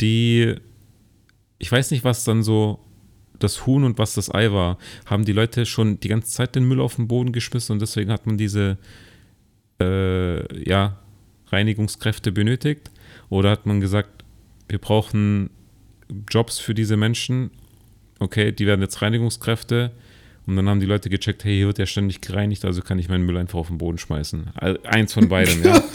[0.00, 0.54] die,
[1.58, 2.78] ich weiß nicht, was dann so
[3.38, 4.78] das Huhn und was das Ei war.
[5.06, 8.10] Haben die Leute schon die ganze Zeit den Müll auf den Boden geschmissen und deswegen
[8.10, 8.78] hat man diese,
[9.80, 10.98] äh, ja,
[11.48, 12.90] Reinigungskräfte benötigt?
[13.30, 14.24] Oder hat man gesagt,
[14.68, 15.50] wir brauchen
[16.30, 17.50] Jobs für diese Menschen?
[18.18, 19.92] Okay, die werden jetzt Reinigungskräfte.
[20.46, 23.08] Und dann haben die Leute gecheckt, hey, hier wird ja ständig gereinigt, also kann ich
[23.10, 24.48] meinen Müll einfach auf den Boden schmeißen.
[24.54, 25.82] Also eins von beiden, ja.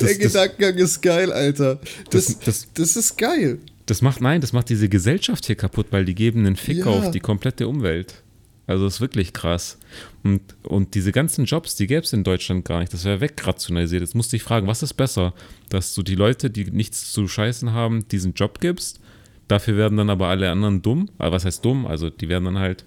[0.00, 1.80] Der Das- das- Gedankengang ist geil, Alter.
[2.10, 3.58] Das, Das- das, das- ist geil.
[3.86, 6.86] Das macht, nein, das macht diese Gesellschaft hier kaputt, weil die geben einen Fick Ja.
[6.86, 8.21] auf die komplette Umwelt.
[8.66, 9.78] Also das ist wirklich krass.
[10.22, 12.92] Und, und diese ganzen Jobs, die gäbe es in Deutschland gar nicht.
[12.92, 14.02] Das wäre wegrationalisiert.
[14.02, 15.34] Jetzt musste ich fragen, was ist besser?
[15.68, 19.00] Dass du die Leute, die nichts zu scheißen haben, diesen Job gibst,
[19.48, 21.10] dafür werden dann aber alle anderen dumm.
[21.18, 21.86] Aber was heißt dumm?
[21.86, 22.84] Also die werden dann halt,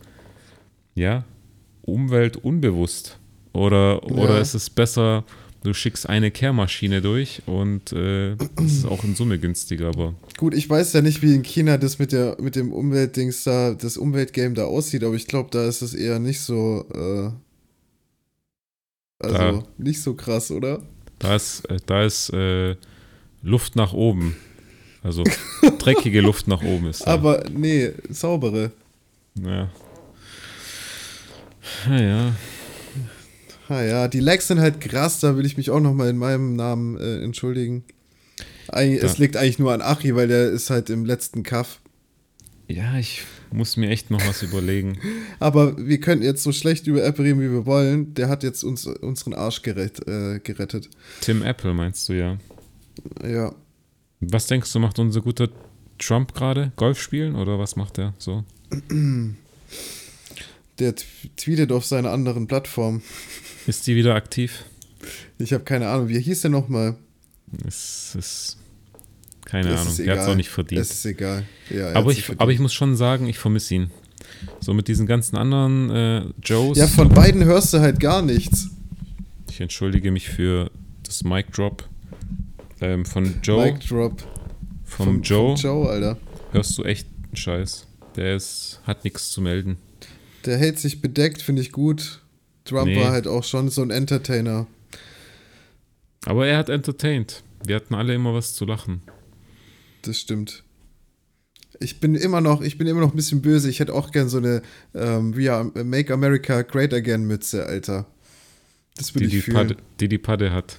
[0.95, 1.25] ja,
[1.81, 3.19] umweltunbewusst.
[3.53, 4.39] Oder, oder Ja.
[4.39, 5.23] ist es besser,
[5.65, 10.53] du schickst eine Kehrmaschine durch und äh, das ist auch in Summe günstiger, aber Gut,
[10.53, 13.97] ich weiß ja nicht, wie in China das mit, der, mit dem Umweltdings da, das
[13.97, 17.31] Umweltgame da aussieht, aber ich glaube, da ist es eher nicht so, äh,
[19.19, 20.81] also Da- nicht so krass, oder?
[21.19, 22.75] Da ist, äh, da ist äh,
[23.41, 24.35] Luft nach oben.
[25.01, 25.23] Also
[25.79, 27.11] dreckige Luft nach oben ist da.
[27.11, 28.71] Aber nee, saubere.
[29.41, 29.69] ja.
[31.87, 32.33] Naja,
[33.67, 36.55] Ah ja, die Lags sind halt krass, da will ich mich auch nochmal in meinem
[36.55, 37.83] Namen äh, entschuldigen.
[38.67, 41.79] Eig Da- Es liegt eigentlich nur an Achi, weil der ist halt im letzten Kaff.
[42.67, 44.97] ja, ich muss mir echt noch was überlegen.
[45.39, 48.13] Aber wir könnten jetzt so schlecht über Apple reden, wie wir wollen.
[48.15, 50.89] Der hat jetzt uns unseren Arsch gerett, äh, gerettet.
[51.21, 52.37] Tim Apple meinst du ja.
[53.23, 53.53] Ja.
[54.19, 55.49] Was denkst du, macht unser guter
[55.99, 56.71] Trump gerade?
[56.75, 58.43] Golf spielen oder was macht er so?
[60.79, 60.93] Der
[61.37, 63.01] tweetet auf seiner anderen Plattform.
[63.67, 64.65] Ist die wieder aktiv?
[65.37, 66.95] Ich habe keine Ahnung, wie hieß der nochmal?
[67.65, 68.57] Es ist
[69.45, 69.93] keine Es Ahnung.
[69.93, 70.81] ist Er hat es auch nicht verdient.
[70.81, 71.43] Es ist egal.
[71.69, 72.59] Ja, er aber, ich, nicht aber ich verdient.
[72.61, 73.91] muss schon sagen, ich vermisse ihn.
[74.59, 76.77] So mit diesen ganzen anderen äh, Joes.
[76.77, 78.69] Ja, von beiden hörst du halt gar nichts.
[79.49, 80.71] Ich entschuldige mich für
[81.03, 81.87] das Mic Drop.
[82.81, 84.21] Ähm, von Joe, Mic Drop.
[84.83, 86.17] vom, Vom- Joe, Vom Joe, Alter.
[86.51, 87.87] hörst du echt einen Scheiß.
[88.17, 89.77] Der ist, hat nichts zu melden.
[90.45, 92.21] Der hält sich bedeckt, finde ich gut.
[92.65, 92.99] Trump Nee.
[92.99, 94.67] war halt auch schon so ein Entertainer.
[96.25, 97.43] Aber er hat entertained.
[97.63, 99.01] Wir hatten alle immer was zu lachen.
[100.03, 100.63] Das stimmt.
[101.79, 103.69] Ich bin immer noch, ich bin immer noch ein bisschen böse.
[103.69, 104.61] Ich hätte auch gern so eine
[104.93, 108.05] ähm, We are, Make America Great Again Mütze, Alter.
[108.95, 109.57] Das Die würde die, ich fühlen.
[109.57, 110.77] Padde, die die Padde hat.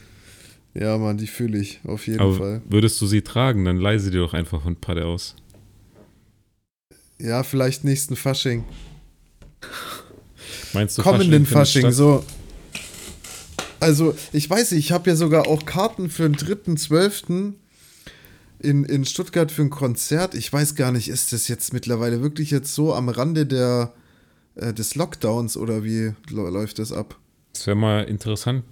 [0.75, 2.63] Ja, Mann, die fühle ich auf jeden Aber Fall.
[2.69, 5.37] würdest du sie tragen, dann leih sie dir doch einfach von Padde aus.
[7.19, 8.65] Ja, vielleicht nächsten Fasching.
[10.73, 12.25] Meinst du Kommenden Fasching Fasching, so.
[13.81, 17.55] Also, ich weiß nicht, ich habe ja sogar auch Karten für den 3.12.
[18.59, 20.35] In, in Stuttgart für ein Konzert.
[20.35, 23.93] Ich weiß gar nicht, ist das jetzt mittlerweile wirklich jetzt so am Rande der,
[24.55, 27.19] äh, des Lockdowns oder wie läuft das ab?
[27.53, 28.65] Das wäre mal interessant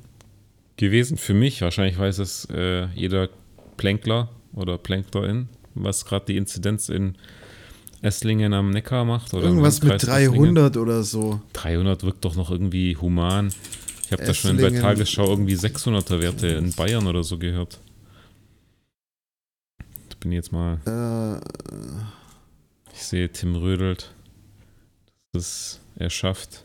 [0.77, 1.61] gewesen für mich.
[1.61, 3.29] Wahrscheinlich weiß es äh, jeder
[3.77, 7.17] Plänkler oder Plänklerin, was gerade die Inzidenz in
[8.05, 9.33] Esslingen am Neckar macht.
[9.33, 10.55] Oder Irgendwas mit Landkreis Esslingen.
[10.55, 11.41] 300 oder so.
[11.55, 13.49] 300 wirkt doch noch irgendwie human.
[14.05, 14.69] Ich habe da schon bei.
[14.71, 17.81] Tagesschau irgendwie 600er Werte in Bayern oder so gehört.
[20.11, 21.41] Ich bin jetzt mal, Äh,
[22.93, 24.13] ich sehe Tim Rödelt.
[25.33, 26.65] Das ist, er schafft,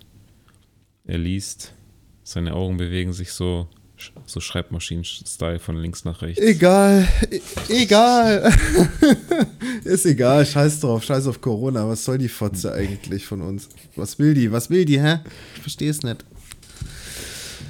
[1.05, 1.73] er liest,
[2.23, 3.67] seine Augen bewegen sich so,
[4.25, 6.41] so Schreibmaschinen-Style von links nach rechts.
[6.41, 7.39] egal, e
[7.69, 8.51] egal.
[9.83, 11.87] Ist egal, scheiß drauf, scheiß auf Corona.
[11.87, 13.69] Was soll die Fotze eigentlich von uns?
[13.95, 14.51] Was will die?
[14.51, 15.19] Was will die, hä?
[15.55, 16.25] Ich versteh's nicht.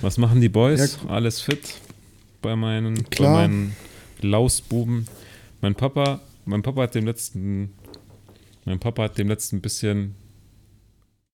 [0.02, 0.98] Was machen die Boys?
[1.04, 1.76] Ja, Alles fit
[2.42, 3.34] bei meinen, bei Klar.
[3.34, 3.76] meinen
[4.22, 5.08] Lausbuben.
[5.62, 7.74] Mein Papa, mein Papa hat dem letzten,
[8.66, 10.16] mein Papa hat dem letzten bisschen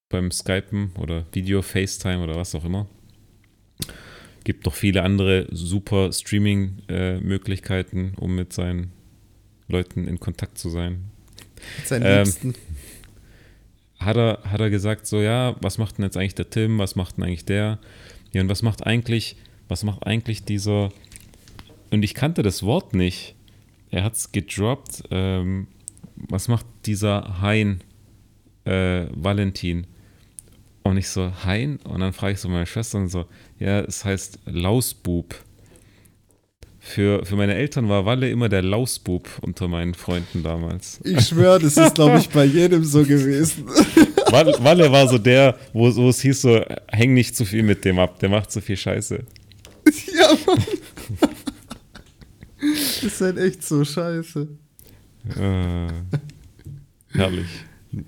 [0.10, 2.88] beim Skypen oder Video FaceTime oder was auch immer.
[4.46, 8.94] Gibt doch viele andere super Streaming-Möglichkeiten, um mit seinen
[9.68, 11.06] Leuten in Kontakt zu sein.
[11.84, 12.54] Sein Ähm, Liebsten.
[14.00, 16.96] hat er, hat er gesagt, so, ja, was macht denn jetzt eigentlich der Tim, was
[16.96, 17.80] macht denn eigentlich der?
[18.34, 19.36] Ja, und was macht eigentlich,
[19.68, 20.92] was macht eigentlich dieser,
[21.90, 23.36] und ich kannte das Wort nicht.
[23.90, 25.68] Er hat es gedroppt, ähm,
[26.16, 27.82] was macht dieser Hein
[28.66, 29.88] äh, Valentin?
[30.86, 31.80] Und ich so, Hein?
[31.84, 33.26] Und dann frage ich so meine Schwester und so,
[33.58, 35.34] ja, es heißt Lausbub.
[36.80, 41.00] Für, für meine Eltern war Walle immer der Lausbub unter meinen Freunden damals.
[41.04, 43.66] Ich schwöre, das ist, glaube ich, bei jedem so gewesen.
[44.30, 47.84] Walle, Walle war so der, wo, wo es hieß so, häng nicht zu viel mit
[47.84, 49.24] dem ab, der macht zu viel Scheiße.
[50.16, 50.64] ja, Mann.
[52.60, 54.48] Das ist halt echt so scheiße.
[55.36, 55.88] Äh,
[57.18, 57.48] herrlich,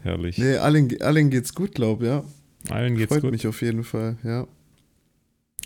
[0.04, 0.38] herrlich.
[0.38, 2.24] Nee, allen, allen geht's gut, glaub ja.
[2.70, 3.32] Allen geht's Freut gut.
[3.32, 4.48] mich auf jeden Fall, ja.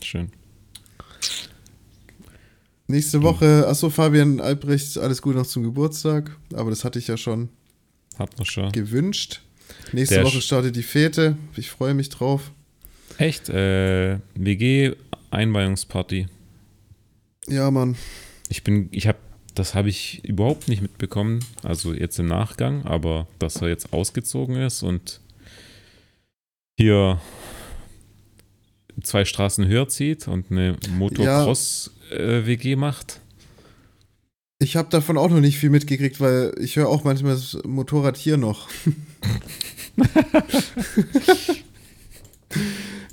[0.04, 0.32] Schön.
[2.88, 6.36] Nächste Woche, achso, Fabian Albrecht, alles Gute noch zum Geburtstag.
[6.54, 7.50] Aber das hatte ich ja schon
[8.20, 8.72] Hat man schon.
[8.74, 9.42] gewünscht.
[9.94, 11.38] Nächste Der Woche startet die Fete.
[11.56, 12.52] Ich freue mich drauf.
[13.18, 13.48] Echt?
[13.50, 16.28] Äh, WG-Einweihungsparty.
[17.48, 17.96] Ja, Mann.
[18.50, 19.18] Ich bin, ich habe
[19.56, 21.40] das habe ich überhaupt nicht mitbekommen.
[21.64, 25.20] Also jetzt im Nachgang, aber dass er jetzt ausgezogen ist und
[26.82, 27.22] hier
[29.04, 33.20] zwei Straßen höher zieht und eine Motocross-WG äh, macht.
[34.60, 38.16] Ich habe davon auch noch nicht viel mitgekriegt, weil ich höre auch manchmal das Motorrad
[38.18, 38.70] hier noch.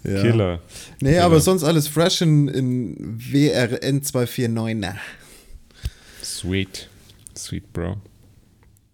[0.04, 0.22] ja.
[0.22, 0.60] Killer.
[1.00, 1.24] Nee, Killer.
[1.24, 5.00] aber sonst alles fresh in, in WRN 249.
[6.22, 6.88] Sweet.
[7.34, 7.96] Sweet, Bro.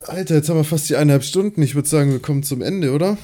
[0.01, 1.61] Alter, jetzt haben wir fast die eineinhalb Stunden.
[1.63, 3.19] Ich würde sagen, wir kommen zum Ende, oder?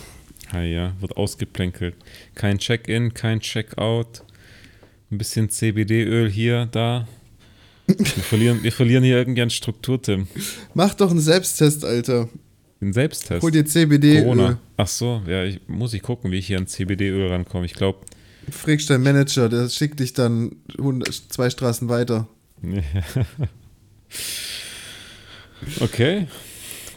[0.53, 1.95] Ja, ja, wird ausgeplänkelt.
[2.35, 4.25] Kein Check-in, kein Check-out.
[5.11, 7.07] Ein bisschen CBD-Öl hier, da.
[7.87, 10.29] Wir verlieren, wir verlieren hier irgendwie an Struktur, Tim.
[10.75, 12.29] Mach doch einen Selbsttest, Alter.
[12.81, 13.43] Einen Selbsttest?
[13.43, 14.23] Hol dir CBD-Öl.
[14.23, 14.59] Corona.
[14.77, 17.67] Ach so, ja, ich, muss ich gucken, wie ich hier an CBD-Öl rankomme.
[17.67, 18.01] Ich glaube.
[18.51, 20.57] Fragst deinen Manager, der schickt dich dann
[21.29, 22.27] zwei Straßen weiter.
[25.81, 26.27] okay.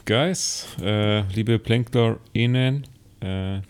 [0.05, 2.85] Guys, äh, liebe PlänklerInnen,
[3.23, 3.61] äh,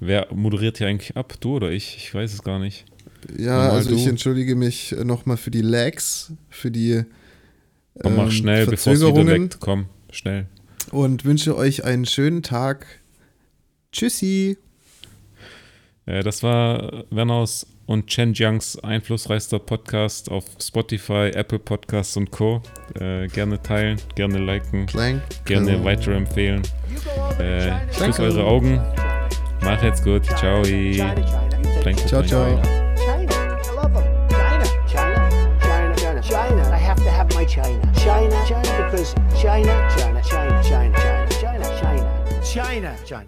[0.00, 1.34] wer moderiert hier eigentlich ab?
[1.40, 1.96] Du oder ich?
[1.96, 2.84] Ich weiß es gar nicht.
[3.36, 3.96] Ja, Normal also du.
[3.96, 7.04] ich entschuldige mich nochmal für die Lags, für die
[8.00, 9.58] Komm, mach ähm, schnell, bevor es wieder leckt.
[9.60, 10.46] Komm, schnell.
[10.90, 12.86] Und wünsche euch einen schönen Tag.
[13.92, 14.56] Tschüssi.
[16.06, 22.60] Äh, das war Werners und Chen Jiangs einflussreichster Podcast auf Spotify, Apple Podcasts und Co.
[23.00, 25.22] Äh, gerne teilen, gerne liken, Plank.
[25.46, 25.84] gerne genau.
[25.84, 26.62] weiterempfehlen.
[27.40, 28.78] Äh, ich eure Augen.
[29.62, 30.26] Macht's gut.
[30.36, 30.62] Ciao.
[30.62, 32.60] Plank, ciao, ciao.
[37.48, 40.92] China, China, China, because China, China, China, China,
[41.40, 43.26] China, China, China, China.